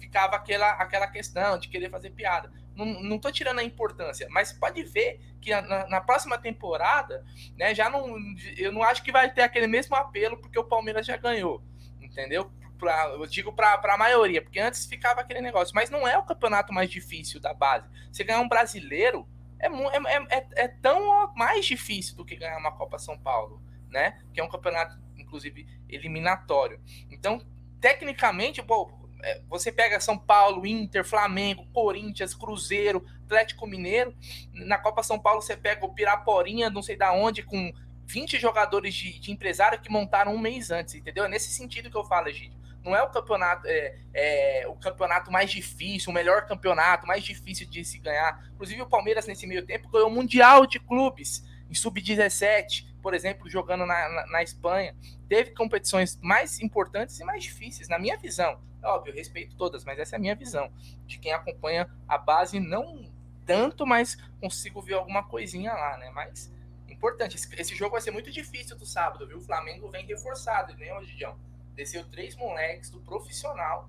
ficava 0.00 0.36
aquela, 0.36 0.70
aquela 0.72 1.06
questão 1.06 1.58
de 1.58 1.68
querer 1.68 1.90
fazer 1.90 2.10
piada. 2.10 2.52
Não, 2.74 3.18
tô 3.18 3.30
tirando 3.30 3.58
a 3.58 3.64
importância, 3.64 4.26
mas 4.30 4.52
pode 4.52 4.82
ver 4.82 5.20
que 5.40 5.50
na, 5.50 5.86
na, 5.86 6.00
próxima 6.00 6.38
temporada, 6.38 7.24
né, 7.56 7.74
já 7.74 7.90
não, 7.90 8.16
eu 8.56 8.72
não 8.72 8.82
acho 8.82 9.02
que 9.02 9.12
vai 9.12 9.30
ter 9.30 9.42
aquele 9.42 9.66
mesmo 9.66 9.94
apelo 9.94 10.38
porque 10.38 10.58
o 10.58 10.64
Palmeiras 10.64 11.04
já 11.04 11.16
ganhou, 11.16 11.62
entendeu? 12.00 12.50
pra, 12.80 13.08
eu 13.10 13.26
digo 13.26 13.52
para 13.52 13.78
a 13.84 13.98
maioria, 13.98 14.40
porque 14.40 14.58
antes 14.58 14.86
ficava 14.86 15.20
aquele 15.20 15.42
negócio, 15.42 15.74
mas 15.74 15.90
não 15.90 16.08
é 16.08 16.16
o 16.16 16.24
campeonato 16.24 16.72
mais 16.72 16.90
difícil 16.90 17.38
da 17.38 17.52
base. 17.52 17.86
Você 18.10 18.24
ganhar 18.24 18.40
um 18.40 18.48
brasileiro 18.48 19.28
é, 19.60 19.68
é, 19.68 20.16
é, 20.16 20.38
é, 20.38 20.64
é 20.64 20.68
tão 20.68 21.32
mais 21.34 21.66
difícil 21.66 22.16
do 22.16 22.24
que 22.24 22.36
ganhar 22.36 22.58
uma 22.58 22.72
Copa 22.72 22.98
São 22.98 23.18
Paulo, 23.18 23.62
né? 23.88 24.20
Que 24.32 24.40
é 24.40 24.44
um 24.44 24.48
campeonato, 24.48 24.98
inclusive, 25.16 25.66
eliminatório. 25.88 26.80
Então, 27.10 27.40
tecnicamente, 27.80 28.62
pô, 28.62 28.90
é, 29.22 29.42
você 29.48 29.70
pega 29.70 30.00
São 30.00 30.18
Paulo, 30.18 30.66
Inter, 30.66 31.04
Flamengo, 31.04 31.66
Corinthians, 31.72 32.34
Cruzeiro, 32.34 33.04
Atlético 33.24 33.66
Mineiro. 33.66 34.14
Na 34.52 34.78
Copa 34.78 35.02
São 35.02 35.18
Paulo 35.18 35.42
você 35.42 35.56
pega 35.56 35.84
o 35.84 35.94
Piraporinha, 35.94 36.70
não 36.70 36.82
sei 36.82 36.96
da 36.96 37.12
onde, 37.12 37.42
com 37.42 37.72
20 38.06 38.38
jogadores 38.38 38.94
de, 38.94 39.18
de 39.18 39.30
empresário 39.30 39.80
que 39.80 39.90
montaram 39.90 40.34
um 40.34 40.38
mês 40.38 40.70
antes, 40.70 40.94
entendeu? 40.94 41.24
É 41.24 41.28
nesse 41.28 41.50
sentido 41.50 41.90
que 41.90 41.96
eu 41.96 42.04
falo, 42.04 42.28
Egídio. 42.28 42.58
Não 42.84 42.96
é 42.96 43.02
o 43.02 43.10
campeonato, 43.10 43.66
é, 43.66 43.98
é, 44.14 44.66
o 44.66 44.74
campeonato 44.74 45.30
mais 45.30 45.50
difícil, 45.50 46.10
o 46.10 46.14
melhor 46.14 46.46
campeonato, 46.46 47.06
mais 47.06 47.22
difícil 47.22 47.68
de 47.68 47.84
se 47.84 47.98
ganhar. 47.98 48.50
Inclusive, 48.54 48.82
o 48.82 48.88
Palmeiras, 48.88 49.26
nesse 49.26 49.46
meio 49.46 49.64
tempo, 49.64 49.88
ganhou 49.90 50.08
o 50.08 50.10
Mundial 50.10 50.66
de 50.66 50.80
Clubes 50.80 51.44
em 51.68 51.74
Sub-17, 51.74 52.86
por 53.02 53.14
exemplo, 53.14 53.48
jogando 53.48 53.86
na, 53.86 54.08
na, 54.08 54.26
na, 54.26 54.42
Espanha. 54.42 54.94
Teve 55.28 55.52
competições 55.52 56.18
mais 56.22 56.60
importantes 56.60 57.18
e 57.20 57.24
mais 57.24 57.42
difíceis, 57.42 57.88
na 57.88 57.98
minha 57.98 58.16
visão. 58.16 58.60
É 58.82 58.86
óbvio, 58.86 59.14
respeito 59.14 59.56
todas, 59.56 59.84
mas 59.84 59.98
essa 59.98 60.16
é 60.16 60.18
a 60.18 60.20
minha 60.20 60.34
visão. 60.34 60.72
De 61.06 61.18
quem 61.18 61.32
acompanha 61.32 61.88
a 62.08 62.16
base, 62.16 62.58
não 62.58 63.10
tanto, 63.46 63.86
mas 63.86 64.16
consigo 64.40 64.80
ver 64.80 64.94
alguma 64.94 65.22
coisinha 65.22 65.72
lá, 65.72 65.98
né? 65.98 66.10
Mas 66.10 66.52
importante. 67.00 67.36
Esse, 67.36 67.48
esse, 67.60 67.74
jogo 67.74 67.92
vai 67.92 68.00
ser 68.00 68.10
muito 68.10 68.30
difícil 68.30 68.76
do 68.76 68.84
sábado, 68.84 69.26
viu? 69.26 69.38
O 69.38 69.40
Flamengo 69.40 69.88
vem 69.88 70.04
reforçado, 70.06 70.76
né, 70.76 70.86
Gidião? 71.02 71.38
Desceu 71.80 72.04
três 72.10 72.36
moleques 72.36 72.90
do 72.90 73.00
profissional, 73.00 73.88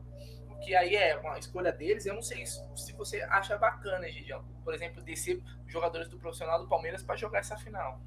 o 0.50 0.56
que 0.60 0.74
aí 0.74 0.96
é 0.96 1.18
uma 1.18 1.38
escolha 1.38 1.74
deles. 1.74 2.06
Eu 2.06 2.14
não 2.14 2.22
sei 2.22 2.46
se 2.46 2.94
você 2.94 3.22
acha 3.24 3.58
bacana, 3.58 4.08
Gidião. 4.08 4.42
Por 4.64 4.74
exemplo, 4.74 5.04
descer 5.04 5.42
jogadores 5.68 6.08
do 6.08 6.18
profissional 6.18 6.58
do 6.58 6.70
Palmeiras 6.70 7.04
para 7.04 7.18
jogar 7.18 7.40
essa 7.40 7.58
final. 7.58 8.00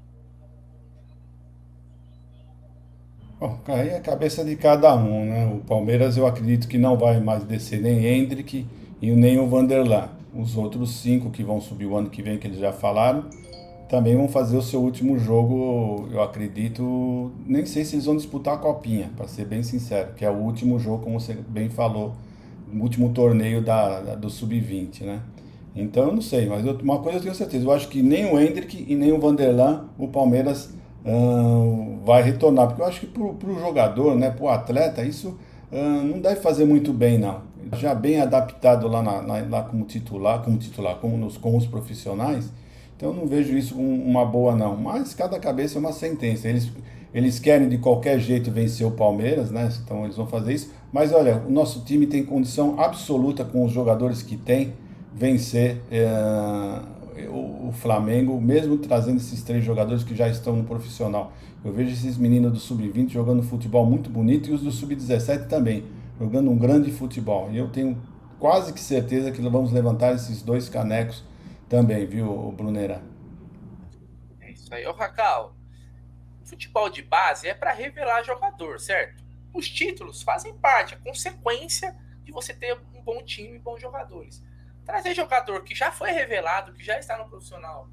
Bom, 3.39 3.61
aí 3.67 3.89
é 3.89 3.97
a 3.97 4.01
cabeça 4.01 4.43
de 4.43 4.55
cada 4.55 4.95
um, 4.95 5.23
né? 5.23 5.45
O 5.45 5.59
Palmeiras 5.59 6.17
eu 6.17 6.25
acredito 6.25 6.67
que 6.67 6.79
não 6.79 6.97
vai 6.97 7.19
mais 7.19 7.43
descer 7.43 7.79
nem 7.79 8.07
Hendrick 8.07 8.67
e 8.99 9.11
nem 9.11 9.37
o 9.37 9.47
Vanderlan. 9.47 10.09
Os 10.33 10.57
outros 10.57 10.95
cinco 10.95 11.29
que 11.29 11.43
vão 11.43 11.61
subir 11.61 11.85
o 11.85 11.95
ano 11.95 12.09
que 12.09 12.23
vem, 12.23 12.39
que 12.39 12.47
eles 12.47 12.57
já 12.57 12.73
falaram, 12.73 13.29
também 13.89 14.15
vão 14.15 14.27
fazer 14.27 14.57
o 14.57 14.61
seu 14.61 14.81
último 14.81 15.17
jogo, 15.19 16.07
eu 16.11 16.21
acredito. 16.21 17.31
Nem 17.45 17.65
sei 17.65 17.85
se 17.85 17.95
eles 17.95 18.05
vão 18.05 18.15
disputar 18.15 18.55
a 18.55 18.57
copinha, 18.57 19.11
para 19.15 19.27
ser 19.27 19.45
bem 19.45 19.63
sincero, 19.63 20.13
que 20.15 20.25
é 20.25 20.29
o 20.29 20.35
último 20.35 20.79
jogo, 20.79 21.03
como 21.03 21.19
você 21.19 21.33
bem 21.47 21.69
falou, 21.69 22.13
o 22.73 22.77
último 22.81 23.09
torneio 23.09 23.61
da, 23.61 24.01
da 24.01 24.15
do 24.15 24.29
Sub-20, 24.29 25.01
né? 25.01 25.21
Então 25.75 26.05
eu 26.07 26.13
não 26.13 26.21
sei, 26.21 26.47
mas 26.47 26.65
eu, 26.65 26.73
uma 26.77 26.99
coisa 26.99 27.17
eu 27.17 27.23
tenho 27.23 27.35
certeza, 27.35 27.65
eu 27.65 27.71
acho 27.71 27.89
que 27.89 28.01
nem 28.01 28.31
o 28.31 28.39
Hendrick 28.39 28.85
e 28.87 28.95
nem 28.95 29.11
o 29.11 29.19
Vanderlan, 29.19 29.85
o 29.97 30.07
Palmeiras 30.07 30.73
vai 32.03 32.23
retornar, 32.23 32.67
porque 32.67 32.81
eu 32.81 32.85
acho 32.85 33.01
que 33.01 33.07
para 33.07 33.21
o 33.23 33.59
jogador, 33.59 34.15
né, 34.15 34.31
para 34.31 34.43
o 34.43 34.49
atleta, 34.49 35.03
isso 35.03 35.37
não 35.71 36.19
deve 36.19 36.39
fazer 36.41 36.65
muito 36.65 36.91
bem, 36.93 37.17
não. 37.17 37.41
Já 37.77 37.93
bem 37.93 38.21
adaptado 38.21 38.87
lá, 38.87 39.01
na, 39.01 39.21
na, 39.21 39.33
lá 39.49 39.63
como 39.63 39.85
titular, 39.85 40.41
como 40.41 40.57
titular, 40.57 40.95
como 40.95 41.17
nos, 41.17 41.37
com 41.37 41.55
os 41.57 41.65
profissionais, 41.65 42.51
então 42.95 43.09
eu 43.09 43.15
não 43.15 43.27
vejo 43.27 43.57
isso 43.57 43.75
uma 43.75 44.25
boa 44.25 44.55
não. 44.55 44.75
Mas 44.77 45.13
cada 45.13 45.37
cabeça 45.39 45.77
é 45.77 45.79
uma 45.79 45.91
sentença. 45.91 46.47
Eles, 46.47 46.71
eles 47.13 47.39
querem 47.39 47.67
de 47.67 47.77
qualquer 47.77 48.19
jeito 48.19 48.49
vencer 48.51 48.87
o 48.87 48.91
Palmeiras, 48.91 49.51
né? 49.51 49.69
Então 49.83 50.05
eles 50.05 50.15
vão 50.15 50.27
fazer 50.27 50.53
isso. 50.53 50.71
Mas 50.93 51.11
olha, 51.11 51.43
o 51.45 51.51
nosso 51.51 51.83
time 51.83 52.07
tem 52.07 52.23
condição 52.23 52.79
absoluta 52.79 53.43
com 53.43 53.65
os 53.65 53.71
jogadores 53.71 54.21
que 54.21 54.37
tem 54.37 54.73
vencer 55.13 55.81
é, 55.91 56.07
o, 57.29 57.69
o, 57.69 57.73
Flamengo, 57.73 58.39
mesmo 58.39 58.77
trazendo 58.77 59.17
esses 59.17 59.41
três 59.43 59.63
jogadores 59.63 60.03
que 60.03 60.15
já 60.15 60.29
estão 60.29 60.55
no 60.55 60.63
profissional. 60.63 61.33
Eu 61.63 61.73
vejo 61.73 61.91
esses 61.91 62.17
meninos 62.17 62.51
do 62.51 62.59
sub-20 62.59 63.09
jogando 63.09 63.41
futebol 63.43 63.85
muito 63.85 64.09
bonito 64.09 64.49
e 64.49 64.53
os 64.53 64.61
do 64.61 64.71
sub-17 64.71 65.47
também, 65.47 65.83
jogando 66.19 66.49
um 66.49 66.57
grande 66.57 66.91
futebol. 66.91 67.49
E 67.51 67.57
eu 67.57 67.67
tenho 67.69 67.97
quase 68.39 68.71
que 68.71 68.79
certeza 68.79 69.31
que 69.31 69.41
vamos 69.41 69.71
levantar 69.71 70.13
esses 70.13 70.41
dois 70.41 70.69
canecos 70.69 71.23
também, 71.75 72.05
viu, 72.05 72.53
Brunera? 72.53 73.03
É 74.39 74.51
isso 74.51 74.73
aí. 74.73 74.87
Ô, 74.87 74.93
Racal, 74.93 75.53
futebol 76.45 76.89
de 76.89 77.01
base 77.01 77.49
é 77.49 77.53
para 77.53 77.73
revelar 77.73 78.23
jogador, 78.23 78.79
certo? 78.79 79.21
Os 79.53 79.67
títulos 79.67 80.21
fazem 80.21 80.53
parte, 80.57 80.93
a 80.93 80.97
consequência 80.97 81.93
de 82.23 82.31
você 82.31 82.53
ter 82.53 82.79
um 82.93 83.01
bom 83.01 83.21
time 83.23 83.57
e 83.57 83.59
bons 83.59 83.81
jogadores. 83.81 84.41
Trazer 84.85 85.13
jogador 85.13 85.63
que 85.63 85.75
já 85.75 85.91
foi 85.91 86.11
revelado, 86.11 86.71
que 86.71 86.81
já 86.81 86.97
está 86.97 87.17
no 87.17 87.29
profissional, 87.29 87.89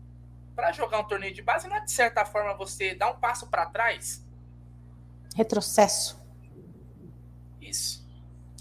para 0.55 0.71
jogar 0.71 1.01
um 1.01 1.05
torneio 1.05 1.35
de 1.35 1.43
base, 1.43 1.67
não 1.67 1.75
é 1.75 1.81
de 1.81 1.91
certa 1.91 2.25
forma 2.25 2.55
você 2.55 2.95
dar 2.95 3.11
um 3.11 3.19
passo 3.19 3.49
para 3.49 3.67
trás? 3.67 4.25
Retrocesso. 5.35 6.21
Isso. 7.61 8.07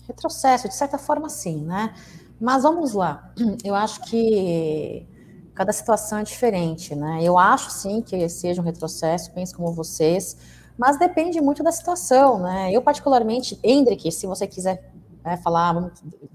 Retrocesso, 0.07 0.67
de 0.67 0.73
certa 0.73 0.97
forma, 0.97 1.29
sim, 1.29 1.63
né? 1.63 1.93
Mas 2.39 2.63
vamos 2.63 2.93
lá. 2.93 3.31
Eu 3.63 3.75
acho 3.75 4.01
que 4.01 5.07
cada 5.61 5.71
situação 5.73 6.17
é 6.17 6.23
diferente, 6.23 6.95
né? 6.95 7.19
Eu 7.21 7.37
acho 7.37 7.69
sim 7.69 8.01
que 8.01 8.27
seja 8.27 8.59
um 8.59 8.65
retrocesso, 8.65 9.31
penso 9.31 9.55
como 9.55 9.71
vocês, 9.71 10.35
mas 10.75 10.97
depende 10.97 11.39
muito 11.39 11.61
da 11.61 11.71
situação, 11.71 12.39
né? 12.39 12.71
Eu, 12.71 12.81
particularmente, 12.81 13.59
Hendrick, 13.63 14.11
se 14.11 14.25
você 14.25 14.47
quiser 14.47 14.91
né, 15.23 15.37
falar, 15.37 15.91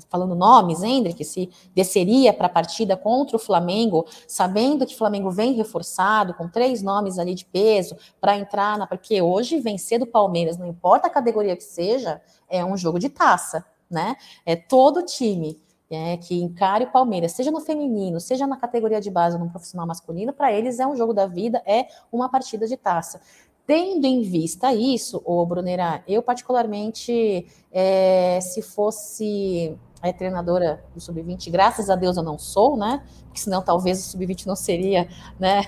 falando 0.08 0.36
nomes, 0.36 0.80
Hendrick, 0.80 1.24
se 1.24 1.50
desceria 1.74 2.32
para 2.32 2.46
a 2.46 2.48
partida 2.48 2.96
contra 2.96 3.34
o 3.34 3.40
Flamengo, 3.40 4.06
sabendo 4.28 4.86
que 4.86 4.94
o 4.94 4.96
Flamengo 4.96 5.28
vem 5.28 5.54
reforçado, 5.54 6.32
com 6.32 6.48
três 6.48 6.80
nomes 6.80 7.18
ali 7.18 7.34
de 7.34 7.46
peso, 7.46 7.96
para 8.20 8.36
entrar 8.36 8.78
na. 8.78 8.86
Porque 8.86 9.20
hoje 9.20 9.58
vencer 9.58 9.98
do 9.98 10.06
Palmeiras, 10.06 10.56
não 10.56 10.68
importa 10.68 11.08
a 11.08 11.10
categoria 11.10 11.56
que 11.56 11.64
seja, 11.64 12.22
é 12.48 12.64
um 12.64 12.76
jogo 12.76 13.00
de 13.00 13.08
taça, 13.08 13.66
né? 13.90 14.14
É 14.44 14.54
todo 14.54 15.02
time 15.02 15.65
é, 15.90 16.16
que 16.16 16.34
encare 16.34 16.84
o 16.84 16.90
Palmeiras, 16.90 17.32
seja 17.32 17.50
no 17.50 17.60
feminino, 17.60 18.20
seja 18.20 18.46
na 18.46 18.56
categoria 18.56 19.00
de 19.00 19.10
base 19.10 19.36
ou 19.36 19.44
no 19.44 19.50
profissional 19.50 19.86
masculino, 19.86 20.32
para 20.32 20.52
eles 20.52 20.78
é 20.78 20.86
um 20.86 20.96
jogo 20.96 21.12
da 21.12 21.26
vida, 21.26 21.62
é 21.66 21.86
uma 22.10 22.28
partida 22.28 22.66
de 22.66 22.76
taça. 22.76 23.20
Tendo 23.66 24.04
em 24.04 24.22
vista 24.22 24.72
isso, 24.72 25.20
o 25.24 25.44
Brunera, 25.44 26.02
eu 26.06 26.22
particularmente, 26.22 27.46
é, 27.72 28.38
se 28.40 28.62
fosse 28.62 29.76
a 30.02 30.12
treinadora 30.12 30.84
do 30.94 31.00
Sub-20, 31.00 31.50
graças 31.50 31.88
a 31.88 31.96
Deus 31.96 32.16
eu 32.16 32.22
não 32.22 32.38
sou, 32.38 32.76
né? 32.76 33.02
Porque 33.24 33.40
senão 33.40 33.62
talvez 33.62 33.98
o 33.98 34.10
Sub-20 34.10 34.46
não 34.46 34.56
seria, 34.56 35.08
né? 35.38 35.62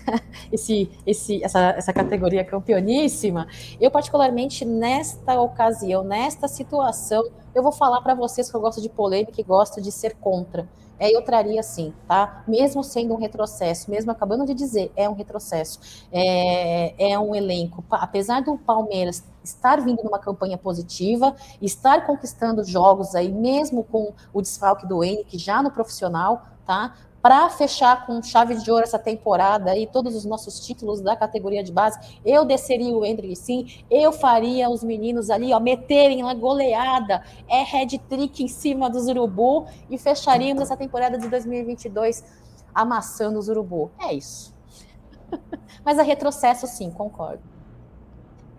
esse, 0.50 0.90
esse, 1.06 1.42
essa, 1.44 1.60
essa 1.76 1.92
categoria 1.92 2.44
campeoníssima. 2.44 3.46
Eu, 3.80 3.90
particularmente, 3.90 4.64
nesta 4.64 5.40
ocasião, 5.40 6.02
nesta 6.02 6.48
situação, 6.48 7.24
eu 7.54 7.62
vou 7.62 7.72
falar 7.72 8.00
para 8.00 8.14
vocês 8.14 8.50
que 8.50 8.56
eu 8.56 8.60
gosto 8.60 8.80
de 8.80 8.88
polêmica 8.88 9.40
e 9.40 9.44
gosto 9.44 9.80
de 9.80 9.92
ser 9.92 10.16
contra. 10.16 10.68
É, 10.98 11.14
eu 11.14 11.22
traria 11.22 11.62
sim, 11.62 11.92
tá? 12.06 12.44
Mesmo 12.46 12.82
sendo 12.82 13.14
um 13.14 13.16
retrocesso, 13.16 13.90
mesmo 13.90 14.10
acabando 14.10 14.46
de 14.46 14.54
dizer, 14.54 14.92
é 14.96 15.08
um 15.08 15.14
retrocesso. 15.14 15.80
É, 16.12 17.12
é 17.12 17.18
um 17.18 17.34
elenco, 17.34 17.84
apesar 17.90 18.42
do 18.42 18.56
Palmeiras 18.58 19.24
estar 19.42 19.80
vindo 19.80 20.02
numa 20.02 20.18
campanha 20.18 20.56
positiva, 20.56 21.34
estar 21.60 22.06
conquistando 22.06 22.64
jogos 22.64 23.14
aí, 23.14 23.30
mesmo 23.30 23.84
com 23.84 24.12
o 24.32 24.40
desfalque 24.40 24.86
do 24.86 25.04
Henrique 25.04 25.36
já 25.38 25.62
no 25.62 25.70
profissional, 25.70 26.42
tá? 26.64 26.94
Para 27.24 27.48
fechar 27.48 28.04
com 28.04 28.22
chave 28.22 28.54
de 28.56 28.70
ouro 28.70 28.82
essa 28.82 28.98
temporada 28.98 29.74
e 29.78 29.86
todos 29.86 30.14
os 30.14 30.26
nossos 30.26 30.60
títulos 30.60 31.00
da 31.00 31.16
categoria 31.16 31.64
de 31.64 31.72
base, 31.72 31.98
eu 32.22 32.44
desceria 32.44 32.94
o 32.94 33.02
Hendrick 33.02 33.34
sim, 33.34 33.82
eu 33.90 34.12
faria 34.12 34.68
os 34.68 34.84
meninos 34.84 35.30
ali, 35.30 35.50
ó, 35.54 35.58
meterem 35.58 36.22
uma 36.22 36.34
goleada, 36.34 37.24
é 37.48 37.62
head 37.62 37.98
trick 38.10 38.44
em 38.44 38.48
cima 38.48 38.90
dos 38.90 39.08
Urubu 39.08 39.66
e 39.88 39.96
fecharíamos 39.96 40.64
essa 40.64 40.76
temporada 40.76 41.16
de 41.16 41.26
2022 41.26 42.22
amassando 42.74 43.38
os 43.38 43.48
Urubu. 43.48 43.90
É 43.98 44.12
isso. 44.12 44.54
Mas 45.82 45.96
é 45.96 46.02
retrocesso 46.02 46.66
sim, 46.66 46.90
concordo. 46.90 47.42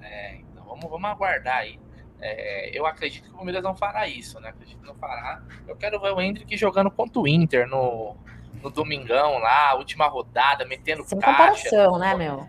É, 0.01 0.37
então 0.37 0.63
vamos, 0.65 0.89
vamos 0.89 1.07
aguardar 1.07 1.57
aí. 1.57 1.79
É, 2.19 2.75
eu 2.75 2.87
acredito 2.87 3.25
que 3.25 3.29
o 3.29 3.33
Palmeiras 3.35 3.61
não 3.61 3.75
fará 3.75 4.07
isso, 4.07 4.39
né? 4.39 4.49
Acredito 4.49 4.79
que 4.79 4.87
não 4.87 4.95
fará. 4.95 5.43
Eu 5.67 5.75
quero 5.75 6.01
ver 6.01 6.13
o 6.13 6.19
Hendrick 6.19 6.57
jogando 6.57 6.89
contra 6.89 7.19
o 7.19 7.27
Inter 7.27 7.67
no, 7.67 8.15
no 8.61 8.69
domingão 8.69 9.37
lá, 9.39 9.75
última 9.75 10.07
rodada, 10.07 10.65
metendo 10.65 11.03
Sem 11.03 11.19
caixa. 11.19 11.37
comparação, 11.37 11.99
né, 11.99 12.15
meu? 12.15 12.47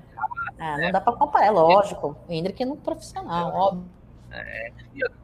É, 0.59 0.87
não 0.87 0.93
dá 0.93 1.01
para 1.01 1.13
comparar, 1.15 1.47
é 1.47 1.51
lógico. 1.51 2.17
O 2.27 2.33
Hendrick 2.33 2.63
é 2.63 2.67
no 2.67 2.77
profissional, 2.77 3.51
é, 3.51 3.55
óbvio. 3.55 3.91
É, 4.31 4.73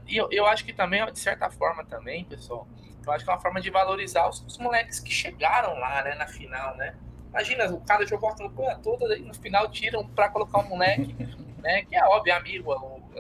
e 0.07 0.17
eu, 0.17 0.29
eu, 0.31 0.47
acho 0.47 0.65
que 0.65 0.73
também, 0.73 1.05
de 1.11 1.19
certa 1.19 1.51
forma 1.51 1.85
também, 1.85 2.25
pessoal, 2.25 2.67
eu 3.05 3.13
acho 3.13 3.25
que 3.25 3.31
é 3.31 3.35
uma 3.35 3.41
forma 3.41 3.61
de 3.61 3.71
valorizar 3.71 4.29
os, 4.29 4.45
os 4.47 4.59
moleques 4.59 5.01
que 5.01 5.11
chegaram 5.11 5.79
lá, 5.79 6.03
né, 6.03 6.15
na 6.15 6.27
final, 6.27 6.77
né? 6.77 6.95
Imagina, 7.31 7.73
o 7.73 7.81
cara 7.81 8.07
jogou 8.07 8.29
a 8.29 8.37
campanha 8.37 8.79
toda 8.83 9.17
e 9.17 9.23
no 9.23 9.35
final 9.35 9.69
tiram 9.71 10.07
para 10.07 10.29
colocar 10.29 10.59
um 10.59 10.69
moleque, 10.69 11.17
né? 11.63 11.83
Que 11.85 11.97
é 11.97 12.05
óbvio, 12.05 12.33
é 12.33 12.37
amigo, 12.37 12.75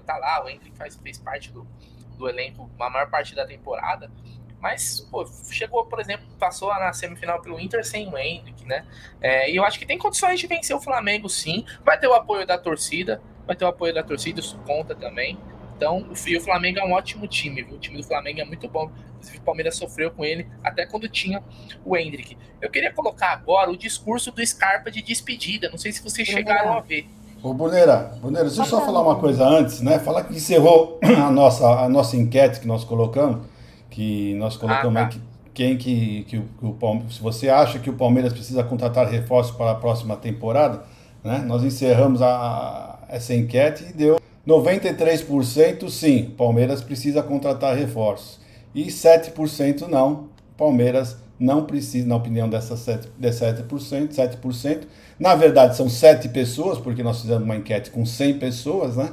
tá 0.04 0.16
lá, 0.18 0.44
o 0.44 0.48
Hendrick 0.48 0.76
faz, 0.76 0.96
fez 0.96 1.18
parte 1.18 1.50
do, 1.50 1.66
do 2.18 2.28
elenco 2.28 2.70
a 2.78 2.90
maior 2.90 3.08
parte 3.08 3.34
da 3.34 3.46
temporada. 3.46 4.10
Mas, 4.62 5.00
pô, 5.10 5.26
chegou, 5.50 5.84
por 5.86 5.98
exemplo, 5.98 6.24
passou 6.38 6.68
na 6.68 6.92
semifinal 6.92 7.42
pelo 7.42 7.58
Inter 7.58 7.84
sem 7.84 8.08
o 8.08 8.16
Hendrick, 8.16 8.64
né? 8.64 8.86
É, 9.20 9.50
e 9.50 9.56
eu 9.56 9.64
acho 9.64 9.76
que 9.76 9.84
tem 9.84 9.98
condições 9.98 10.38
de 10.38 10.46
vencer 10.46 10.74
o 10.74 10.80
Flamengo, 10.80 11.28
sim. 11.28 11.64
Vai 11.84 11.98
ter 11.98 12.06
o 12.06 12.14
apoio 12.14 12.46
da 12.46 12.56
torcida, 12.56 13.20
vai 13.44 13.56
ter 13.56 13.64
o 13.64 13.68
apoio 13.68 13.92
da 13.92 14.04
torcida, 14.04 14.38
isso 14.38 14.56
conta 14.64 14.94
também. 14.94 15.36
Então, 15.76 16.06
o 16.12 16.40
Flamengo 16.40 16.78
é 16.78 16.84
um 16.84 16.92
ótimo 16.92 17.26
time, 17.26 17.60
viu? 17.60 17.74
O 17.74 17.78
time 17.78 17.96
do 17.96 18.04
Flamengo 18.04 18.40
é 18.40 18.44
muito 18.44 18.68
bom. 18.68 18.88
Inclusive, 19.16 19.38
o 19.38 19.42
Palmeiras 19.42 19.74
sofreu 19.74 20.12
com 20.12 20.24
ele 20.24 20.46
até 20.62 20.86
quando 20.86 21.08
tinha 21.08 21.42
o 21.84 21.96
Hendrick. 21.96 22.38
Eu 22.60 22.70
queria 22.70 22.92
colocar 22.92 23.32
agora 23.32 23.68
o 23.68 23.76
discurso 23.76 24.30
do 24.30 24.46
Scarpa 24.46 24.92
de 24.92 25.02
despedida. 25.02 25.68
Não 25.70 25.78
sei 25.78 25.90
se 25.90 26.00
vocês 26.00 26.28
chegaram 26.28 26.72
a 26.74 26.80
ver. 26.80 27.08
Ô, 27.42 27.52
Boneira, 27.52 28.16
Boneira, 28.20 28.46
deixa 28.46 28.62
eu 28.62 28.66
só 28.66 28.86
falar 28.86 29.02
uma 29.02 29.16
coisa 29.16 29.44
antes, 29.44 29.80
né? 29.80 29.98
Falar 29.98 30.22
que 30.22 30.34
encerrou 30.34 31.00
a 31.02 31.28
nossa, 31.32 31.66
a 31.66 31.88
nossa 31.88 32.16
enquete 32.16 32.60
que 32.60 32.68
nós 32.68 32.84
colocamos, 32.84 33.44
que 33.92 34.34
nós 34.34 34.56
colocamos 34.56 34.96
ah, 34.96 35.04
tá. 35.04 35.10
que 35.10 35.20
quem 35.54 35.76
que, 35.76 36.24
que, 36.24 36.42
o, 36.62 36.72
Palmeiras, 36.72 37.14
se 37.14 37.22
você 37.22 37.48
acha 37.48 37.78
que 37.78 37.90
o 37.90 37.92
Palmeiras 37.92 38.32
precisa 38.32 38.64
contratar 38.64 39.06
reforços 39.06 39.54
para 39.54 39.72
a 39.72 39.74
próxima 39.74 40.16
temporada, 40.16 40.82
né? 41.22 41.44
Nós 41.46 41.62
encerramos 41.62 42.22
a, 42.22 42.98
essa 43.08 43.34
enquete 43.34 43.84
e 43.90 43.92
deu 43.92 44.20
93% 44.48 45.88
sim, 45.90 46.34
Palmeiras 46.36 46.82
precisa 46.82 47.22
contratar 47.22 47.76
reforços. 47.76 48.40
E 48.74 48.86
7% 48.86 49.82
não, 49.82 50.28
Palmeiras 50.56 51.18
não 51.38 51.64
precisa, 51.64 52.08
na 52.08 52.16
opinião 52.16 52.48
dessas 52.48 52.80
7%, 52.80 53.08
de 53.18 53.28
7%, 53.28 54.14
7%. 54.14 54.82
Na 55.18 55.34
verdade, 55.34 55.76
são 55.76 55.88
7 55.88 56.30
pessoas, 56.30 56.78
porque 56.78 57.02
nós 57.02 57.20
fizemos 57.20 57.42
uma 57.42 57.56
enquete 57.56 57.90
com 57.90 58.06
100 58.06 58.38
pessoas, 58.38 58.96
né? 58.96 59.10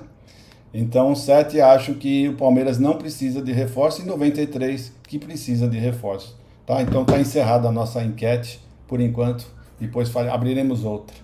Então, 0.73 1.15
7 1.15 1.59
acham 1.61 1.95
que 1.95 2.29
o 2.29 2.37
Palmeiras 2.37 2.77
não 2.77 2.97
precisa 2.97 3.41
de 3.41 3.51
reforço 3.51 4.01
e 4.01 4.05
93 4.05 4.93
que 5.03 5.17
precisa 5.17 5.67
de 5.67 5.77
reforço. 5.79 6.37
Tá? 6.65 6.81
Então, 6.81 7.01
está 7.01 7.19
encerrada 7.19 7.67
a 7.67 7.71
nossa 7.71 8.03
enquete 8.03 8.61
por 8.87 9.01
enquanto. 9.01 9.47
Depois 9.79 10.15
abriremos 10.15 10.83
outra. 10.83 11.15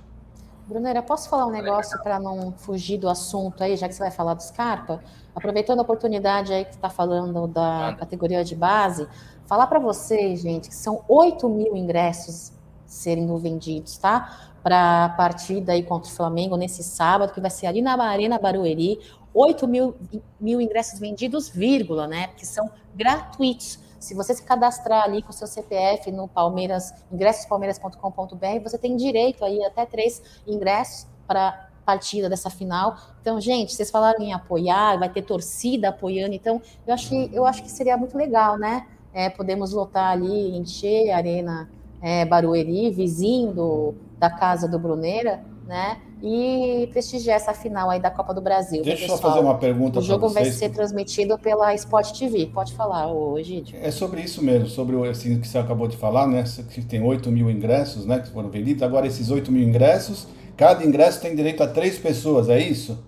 Brunera, 0.68 1.04
posso 1.04 1.30
falar 1.30 1.46
um 1.46 1.52
negócio 1.52 2.02
para 2.02 2.20
não 2.20 2.52
fugir 2.58 2.98
do 2.98 3.08
assunto 3.08 3.64
aí, 3.64 3.78
já 3.78 3.88
que 3.88 3.94
você 3.94 4.02
vai 4.02 4.12
falar 4.12 4.34
do 4.34 4.42
Scarpa? 4.42 5.00
Aproveitando 5.36 5.78
a 5.78 5.82
oportunidade 5.84 6.52
aí 6.52 6.66
que 6.66 6.74
está 6.74 6.90
falando 6.90 7.48
da 7.48 7.96
categoria 8.00 8.44
de 8.44 8.56
base, 8.56 9.08
falar 9.46 9.68
para 9.68 9.78
vocês, 9.78 10.42
gente, 10.42 10.70
que 10.70 10.76
são 10.76 11.04
8 11.08 11.48
mil 11.50 11.76
ingressos 11.76 12.52
serem 12.88 13.28
vendidos, 13.38 13.98
tá? 14.00 14.50
Para 14.64 15.06
a 15.06 15.10
partida 15.10 15.74
aí 15.74 15.84
contra 15.84 16.10
o 16.10 16.14
Flamengo 16.16 16.58
nesse 16.58 16.82
sábado, 16.84 17.32
que 17.32 17.40
vai 17.40 17.52
ser 17.52 17.68
ali 17.68 17.82
na 17.82 18.02
Arena 18.04 18.40
Barueri. 18.40 19.00
8 19.36 19.68
mil, 19.68 19.96
mil 20.40 20.62
ingressos 20.62 20.98
vendidos, 20.98 21.50
vírgula, 21.50 22.08
né? 22.08 22.28
Porque 22.28 22.46
são 22.46 22.72
gratuitos. 22.96 23.78
Se 24.00 24.14
você 24.14 24.34
se 24.34 24.44
cadastrar 24.44 25.04
ali 25.04 25.22
com 25.22 25.32
o 25.32 25.34
seu 25.34 25.46
CPF 25.46 26.10
no 26.12 26.28
Palmeiras, 26.28 26.94
ingressospalmeiras.com.br, 27.12 28.64
você 28.64 28.78
tem 28.78 28.96
direito 28.96 29.44
aí 29.44 29.62
até 29.66 29.86
três 29.86 30.22
ingressos 30.48 31.06
para 31.28 31.70
partida 31.86 32.30
dessa 32.30 32.50
final. 32.50 32.98
Então, 33.22 33.40
gente, 33.42 33.74
vocês 33.74 33.92
falaram 33.92 34.24
em 34.24 34.34
apoiar, 34.34 34.98
vai 34.98 35.10
ter 35.10 35.22
torcida 35.22 35.90
apoiando, 35.90 36.34
então 36.34 36.62
eu 36.88 36.94
acho 36.94 37.10
que, 37.10 37.30
eu 37.34 37.46
acho 37.46 37.62
que 37.62 37.70
seria 37.70 37.98
muito 37.98 38.18
legal, 38.18 38.58
né? 38.58 38.88
É, 39.14 39.30
podemos 39.30 39.72
lotar 39.72 40.12
ali, 40.12 40.58
encher 40.58 41.12
a 41.12 41.18
Arena 41.18 41.70
é, 42.02 42.26
Barueri, 42.26 42.90
vizinho 42.92 43.54
do, 43.54 43.96
da 44.18 44.30
casa 44.30 44.68
do 44.68 44.80
Bruneira, 44.80 45.44
né? 45.66 46.02
E 46.28 46.88
prestigiar 46.88 47.36
essa 47.36 47.54
final 47.54 47.88
aí 47.88 48.00
da 48.00 48.10
Copa 48.10 48.34
do 48.34 48.42
Brasil. 48.42 48.82
Deixa 48.82 49.06
eu 49.06 49.16
fazer 49.16 49.40
uma 49.40 49.60
pergunta. 49.60 50.00
O 50.00 50.02
jogo 50.02 50.28
vai 50.28 50.46
ser 50.46 50.70
transmitido 50.70 51.38
pela 51.38 51.72
Sport 51.76 52.18
TV. 52.18 52.48
Pode 52.48 52.74
falar, 52.74 53.06
hoje. 53.14 53.64
É 53.80 53.92
sobre 53.92 54.22
isso 54.22 54.44
mesmo, 54.44 54.68
sobre 54.68 54.96
o 54.96 55.04
assim, 55.04 55.40
que 55.40 55.48
você 55.48 55.60
acabou 55.60 55.88
de 55.88 55.96
falar, 55.96 56.26
né? 56.26 56.44
Que 56.72 56.84
tem 56.84 57.00
8 57.00 57.30
mil 57.30 57.48
ingressos, 57.52 58.08
né? 58.08 58.18
Que 58.18 58.30
foram 58.32 58.50
vendidos. 58.50 58.82
Agora, 58.82 59.06
esses 59.06 59.30
8 59.30 59.52
mil 59.52 59.62
ingressos, 59.62 60.28
cada 60.58 60.84
ingresso 60.84 61.22
tem 61.22 61.36
direito 61.36 61.62
a 61.62 61.68
três 61.68 62.00
pessoas, 62.00 62.50
é 62.50 62.60
isso? 62.60 63.06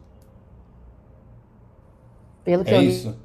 Pelo 2.43 2.63
que 2.63 2.69
é 2.69 2.77
eu 2.77 2.83
isso. 2.83 3.17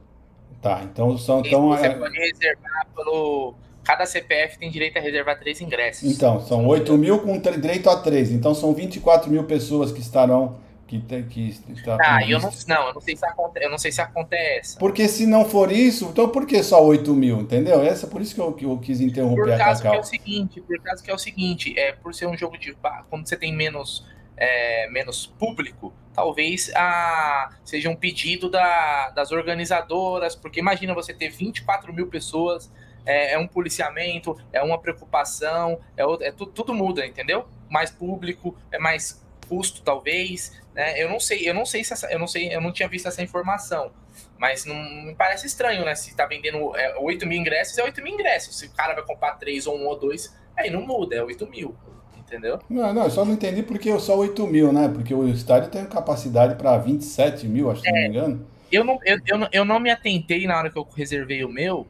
Tá, 0.62 0.80
então 0.84 1.18
são. 1.18 1.40
Então, 1.40 1.68
você 1.68 1.86
é... 1.88 1.90
pode 1.90 2.16
reservar 2.16 2.86
pelo 2.96 3.54
cada 3.84 4.06
CPF 4.06 4.58
tem 4.58 4.70
direito 4.70 4.98
a 4.98 5.00
reservar 5.00 5.38
três 5.38 5.60
ingressos. 5.60 6.10
Então, 6.10 6.40
são 6.40 6.66
8 6.66 6.96
mil 6.96 7.18
com 7.20 7.38
direito 7.38 7.90
a 7.90 7.96
três. 7.96 8.30
Então, 8.30 8.54
são 8.54 8.72
24 8.72 9.30
mil 9.30 9.44
pessoas 9.44 9.92
que 9.92 10.00
estarão. 10.00 10.60
Que, 10.86 10.98
tem, 10.98 11.22
que 11.22 11.48
está 11.70 11.96
ah, 12.02 12.22
eu 12.28 12.38
não, 12.38 12.50
não, 12.68 12.88
eu 12.88 12.92
não 12.92 13.00
sei 13.00 13.16
se 13.16 13.24
acontece, 13.24 13.64
eu 13.64 13.70
não 13.70 13.78
sei 13.78 13.92
se 13.92 14.00
acontece. 14.02 14.78
Porque 14.78 15.08
se 15.08 15.24
não 15.24 15.46
for 15.46 15.72
isso, 15.72 16.10
então 16.12 16.28
por 16.28 16.46
que 16.46 16.62
só 16.62 16.84
8 16.84 17.14
mil, 17.14 17.40
entendeu? 17.40 17.80
Essa 17.80 18.06
por 18.06 18.20
isso 18.20 18.34
que 18.34 18.40
eu, 18.42 18.52
que 18.52 18.66
eu 18.66 18.76
quis 18.76 19.00
interromper 19.00 19.40
por 19.40 19.56
causa 19.56 19.80
a 19.80 19.84
Cacau. 19.84 19.92
Que 19.92 19.96
é 19.96 20.00
o 20.00 20.04
seguinte, 20.04 20.60
por 20.60 20.78
causa 20.80 21.02
que 21.02 21.10
é 21.10 21.14
o 21.14 21.18
seguinte, 21.18 21.78
é 21.78 21.92
por 21.92 22.14
ser 22.14 22.26
um 22.26 22.36
jogo 22.36 22.58
de 22.58 22.76
quando 23.08 23.26
você 23.26 23.38
tem 23.38 23.56
menos 23.56 24.04
é, 24.36 24.88
menos 24.90 25.24
público, 25.26 25.92
talvez 26.12 26.70
a, 26.74 27.50
seja 27.64 27.88
um 27.88 27.96
pedido 27.96 28.50
da, 28.50 29.10
das 29.10 29.32
organizadoras, 29.32 30.34
porque 30.34 30.60
imagina 30.60 30.92
você 30.94 31.14
ter 31.14 31.30
24 31.30 31.92
mil 31.92 32.08
pessoas 32.08 32.70
é, 33.04 33.32
é 33.32 33.38
um 33.38 33.46
policiamento, 33.46 34.36
é 34.52 34.62
uma 34.62 34.78
preocupação, 34.78 35.80
é, 35.96 36.02
é 36.28 36.32
tudo, 36.32 36.52
tudo 36.52 36.74
muda, 36.74 37.06
entendeu? 37.06 37.46
Mais 37.68 37.90
público, 37.90 38.56
é 38.70 38.78
mais 38.78 39.22
custo, 39.48 39.82
talvez. 39.82 40.60
Né? 40.74 41.02
Eu 41.02 41.10
não 41.10 41.20
sei, 41.20 41.48
eu 41.48 41.54
não 41.54 41.66
sei 41.66 41.84
se 41.84 41.92
essa, 41.92 42.10
eu 42.10 42.18
não 42.18 42.26
sei, 42.26 42.54
eu 42.54 42.60
não 42.60 42.72
tinha 42.72 42.88
visto 42.88 43.06
essa 43.08 43.22
informação. 43.22 43.92
Mas 44.38 44.64
não 44.64 44.74
me 44.74 45.14
parece 45.14 45.46
estranho, 45.46 45.84
né? 45.84 45.94
Se 45.94 46.14
tá 46.16 46.26
vendendo 46.26 46.76
é, 46.76 46.96
8 46.98 47.26
mil 47.26 47.38
ingressos, 47.38 47.78
é 47.78 47.84
8 47.84 48.02
mil 48.02 48.14
ingressos. 48.14 48.58
Se 48.58 48.66
o 48.66 48.70
cara 48.72 48.94
vai 48.94 49.04
comprar 49.04 49.36
3 49.36 49.66
ou 49.66 49.78
1 49.78 49.86
ou 49.86 49.98
2, 49.98 50.36
aí 50.56 50.70
não 50.70 50.82
muda, 50.82 51.14
é 51.14 51.22
8 51.22 51.46
mil. 51.48 51.76
Entendeu? 52.18 52.58
Não, 52.68 52.94
não, 52.94 53.04
eu 53.04 53.10
só 53.10 53.24
não 53.24 53.34
entendi 53.34 53.62
porque 53.62 53.96
só 53.98 54.16
8 54.16 54.46
mil, 54.46 54.72
né? 54.72 54.88
Porque 54.88 55.14
o 55.14 55.28
estádio 55.28 55.70
tem 55.70 55.84
capacidade 55.84 56.54
para 56.54 56.78
27 56.78 57.46
mil, 57.46 57.70
acho 57.70 57.82
que 57.82 57.88
é, 57.88 57.92
não 57.92 58.00
me 58.00 58.08
engano. 58.08 58.46
Eu 58.70 58.84
não, 58.84 58.98
eu, 59.04 59.18
eu, 59.26 59.48
eu 59.52 59.64
não 59.66 59.78
me 59.78 59.90
atentei 59.90 60.46
na 60.46 60.56
hora 60.56 60.70
que 60.70 60.78
eu 60.78 60.88
reservei 60.96 61.44
o 61.44 61.48
meu, 61.48 61.86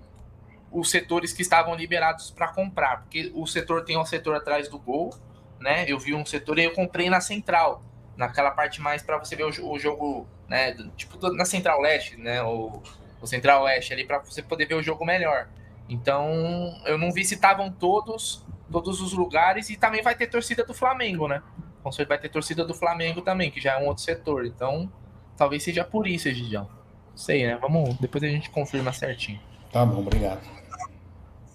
os 0.73 0.91
setores 0.91 1.33
que 1.33 1.43
estavam 1.43 1.75
liberados 1.75 2.31
para 2.31 2.49
comprar, 2.49 3.03
porque 3.03 3.31
o 3.35 3.47
setor 3.47 3.85
tem 3.85 3.99
um 3.99 4.05
setor 4.05 4.35
atrás 4.35 4.69
do 4.69 4.79
gol, 4.79 5.15
né? 5.61 5.85
Eu 5.87 5.99
vi 5.99 6.15
um 6.15 6.25
setor 6.25 6.59
e 6.59 6.65
eu 6.65 6.73
comprei 6.73 7.11
na 7.11 7.21
central, 7.21 7.83
naquela 8.17 8.51
parte 8.51 8.81
mais 8.81 9.03
para 9.03 9.19
você 9.19 9.37
ver 9.37 9.45
o, 9.45 9.71
o, 9.71 9.79
jogo, 9.79 10.27
né? 10.49 10.75
Tipo 10.97 11.31
na 11.33 11.45
central 11.45 11.81
leste, 11.81 12.17
né? 12.17 12.43
O, 12.43 12.83
o 13.21 13.27
central 13.27 13.65
oeste 13.65 13.93
ali 13.93 14.05
para 14.05 14.19
você 14.19 14.43
poder 14.43 14.67
ver 14.67 14.75
o 14.75 14.83
jogo 14.83 15.05
melhor. 15.05 15.49
Então 15.89 16.81
eu 16.87 16.97
não 16.97 17.13
vi 17.13 17.25
se 17.25 17.35
estavam 17.35 17.71
todos 17.71 18.45
todos 18.71 19.03
os 19.03 19.13
lugares 19.13 19.69
e 19.69 19.77
também 19.77 20.03
vai 20.03 20.15
ter 20.15 20.29
torcida 20.29 20.65
do 20.65 20.73
Flamengo, 20.73 21.29
né? 21.29 21.43
Com 21.83 21.93
certeza 21.93 22.09
vai 22.09 22.19
ter 22.19 22.31
torcida 22.31 22.65
do 22.65 22.73
Flamengo 22.73 23.21
também, 23.21 23.51
que 23.51 23.61
já 23.61 23.75
é 23.75 23.79
um 23.79 23.87
outro 23.87 24.03
setor. 24.03 24.47
Então 24.47 24.91
talvez 25.37 25.63
seja 25.63 25.85
por 25.85 26.07
isso, 26.07 26.31
Gidião. 26.33 26.67
Sei, 27.15 27.47
né? 27.47 27.59
Vamos 27.61 27.95
depois 27.99 28.25
a 28.25 28.29
gente 28.29 28.49
confirma 28.49 28.93
certinho. 28.93 29.39
Tá 29.71 29.85
bom, 29.85 30.01
obrigado. 30.01 30.62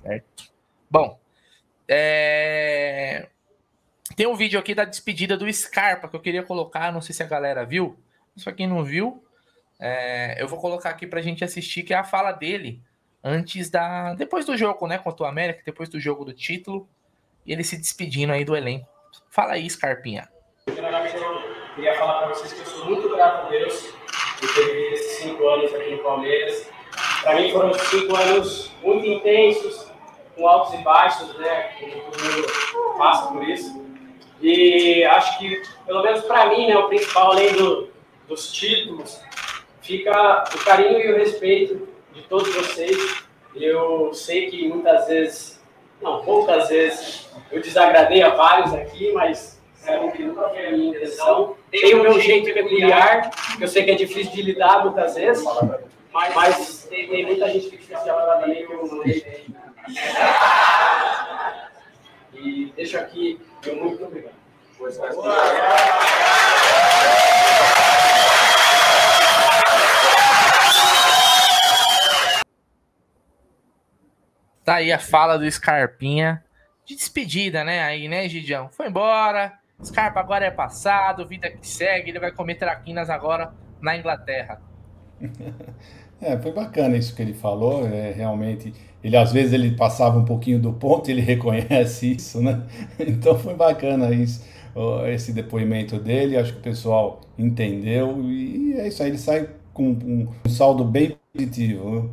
Certo? 0.08 0.52
Bom, 0.90 1.20
é... 1.88 3.28
tem 4.16 4.26
um 4.26 4.36
vídeo 4.36 4.58
aqui 4.58 4.74
da 4.74 4.86
despedida 4.86 5.36
do 5.36 5.52
Scarpa 5.52 6.08
que 6.08 6.16
eu 6.16 6.22
queria 6.22 6.44
colocar, 6.44 6.94
não 6.94 7.02
sei 7.02 7.14
se 7.14 7.22
a 7.22 7.28
galera 7.28 7.66
viu. 7.66 8.00
Só 8.38 8.52
quem 8.52 8.68
não 8.68 8.86
viu, 8.86 9.22
é... 9.78 10.42
eu 10.42 10.48
vou 10.48 10.60
colocar 10.60 10.92
aqui 10.92 11.06
pra 11.06 11.22
gente 11.22 11.44
assistir, 11.44 11.84
que 11.84 11.94
é 11.94 11.98
a 11.98 12.06
fala 12.06 12.32
dele 12.32 12.82
antes 13.22 13.70
da. 13.70 14.14
Depois 14.14 14.46
do 14.46 14.56
jogo, 14.56 14.88
né? 14.88 14.98
Contra 14.98 15.26
o 15.26 15.28
América, 15.28 15.62
depois 15.66 15.90
do 15.90 16.00
jogo 16.00 16.24
do 16.24 16.34
título. 16.34 16.88
E 17.46 17.52
ele 17.52 17.64
se 17.64 17.78
despedindo 17.78 18.32
aí 18.32 18.46
do 18.46 18.56
elenco. 18.56 18.88
Fala 19.30 19.54
aí, 19.54 19.70
Scarpinha. 19.70 20.30
Primeiramente, 20.66 21.16
eu 21.16 21.76
queria 21.76 21.96
falar 21.96 22.20
para 22.20 22.28
vocês 22.30 22.54
que 22.54 22.60
eu 22.60 22.66
sou 22.66 22.86
muito 22.86 23.10
grato 23.10 23.48
a 23.48 23.50
Deus 23.50 23.94
por 24.40 24.54
ter 24.54 24.66
vivido 24.66 24.94
esses 24.94 25.18
cinco 25.18 25.48
anos 25.48 25.74
aqui 25.74 25.92
no 25.92 26.04
Palmeiras. 26.04 26.70
Para 27.22 27.36
mim 27.36 27.52
foram 27.52 27.74
cinco 27.74 28.16
anos 28.16 28.72
muito 28.82 29.06
intensos, 29.06 29.87
com 30.38 30.48
altos 30.48 30.74
e 30.80 30.84
baixos, 30.84 31.36
né? 31.38 31.72
Todo 31.80 32.24
mundo 32.24 32.98
passa 32.98 33.28
por 33.32 33.44
isso. 33.44 33.86
E 34.40 35.04
acho 35.04 35.40
que, 35.40 35.62
pelo 35.86 36.04
menos 36.04 36.22
para 36.22 36.46
mim, 36.48 36.68
né, 36.68 36.78
o 36.78 36.88
principal, 36.88 37.32
além 37.32 37.54
do, 37.54 37.90
dos 38.28 38.52
títulos, 38.54 39.20
fica 39.82 40.44
o 40.54 40.64
carinho 40.64 41.00
e 41.00 41.12
o 41.12 41.18
respeito 41.18 41.88
de 42.14 42.22
todos 42.24 42.54
vocês. 42.54 43.26
Eu 43.56 44.14
sei 44.14 44.52
que 44.52 44.68
muitas 44.68 45.08
vezes, 45.08 45.60
não, 46.00 46.22
poucas 46.22 46.70
vezes, 46.70 47.28
eu 47.52 47.60
desagradei 47.60 48.22
a 48.22 48.30
vários 48.30 48.72
aqui, 48.74 49.12
mas 49.14 49.60
é 49.88 50.08
que 50.10 50.24
nunca 50.24 50.50
foi 50.50 50.68
a 50.68 50.72
minha 50.72 50.90
intenção. 50.90 51.56
Tem 51.72 51.96
o 51.96 52.04
meu 52.04 52.20
jeito 52.20 52.54
peculiar, 52.54 53.32
que 53.58 53.64
eu 53.64 53.68
sei 53.68 53.84
que 53.84 53.92
é 53.92 53.96
difícil 53.96 54.34
de 54.34 54.42
lidar 54.44 54.84
muitas 54.84 55.16
vezes, 55.16 55.44
mas, 56.18 56.34
mas 56.34 56.84
tem, 56.86 57.08
tem, 57.08 57.26
muita 57.28 57.48
gente 57.48 57.78
que 57.78 57.94
é 57.94 58.00
lidar 58.00 58.40
também 58.40 58.66
que 58.66 58.74
eu 58.74 58.88
não 58.88 59.06
e 62.34 62.74
deixo 62.76 62.98
aqui 62.98 63.40
meu 63.64 63.76
muito 63.76 64.04
obrigado. 64.04 64.34
Tá 74.64 74.76
aí 74.76 74.92
a 74.92 74.98
fala 74.98 75.38
do 75.38 75.50
Scarpinha 75.50 76.44
de 76.84 76.96
despedida, 76.96 77.64
né? 77.64 77.84
Aí, 77.84 78.08
né, 78.08 78.28
Gidião? 78.28 78.70
Foi 78.70 78.88
embora. 78.88 79.54
Scarpa 79.84 80.20
agora 80.20 80.46
é 80.46 80.52
passado, 80.52 81.28
vida 81.28 81.52
que 81.52 81.68
segue. 81.68 82.10
Ele 82.10 82.20
vai 82.20 82.32
comer 82.32 82.56
traquinas 82.56 83.10
agora 83.12 83.54
na 83.80 83.96
Inglaterra. 83.96 84.60
É, 86.22 86.38
foi 86.38 86.52
bacana 86.52 86.98
isso 86.98 87.16
que 87.16 87.22
ele 87.22 87.34
falou. 87.34 87.86
É, 87.88 88.12
realmente, 88.12 88.74
ele 89.04 89.16
às 89.16 89.32
vezes 89.32 89.54
ele 89.54 89.76
passava 89.76 90.18
um 90.18 90.26
pouquinho 90.26 90.60
do 90.60 90.74
ponto, 90.74 91.10
ele 91.10 91.22
reconhece 91.22 92.14
isso, 92.14 92.42
né? 92.42 92.64
Então 93.00 93.38
foi 93.38 93.54
bacana 93.56 94.14
isso, 94.14 94.44
esse 95.08 95.32
depoimento 95.32 96.00
dele. 96.00 96.38
Acho 96.38 96.54
que 96.54 96.60
o 96.60 96.64
pessoal 96.64 97.22
entendeu 97.38 98.22
e 98.24 98.74
é 98.74 98.88
isso 98.88 99.04
aí. 99.04 99.10
Ele 99.10 99.18
sai 99.18 99.50
com 99.74 99.92
um, 99.92 100.50
saldo 100.50 100.84
bem 100.84 101.18
positivo. 101.34 102.02
Né? 102.02 102.10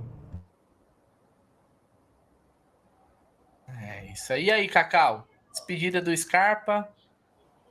isso 4.12 4.32
aí. 4.32 4.44
E 4.44 4.50
aí, 4.50 4.68
Cacau? 4.68 5.26
Despedida 5.50 6.00
do 6.00 6.16
Scarpa. 6.16 6.88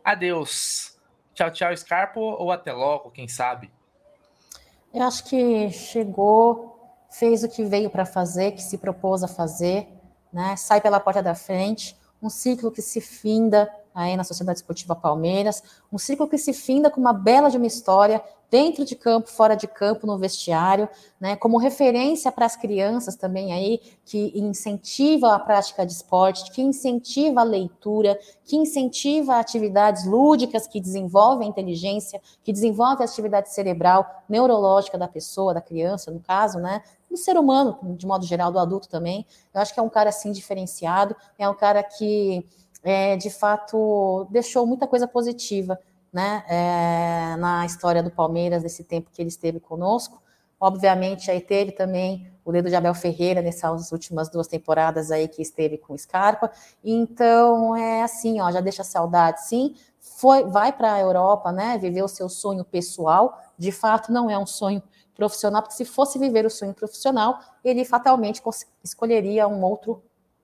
Adeus. 0.03 0.99
Tchau, 1.33 1.49
tchau, 1.51 1.75
Scarpa, 1.75 2.19
ou 2.19 2.51
até 2.51 2.71
logo, 2.71 3.09
quem 3.09 3.27
sabe? 3.27 3.71
Eu 4.93 5.01
acho 5.01 5.23
que 5.23 5.71
chegou, 5.71 6.79
fez 7.09 7.43
o 7.43 7.49
que 7.49 7.63
veio 7.63 7.89
para 7.89 8.05
fazer, 8.05 8.51
que 8.51 8.61
se 8.61 8.77
propôs 8.77 9.23
a 9.23 9.27
fazer, 9.27 9.87
né? 10.31 10.55
Sai 10.55 10.79
pela 10.79 10.99
porta 10.99 11.21
da 11.21 11.33
frente, 11.33 11.97
um 12.21 12.29
ciclo 12.29 12.71
que 12.71 12.81
se 12.81 13.01
finda 13.01 13.67
aí 13.93 14.15
na 14.15 14.23
Sociedade 14.23 14.59
Esportiva 14.59 14.95
Palmeiras, 14.95 15.63
um 15.91 15.97
ciclo 15.97 16.27
que 16.27 16.37
se 16.37 16.53
finda 16.53 16.91
com 16.91 17.01
uma 17.01 17.11
bela 17.11 17.49
de 17.49 17.57
uma 17.57 17.65
história, 17.65 18.23
dentro 18.53 18.85
de 18.85 18.95
campo, 18.95 19.31
fora 19.31 19.55
de 19.55 19.65
campo, 19.65 20.05
no 20.05 20.15
vestiário, 20.15 20.87
né, 21.19 21.35
como 21.35 21.57
referência 21.57 22.31
para 22.31 22.45
as 22.45 22.55
crianças 22.55 23.15
também 23.15 23.51
aí, 23.51 23.81
que 24.05 24.31
incentiva 24.35 25.33
a 25.33 25.39
prática 25.39 25.83
de 25.83 25.91
esporte, 25.91 26.51
que 26.51 26.61
incentiva 26.61 27.41
a 27.41 27.43
leitura, 27.43 28.15
que 28.45 28.55
incentiva 28.55 29.39
atividades 29.39 30.05
lúdicas 30.05 30.67
que 30.67 30.79
desenvolvem 30.79 31.47
a 31.47 31.49
inteligência, 31.49 32.21
que 32.43 32.53
desenvolvem 32.53 33.03
a 33.03 33.09
atividade 33.09 33.51
cerebral, 33.51 34.05
neurológica 34.29 34.99
da 34.99 35.07
pessoa, 35.07 35.51
da 35.51 35.59
criança, 35.59 36.11
no 36.11 36.19
caso, 36.19 36.59
né, 36.59 36.83
do 37.09 37.17
ser 37.17 37.35
humano, 37.39 37.79
de 37.97 38.05
modo 38.05 38.23
geral, 38.23 38.51
do 38.51 38.59
adulto 38.59 38.87
também. 38.87 39.25
Eu 39.51 39.61
acho 39.61 39.73
que 39.73 39.79
é 39.79 39.83
um 39.83 39.89
cara, 39.89 40.11
assim, 40.11 40.31
diferenciado, 40.31 41.15
é 41.39 41.49
um 41.49 41.55
cara 41.55 41.81
que, 41.81 42.45
é, 42.83 43.17
de 43.17 43.31
fato, 43.31 44.27
deixou 44.29 44.63
muita 44.67 44.85
coisa 44.85 45.07
positiva, 45.07 45.79
né, 46.13 46.43
é, 46.47 47.35
na 47.37 47.65
história 47.65 48.03
do 48.03 48.11
Palmeiras, 48.11 48.61
nesse 48.61 48.83
tempo 48.83 49.09
que 49.11 49.21
ele 49.21 49.29
esteve 49.29 49.59
conosco. 49.59 50.21
Obviamente, 50.59 51.29
aí 51.31 51.41
teve 51.41 51.71
também 51.71 52.31
o 52.45 52.51
dedo 52.51 52.69
de 52.69 52.75
Abel 52.75 52.93
Ferreira 52.93 53.41
nessas 53.41 53.91
últimas 53.91 54.29
duas 54.29 54.47
temporadas 54.47 55.11
aí 55.11 55.27
que 55.27 55.41
esteve 55.41 55.77
com 55.77 55.97
Scarpa. 55.97 56.51
Então, 56.83 57.75
é 57.75 58.03
assim, 58.03 58.39
ó, 58.39 58.51
já 58.51 58.61
deixa 58.61 58.83
saudade, 58.83 59.45
sim. 59.45 59.75
Foi, 59.99 60.43
vai 60.43 60.71
para 60.71 60.93
a 60.93 60.99
Europa, 61.01 61.51
né, 61.51 61.77
viver 61.77 62.03
o 62.03 62.07
seu 62.07 62.29
sonho 62.29 62.63
pessoal. 62.63 63.41
De 63.57 63.71
fato, 63.71 64.11
não 64.11 64.29
é 64.29 64.37
um 64.37 64.45
sonho 64.45 64.81
profissional, 65.15 65.61
porque 65.61 65.75
se 65.75 65.85
fosse 65.85 66.19
viver 66.19 66.45
o 66.45 66.49
sonho 66.49 66.73
profissional, 66.73 67.39
ele 67.63 67.83
fatalmente 67.85 68.41
escolheria 68.83 69.47
um 69.47 69.63
outro 69.63 70.01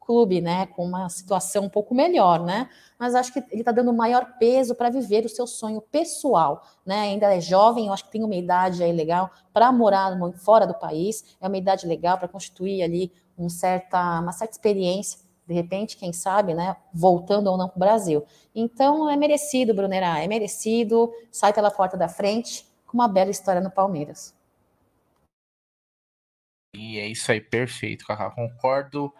clube, 0.10 0.42
né, 0.42 0.66
com 0.66 0.84
uma 0.84 1.08
situação 1.08 1.66
um 1.66 1.70
pouco 1.70 1.94
melhor, 1.94 2.44
né? 2.44 2.68
Mas 2.98 3.14
acho 3.14 3.32
que 3.32 3.38
ele 3.52 3.62
está 3.62 3.72
dando 3.72 3.94
maior 3.94 4.40
peso 4.40 4.74
para 4.74 4.90
viver 4.90 5.24
o 5.24 5.30
seu 5.30 5.46
sonho 5.46 5.80
pessoal, 5.80 6.64
né? 6.84 7.02
Ainda 7.02 7.32
é 7.32 7.40
jovem, 7.40 7.86
eu 7.86 7.94
acho 7.94 8.06
que 8.06 8.12
tem 8.12 8.24
uma 8.24 8.34
idade 8.34 8.82
aí 8.82 8.92
legal 8.92 9.30
para 9.54 9.72
morar 9.72 10.18
fora 10.44 10.66
do 10.66 10.74
país, 10.74 11.38
é 11.40 11.48
uma 11.48 11.60
idade 11.60 11.86
legal 11.86 12.18
para 12.18 12.28
constituir 12.28 12.82
ali 12.82 13.12
um 13.38 13.50
certa, 13.50 14.20
uma 14.20 14.32
certa 14.32 14.54
experiência 14.54 15.20
de 15.46 15.54
repente, 15.54 15.98
quem 15.98 16.14
sabe, 16.14 16.54
né, 16.54 16.76
voltando 16.94 17.48
ou 17.48 17.58
não 17.58 17.68
para 17.68 17.76
o 17.76 17.80
Brasil. 17.80 18.24
Então, 18.54 19.10
é 19.10 19.16
merecido, 19.16 19.74
Brunerá, 19.74 20.24
é 20.24 20.28
merecido, 20.28 21.12
sai 21.32 21.52
pela 21.52 21.72
porta 21.72 21.98
da 21.98 22.08
frente, 22.08 22.68
com 22.86 22.96
uma 22.96 23.08
bela 23.08 23.32
história 23.32 23.60
no 23.60 23.72
Palmeiras. 23.72 24.36
E 26.76 27.00
é 27.00 27.08
isso 27.08 27.32
aí, 27.32 27.42
perfeito, 27.42 28.06
Cacá. 28.06 28.30
Concordo 28.30 29.12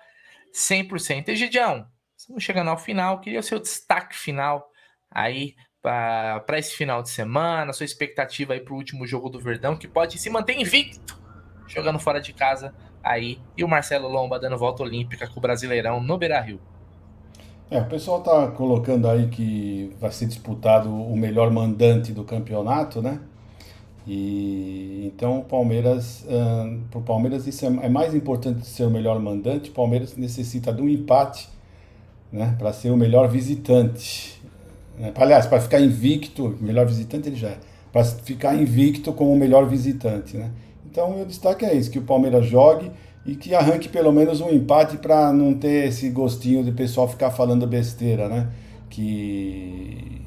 100%. 0.54 1.30
Egidião, 1.30 1.86
estamos 2.18 2.44
chegando 2.44 2.70
ao 2.70 2.78
final. 2.78 3.20
Queria 3.20 3.40
o 3.40 3.44
seu 3.44 3.60
destaque 3.60 4.16
final 4.16 4.68
aí 5.12 5.56
para 5.82 6.60
esse 6.60 6.76
final 6.76 7.02
de 7.02 7.10
semana, 7.10 7.72
sua 7.72 7.86
expectativa 7.86 8.54
aí 8.54 8.60
para 8.60 8.74
o 8.74 8.78
último 8.78 9.08
jogo 9.08 9.30
do 9.30 9.40
Verdão, 9.40 9.78
que 9.78 9.88
pode 9.88 10.18
se 10.18 10.30
manter 10.30 10.60
invicto 10.60 11.18
jogando 11.68 12.00
fora 12.00 12.20
de 12.20 12.34
casa 12.34 12.74
aí. 13.04 13.40
E 13.56 13.64
o 13.64 13.68
Marcelo 13.68 14.08
Lomba 14.08 14.40
dando 14.40 14.58
volta 14.58 14.84
olímpica 14.84 15.28
com 15.28 15.40
o 15.40 15.42
Brasileirão 15.42 16.02
no 16.02 16.18
Beira 16.18 16.42
Rio. 16.42 16.60
É, 17.72 17.80
o 17.80 17.86
pessoal 17.86 18.22
tá 18.22 18.48
colocando 18.52 19.08
aí 19.08 19.28
que 19.30 19.96
vai 20.00 20.12
ser 20.12 20.26
disputado 20.26 20.92
o 20.92 21.16
melhor 21.16 21.52
mandante 21.52 22.12
do 22.12 22.24
campeonato, 22.24 23.02
né? 23.02 23.22
E 24.12 25.04
então 25.06 25.38
o 25.38 25.44
Palmeiras, 25.44 26.26
para 26.90 26.98
o 27.00 27.04
Palmeiras 27.04 27.46
isso 27.46 27.64
é, 27.64 27.68
é, 27.68 27.90
mais 27.90 28.16
importante 28.16 28.66
ser 28.66 28.86
o 28.86 28.90
melhor 28.90 29.20
mandante. 29.20 29.70
O 29.70 29.74
Palmeiras 29.74 30.18
necessita 30.18 30.74
de 30.74 30.82
um 30.82 30.90
empate, 30.90 31.48
né, 32.32 32.56
para 32.58 32.74
ser 32.74 32.90
o 32.90 32.98
melhor 32.98 33.30
visitante. 33.30 34.42
Né? 34.98 35.14
Aliás, 35.16 35.46
para 35.46 35.62
ficar 35.62 35.80
invicto, 35.80 36.58
melhor 36.60 36.88
visitante 36.88 37.30
ele 37.30 37.36
já 37.36 37.50
é, 37.50 37.58
para 37.94 38.04
ficar 38.04 38.56
invicto 38.56 39.14
como 39.14 39.32
o 39.32 39.38
melhor 39.38 39.68
visitante, 39.68 40.36
né? 40.36 40.50
Então 40.90 41.12
o 41.12 41.16
meu 41.18 41.26
destaque 41.26 41.64
é 41.64 41.76
isso, 41.76 41.92
que 41.92 42.00
o 42.00 42.04
Palmeiras 42.04 42.48
jogue 42.48 42.92
e 43.28 43.36
que 43.36 43.54
arranque 43.54 43.88
pelo 43.90 44.12
menos 44.12 44.42
um 44.42 44.50
empate 44.50 44.98
para 44.98 45.32
não 45.32 45.54
ter 45.54 45.88
esse 45.88 46.10
gostinho 46.10 46.64
de 46.64 46.72
pessoal 46.72 47.08
ficar 47.08 47.30
falando 47.30 47.68
besteira, 47.68 48.28
né? 48.28 48.50
Que 48.90 50.20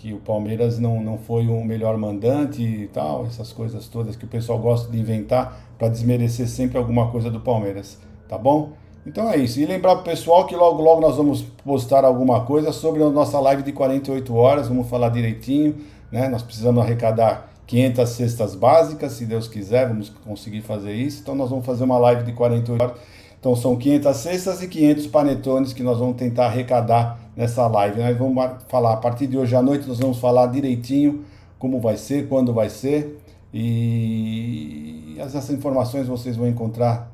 que 0.00 0.14
o 0.14 0.18
Palmeiras 0.18 0.78
não, 0.78 1.02
não 1.02 1.18
foi 1.18 1.46
o 1.46 1.62
melhor 1.62 1.98
mandante 1.98 2.62
e 2.62 2.88
tal, 2.88 3.26
essas 3.26 3.52
coisas 3.52 3.86
todas 3.86 4.16
que 4.16 4.24
o 4.24 4.28
pessoal 4.28 4.58
gosta 4.58 4.90
de 4.90 4.98
inventar 4.98 5.60
para 5.78 5.88
desmerecer 5.88 6.48
sempre 6.48 6.78
alguma 6.78 7.10
coisa 7.10 7.30
do 7.30 7.38
Palmeiras, 7.38 7.98
tá 8.26 8.38
bom? 8.38 8.72
Então 9.06 9.30
é 9.30 9.36
isso. 9.36 9.60
E 9.60 9.66
lembrar 9.66 9.96
pro 9.96 10.04
pessoal 10.04 10.46
que 10.46 10.56
logo 10.56 10.82
logo 10.82 11.02
nós 11.02 11.16
vamos 11.16 11.42
postar 11.42 12.02
alguma 12.02 12.46
coisa 12.46 12.72
sobre 12.72 13.02
a 13.02 13.10
nossa 13.10 13.38
live 13.40 13.62
de 13.62 13.72
48 13.72 14.34
horas, 14.34 14.68
vamos 14.68 14.88
falar 14.88 15.10
direitinho, 15.10 15.76
né? 16.10 16.28
Nós 16.28 16.42
precisamos 16.42 16.82
arrecadar 16.82 17.52
500 17.66 18.08
cestas 18.08 18.54
básicas, 18.54 19.12
se 19.12 19.26
Deus 19.26 19.48
quiser, 19.48 19.86
vamos 19.86 20.08
conseguir 20.08 20.62
fazer 20.62 20.94
isso. 20.94 21.20
Então 21.20 21.34
nós 21.34 21.50
vamos 21.50 21.66
fazer 21.66 21.84
uma 21.84 21.98
live 21.98 22.24
de 22.24 22.32
48 22.32 22.82
horas. 22.82 22.96
Então 23.40 23.56
são 23.56 23.74
500 23.74 24.16
cestas 24.18 24.62
e 24.62 24.68
500 24.68 25.06
panetones 25.06 25.72
que 25.72 25.82
nós 25.82 25.98
vamos 25.98 26.16
tentar 26.16 26.46
arrecadar 26.46 27.18
nessa 27.34 27.66
live. 27.66 27.98
Nós 27.98 28.16
vamos 28.16 28.44
falar, 28.68 28.92
a 28.92 28.96
partir 28.98 29.26
de 29.26 29.38
hoje 29.38 29.56
à 29.56 29.62
noite, 29.62 29.88
nós 29.88 29.98
vamos 29.98 30.18
falar 30.18 30.46
direitinho 30.48 31.24
como 31.58 31.80
vai 31.80 31.96
ser, 31.96 32.28
quando 32.28 32.52
vai 32.52 32.68
ser. 32.68 33.18
E 33.52 35.16
essas 35.18 35.48
informações 35.50 36.06
vocês 36.06 36.36
vão 36.36 36.46
encontrar 36.46 37.10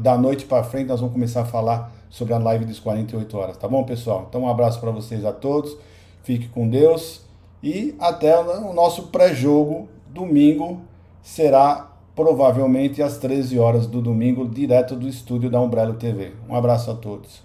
da 0.00 0.16
noite 0.16 0.46
para 0.46 0.64
frente. 0.64 0.88
Nós 0.88 1.00
vamos 1.00 1.12
começar 1.12 1.42
a 1.42 1.44
falar 1.44 1.92
sobre 2.08 2.32
a 2.32 2.38
live 2.38 2.64
das 2.64 2.78
48 2.78 3.36
horas, 3.36 3.56
tá 3.58 3.68
bom, 3.68 3.84
pessoal? 3.84 4.26
Então, 4.28 4.42
um 4.42 4.48
abraço 4.48 4.80
para 4.80 4.90
vocês 4.90 5.24
a 5.26 5.32
todos. 5.32 5.76
Fique 6.22 6.48
com 6.48 6.66
Deus 6.68 7.20
e 7.62 7.94
até 7.98 8.38
o 8.38 8.72
nosso 8.72 9.08
pré-jogo 9.08 9.88
domingo 10.08 10.80
será 11.22 11.92
provavelmente 12.16 13.02
às 13.02 13.18
13 13.18 13.58
horas 13.58 13.86
do 13.86 14.00
domingo, 14.00 14.48
direto 14.48 14.96
do 14.96 15.06
estúdio 15.06 15.50
da 15.50 15.60
Umbrella 15.60 15.94
TV. 15.94 16.32
Um 16.48 16.56
abraço 16.56 16.90
a 16.90 16.96
todos. 16.96 17.44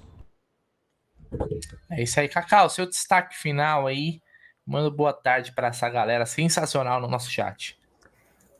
É 1.92 2.02
isso 2.02 2.18
aí, 2.20 2.30
Cacau. 2.30 2.70
Seu 2.70 2.88
destaque 2.88 3.38
final 3.38 3.86
aí. 3.86 4.22
Manda 4.66 4.90
boa 4.90 5.12
tarde 5.12 5.52
para 5.52 5.68
essa 5.68 5.90
galera 5.90 6.26
sensacional 6.26 7.02
no 7.02 7.08
nosso 7.10 7.30
chat. 7.30 7.78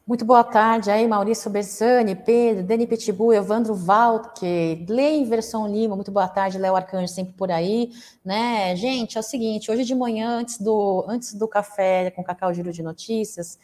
Muito 0.06 0.26
boa 0.26 0.44
tarde 0.44 0.92
aí, 0.92 1.08
Maurício 1.08 1.50
Bersani, 1.50 2.16
Pedro, 2.16 2.64
Dani 2.64 2.86
Pitbull, 2.86 3.34
Evandro 3.34 3.74
Valtke, 3.74 4.86
Leiverson 4.90 5.68
Lima, 5.68 5.96
muito 5.96 6.12
boa 6.12 6.28
tarde, 6.28 6.58
Léo 6.58 6.76
Arcanjo 6.76 7.08
sempre 7.08 7.34
por 7.34 7.50
aí, 7.52 7.92
né? 8.26 8.76
Gente, 8.76 9.16
é 9.16 9.20
o 9.20 9.24
seguinte, 9.24 9.72
hoje 9.72 9.86
de 9.86 9.96
manhã, 9.96 10.40
antes 10.40 10.60
do, 10.60 11.06
antes 11.08 11.34
do 11.34 11.48
café 11.48 12.12
com 12.12 12.24
Cacau 12.24 12.54
Giro 12.54 12.74
de 12.74 12.84
Notícias, 12.84 13.58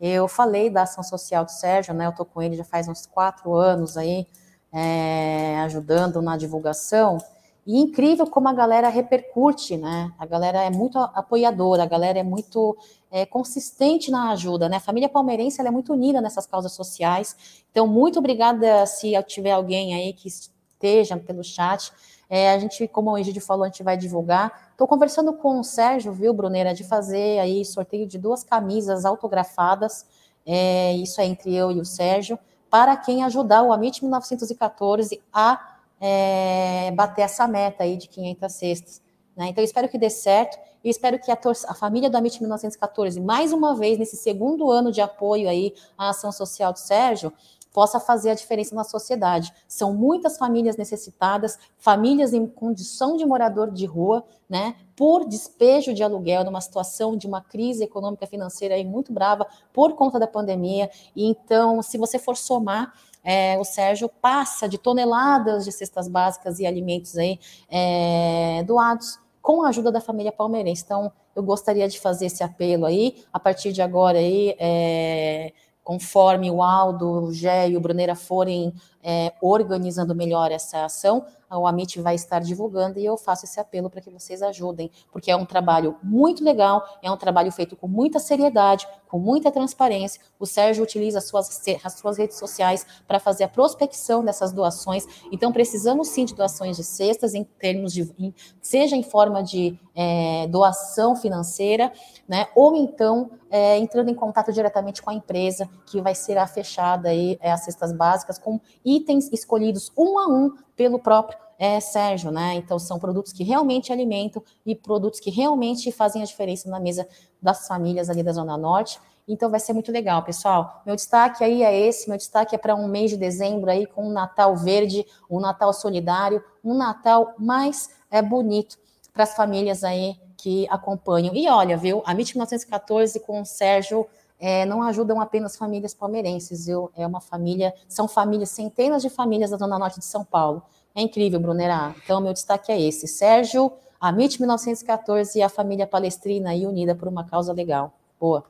eu 0.00 0.28
falei 0.28 0.68
da 0.70 0.82
ação 0.82 1.02
social 1.02 1.44
do 1.44 1.50
Sérgio, 1.50 1.94
né? 1.94 2.06
Eu 2.06 2.12
tô 2.12 2.24
com 2.24 2.42
ele 2.42 2.56
já 2.56 2.64
faz 2.64 2.88
uns 2.88 3.06
quatro 3.06 3.54
anos 3.54 3.96
aí, 3.96 4.26
é, 4.72 5.58
ajudando 5.60 6.20
na 6.20 6.36
divulgação. 6.36 7.18
E 7.66 7.80
incrível 7.80 8.26
como 8.26 8.46
a 8.48 8.52
galera 8.52 8.88
repercute, 8.88 9.76
né? 9.76 10.12
A 10.18 10.26
galera 10.26 10.62
é 10.62 10.70
muito 10.70 10.98
apoiadora, 10.98 11.84
a 11.84 11.86
galera 11.86 12.18
é 12.18 12.22
muito 12.22 12.76
é, 13.10 13.24
consistente 13.24 14.10
na 14.10 14.32
ajuda, 14.32 14.68
né? 14.68 14.76
A 14.76 14.80
família 14.80 15.08
palmeirense 15.08 15.60
é 15.62 15.70
muito 15.70 15.92
unida 15.92 16.20
nessas 16.20 16.46
causas 16.46 16.72
sociais. 16.72 17.64
Então, 17.70 17.86
muito 17.86 18.18
obrigada 18.18 18.84
se 18.84 19.12
tiver 19.22 19.52
alguém 19.52 19.94
aí 19.94 20.12
que 20.12 20.28
esteja 20.28 21.16
pelo 21.16 21.42
chat. 21.42 21.90
É, 22.28 22.52
a 22.52 22.58
gente, 22.58 22.88
como 22.88 23.10
o 23.10 23.18
Egídio 23.18 23.42
falou, 23.42 23.64
a 23.64 23.68
gente 23.68 23.82
vai 23.82 23.96
divulgar. 23.96 24.70
Estou 24.70 24.86
conversando 24.86 25.32
com 25.32 25.60
o 25.60 25.64
Sérgio, 25.64 26.12
viu, 26.12 26.32
Bruneira, 26.32 26.74
de 26.74 26.84
fazer 26.84 27.38
aí 27.38 27.64
sorteio 27.64 28.06
de 28.06 28.18
duas 28.18 28.42
camisas 28.42 29.04
autografadas. 29.04 30.06
É, 30.46 30.92
isso 30.94 31.20
é 31.20 31.26
entre 31.26 31.54
eu 31.54 31.70
e 31.70 31.80
o 31.80 31.84
Sérgio, 31.84 32.38
para 32.70 32.96
quem 32.96 33.22
ajudar 33.22 33.62
o 33.62 33.72
Amit 33.72 34.02
1914 34.02 35.22
a 35.32 35.78
é, 36.00 36.90
bater 36.90 37.22
essa 37.22 37.46
meta 37.46 37.84
aí 37.84 37.96
de 37.96 38.08
500 38.08 38.52
cestas. 38.52 39.02
Né? 39.36 39.48
Então, 39.48 39.62
espero 39.62 39.88
que 39.88 39.98
dê 39.98 40.10
certo 40.10 40.58
e 40.82 40.90
espero 40.90 41.18
que 41.18 41.30
a, 41.30 41.38
a 41.68 41.74
família 41.74 42.10
do 42.10 42.16
Amit 42.16 42.38
1914, 42.40 43.20
mais 43.20 43.52
uma 43.52 43.74
vez, 43.74 43.98
nesse 43.98 44.16
segundo 44.16 44.70
ano 44.70 44.92
de 44.92 45.00
apoio 45.00 45.48
aí 45.48 45.74
à 45.96 46.10
ação 46.10 46.30
social 46.30 46.72
do 46.72 46.78
Sérgio, 46.78 47.32
possa 47.74 47.98
fazer 47.98 48.30
a 48.30 48.34
diferença 48.34 48.72
na 48.72 48.84
sociedade. 48.84 49.52
São 49.66 49.92
muitas 49.92 50.38
famílias 50.38 50.76
necessitadas, 50.76 51.58
famílias 51.76 52.32
em 52.32 52.46
condição 52.46 53.16
de 53.16 53.26
morador 53.26 53.72
de 53.72 53.84
rua, 53.84 54.24
né, 54.48 54.76
por 54.94 55.26
despejo 55.26 55.92
de 55.92 56.04
aluguel, 56.04 56.44
numa 56.44 56.60
situação 56.60 57.16
de 57.16 57.26
uma 57.26 57.40
crise 57.40 57.82
econômica 57.82 58.28
financeira 58.28 58.76
aí 58.76 58.84
muito 58.84 59.12
brava 59.12 59.44
por 59.72 59.94
conta 59.94 60.20
da 60.20 60.28
pandemia. 60.28 60.88
E 61.16 61.26
então, 61.26 61.82
se 61.82 61.98
você 61.98 62.16
for 62.16 62.36
somar 62.36 62.94
é, 63.24 63.58
o 63.58 63.64
Sérgio 63.64 64.08
passa 64.08 64.68
de 64.68 64.76
toneladas 64.76 65.64
de 65.64 65.72
cestas 65.72 66.06
básicas 66.06 66.60
e 66.60 66.66
alimentos 66.66 67.16
aí 67.16 67.40
é, 67.70 68.62
doados 68.64 69.18
com 69.40 69.62
a 69.62 69.68
ajuda 69.68 69.90
da 69.90 70.00
família 70.00 70.30
palmeirense. 70.30 70.84
Então, 70.84 71.10
eu 71.34 71.42
gostaria 71.42 71.88
de 71.88 71.98
fazer 71.98 72.26
esse 72.26 72.42
apelo 72.42 72.86
aí, 72.86 73.24
a 73.32 73.40
partir 73.40 73.72
de 73.72 73.82
agora 73.82 74.18
aí, 74.18 74.54
é, 74.58 75.52
conforme 75.84 76.50
o 76.50 76.62
Aldo, 76.62 77.26
o 77.26 77.32
Gé 77.32 77.68
e 77.68 77.76
o 77.76 77.80
Bruneira 77.80 78.16
forem 78.16 78.72
é, 79.04 79.34
organizando 79.40 80.14
melhor 80.14 80.50
essa 80.50 80.86
ação, 80.86 81.26
o 81.58 81.66
Amit 81.66 82.00
vai 82.00 82.14
estar 82.14 82.40
divulgando 82.40 82.98
e 82.98 83.04
eu 83.04 83.16
faço 83.16 83.44
esse 83.44 83.60
apelo 83.60 83.90
para 83.90 84.00
que 84.00 84.10
vocês 84.10 84.42
ajudem, 84.42 84.90
porque 85.12 85.30
é 85.30 85.36
um 85.36 85.44
trabalho 85.44 85.96
muito 86.02 86.42
legal, 86.42 86.84
é 87.02 87.10
um 87.10 87.16
trabalho 87.16 87.52
feito 87.52 87.76
com 87.76 87.86
muita 87.86 88.18
seriedade, 88.18 88.88
com 89.08 89.18
muita 89.18 89.50
transparência. 89.50 90.20
O 90.38 90.46
Sérgio 90.46 90.82
utiliza 90.82 91.18
as 91.18 91.28
suas, 91.28 91.62
as 91.84 91.92
suas 91.94 92.18
redes 92.18 92.38
sociais 92.38 92.84
para 93.06 93.20
fazer 93.20 93.44
a 93.44 93.48
prospecção 93.48 94.24
dessas 94.24 94.52
doações. 94.52 95.06
Então, 95.30 95.52
precisamos 95.52 96.08
sim 96.08 96.24
de 96.24 96.34
doações 96.34 96.76
de 96.76 96.84
cestas, 96.84 97.34
em 97.34 97.44
termos 97.44 97.92
de, 97.92 98.12
em, 98.18 98.34
seja 98.60 98.96
em 98.96 99.02
forma 99.02 99.42
de 99.42 99.78
é, 99.94 100.46
doação 100.48 101.14
financeira, 101.14 101.92
né, 102.28 102.48
ou 102.54 102.74
então 102.74 103.30
é, 103.48 103.78
entrando 103.78 104.10
em 104.10 104.14
contato 104.14 104.52
diretamente 104.52 105.00
com 105.00 105.10
a 105.10 105.14
empresa 105.14 105.68
que 105.86 106.00
vai 106.00 106.14
ser 106.14 106.36
a 106.36 106.46
fechada 106.46 107.10
aí, 107.10 107.38
é, 107.40 107.52
as 107.52 107.64
cestas 107.64 107.92
básicas 107.92 108.36
com 108.36 108.60
itens 108.96 109.30
escolhidos 109.32 109.90
um 109.96 110.18
a 110.18 110.26
um 110.26 110.54
pelo 110.76 110.98
próprio 110.98 111.38
é, 111.58 111.78
Sérgio, 111.80 112.30
né? 112.30 112.54
Então 112.54 112.78
são 112.78 112.98
produtos 112.98 113.32
que 113.32 113.44
realmente 113.44 113.92
alimentam 113.92 114.42
e 114.66 114.74
produtos 114.74 115.20
que 115.20 115.30
realmente 115.30 115.90
fazem 115.92 116.22
a 116.22 116.24
diferença 116.24 116.68
na 116.68 116.80
mesa 116.80 117.06
das 117.40 117.66
famílias 117.66 118.10
ali 118.10 118.22
da 118.22 118.32
Zona 118.32 118.56
Norte. 118.56 118.98
Então 119.26 119.50
vai 119.50 119.60
ser 119.60 119.72
muito 119.72 119.90
legal, 119.90 120.22
pessoal. 120.22 120.82
Meu 120.84 120.94
destaque 120.94 121.42
aí 121.42 121.62
é 121.62 121.78
esse, 121.86 122.08
meu 122.08 122.18
destaque 122.18 122.54
é 122.54 122.58
para 122.58 122.74
um 122.74 122.86
mês 122.86 123.10
de 123.10 123.16
dezembro 123.16 123.70
aí 123.70 123.86
com 123.86 124.06
um 124.06 124.12
Natal 124.12 124.54
verde, 124.56 125.06
um 125.30 125.40
Natal 125.40 125.72
solidário, 125.72 126.44
um 126.62 126.74
Natal 126.74 127.34
mais 127.38 127.90
é 128.10 128.20
bonito 128.20 128.76
para 129.12 129.22
as 129.22 129.34
famílias 129.34 129.82
aí 129.82 130.16
que 130.36 130.68
acompanham. 130.68 131.34
E 131.34 131.48
olha, 131.48 131.76
viu, 131.76 132.02
a 132.04 132.12
MIT 132.12 132.34
1914 132.34 133.20
com 133.20 133.40
o 133.40 133.46
Sérgio 133.46 134.06
é, 134.38 134.64
não 134.64 134.82
ajudam 134.82 135.20
apenas 135.20 135.56
famílias 135.56 135.94
palmeirenses, 135.94 136.66
viu? 136.66 136.90
É 136.96 137.06
uma 137.06 137.20
família, 137.20 137.72
são 137.88 138.08
famílias, 138.08 138.50
centenas 138.50 139.02
de 139.02 139.08
famílias 139.08 139.50
da 139.50 139.56
Zona 139.56 139.78
Norte 139.78 139.98
de 139.98 140.04
São 140.04 140.24
Paulo. 140.24 140.62
É 140.94 141.00
incrível, 141.00 141.40
Brunerá. 141.40 141.94
Então, 142.04 142.20
meu 142.20 142.32
destaque 142.32 142.70
é 142.70 142.80
esse. 142.80 143.08
Sérgio, 143.08 143.72
a 144.00 144.10
MIT 144.10 144.40
1914 144.40 145.38
e 145.38 145.42
a 145.42 145.48
família 145.48 145.86
palestrina 145.86 146.50
aí 146.50 146.66
unida 146.66 146.94
por 146.94 147.08
uma 147.08 147.24
causa 147.24 147.52
legal. 147.52 147.98
Boa. 148.20 148.44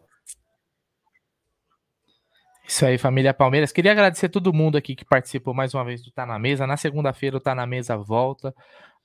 Isso 2.66 2.85
aí, 2.87 2.97
família 2.97 3.35
Palmeiras. 3.35 3.72
Queria 3.72 3.93
agradecer 3.93 4.30
todo 4.30 4.53
mundo 4.53 4.76
aqui 4.76 4.97
que 4.97 5.05
participou 5.05 5.53
mais 5.53 5.74
uma 5.74 5.85
vez 5.85 6.03
do 6.03 6.11
Tá 6.11 6.24
na 6.24 6.39
Mesa. 6.39 6.66
Na 6.66 6.76
segunda-feira 6.76 7.37
o 7.37 7.41
Tá 7.41 7.55
na 7.55 7.66
Mesa 7.66 7.97
volta 7.97 8.55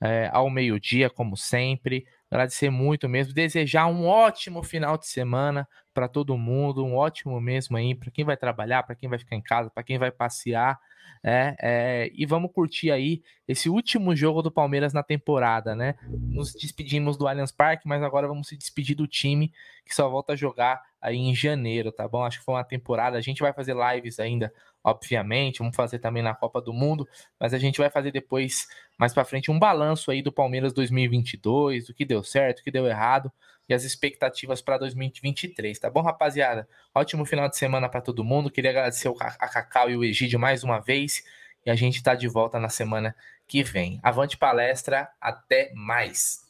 é, 0.02 0.28
ao 0.32 0.48
meio-dia, 0.50 1.10
como 1.10 1.36
sempre. 1.36 2.04
Agradecer 2.30 2.70
muito 2.70 3.08
mesmo. 3.08 3.34
Desejar 3.34 3.86
um 3.86 4.06
ótimo 4.06 4.62
final 4.62 4.96
de 4.96 5.06
semana 5.06 5.68
para 5.92 6.08
todo 6.08 6.36
mundo, 6.38 6.84
um 6.84 6.94
ótimo 6.96 7.40
mesmo 7.40 7.76
aí 7.76 7.94
para 7.94 8.10
quem 8.10 8.24
vai 8.24 8.36
trabalhar, 8.36 8.82
para 8.84 8.94
quem 8.94 9.08
vai 9.08 9.18
ficar 9.18 9.36
em 9.36 9.42
casa, 9.42 9.70
para 9.70 9.82
quem 9.82 9.98
vai 9.98 10.10
passear. 10.10 10.78
É, 11.22 12.10
e 12.14 12.24
vamos 12.24 12.50
curtir 12.52 12.90
aí 12.90 13.22
esse 13.46 13.68
último 13.68 14.16
jogo 14.16 14.40
do 14.40 14.50
Palmeiras 14.50 14.92
na 14.92 15.02
temporada, 15.02 15.74
né? 15.74 15.94
Nos 16.08 16.52
despedimos 16.52 17.16
do 17.16 17.28
Allianz 17.28 17.52
Parque, 17.52 17.86
mas 17.86 18.02
agora 18.02 18.26
vamos 18.26 18.48
se 18.48 18.56
despedir 18.56 18.96
do 18.96 19.06
time 19.06 19.52
que 19.84 19.94
só 19.94 20.08
volta 20.08 20.32
a 20.32 20.36
jogar 20.36 20.80
aí 21.00 21.16
em 21.16 21.34
janeiro, 21.34 21.92
tá 21.92 22.08
bom? 22.08 22.24
Acho 22.24 22.38
que 22.38 22.44
foi 22.44 22.54
uma 22.54 22.64
temporada. 22.64 23.18
A 23.18 23.20
gente 23.20 23.42
vai 23.42 23.52
fazer 23.52 23.74
lives 23.74 24.18
ainda, 24.18 24.52
obviamente, 24.82 25.58
vamos 25.58 25.76
fazer 25.76 25.98
também 25.98 26.22
na 26.22 26.34
Copa 26.34 26.60
do 26.60 26.72
Mundo, 26.72 27.06
mas 27.38 27.52
a 27.52 27.58
gente 27.58 27.78
vai 27.78 27.90
fazer 27.90 28.12
depois, 28.12 28.66
mais 28.98 29.12
para 29.12 29.24
frente, 29.24 29.50
um 29.50 29.58
balanço 29.58 30.10
aí 30.10 30.22
do 30.22 30.32
Palmeiras 30.32 30.72
2022, 30.72 31.88
do 31.88 31.94
que 31.94 32.04
deu 32.04 32.22
certo, 32.22 32.60
o 32.60 32.62
que 32.62 32.70
deu 32.70 32.86
errado 32.86 33.30
e 33.70 33.74
as 33.74 33.84
expectativas 33.84 34.60
para 34.60 34.78
2023, 34.78 35.78
tá 35.78 35.88
bom, 35.88 36.02
rapaziada? 36.02 36.68
Ótimo 36.92 37.24
final 37.24 37.48
de 37.48 37.56
semana 37.56 37.88
para 37.88 38.00
todo 38.00 38.24
mundo. 38.24 38.50
Queria 38.50 38.72
agradecer 38.72 39.08
a 39.20 39.48
Cacau 39.48 39.88
e 39.88 39.96
o 39.96 40.02
Egídio 40.02 40.40
mais 40.40 40.64
uma 40.64 40.80
vez. 40.80 41.22
E 41.64 41.70
a 41.70 41.76
gente 41.76 41.96
está 41.96 42.16
de 42.16 42.26
volta 42.26 42.58
na 42.58 42.68
semana 42.68 43.14
que 43.46 43.62
vem. 43.62 44.00
Avante 44.02 44.36
palestra, 44.36 45.08
até 45.20 45.70
mais. 45.72 46.40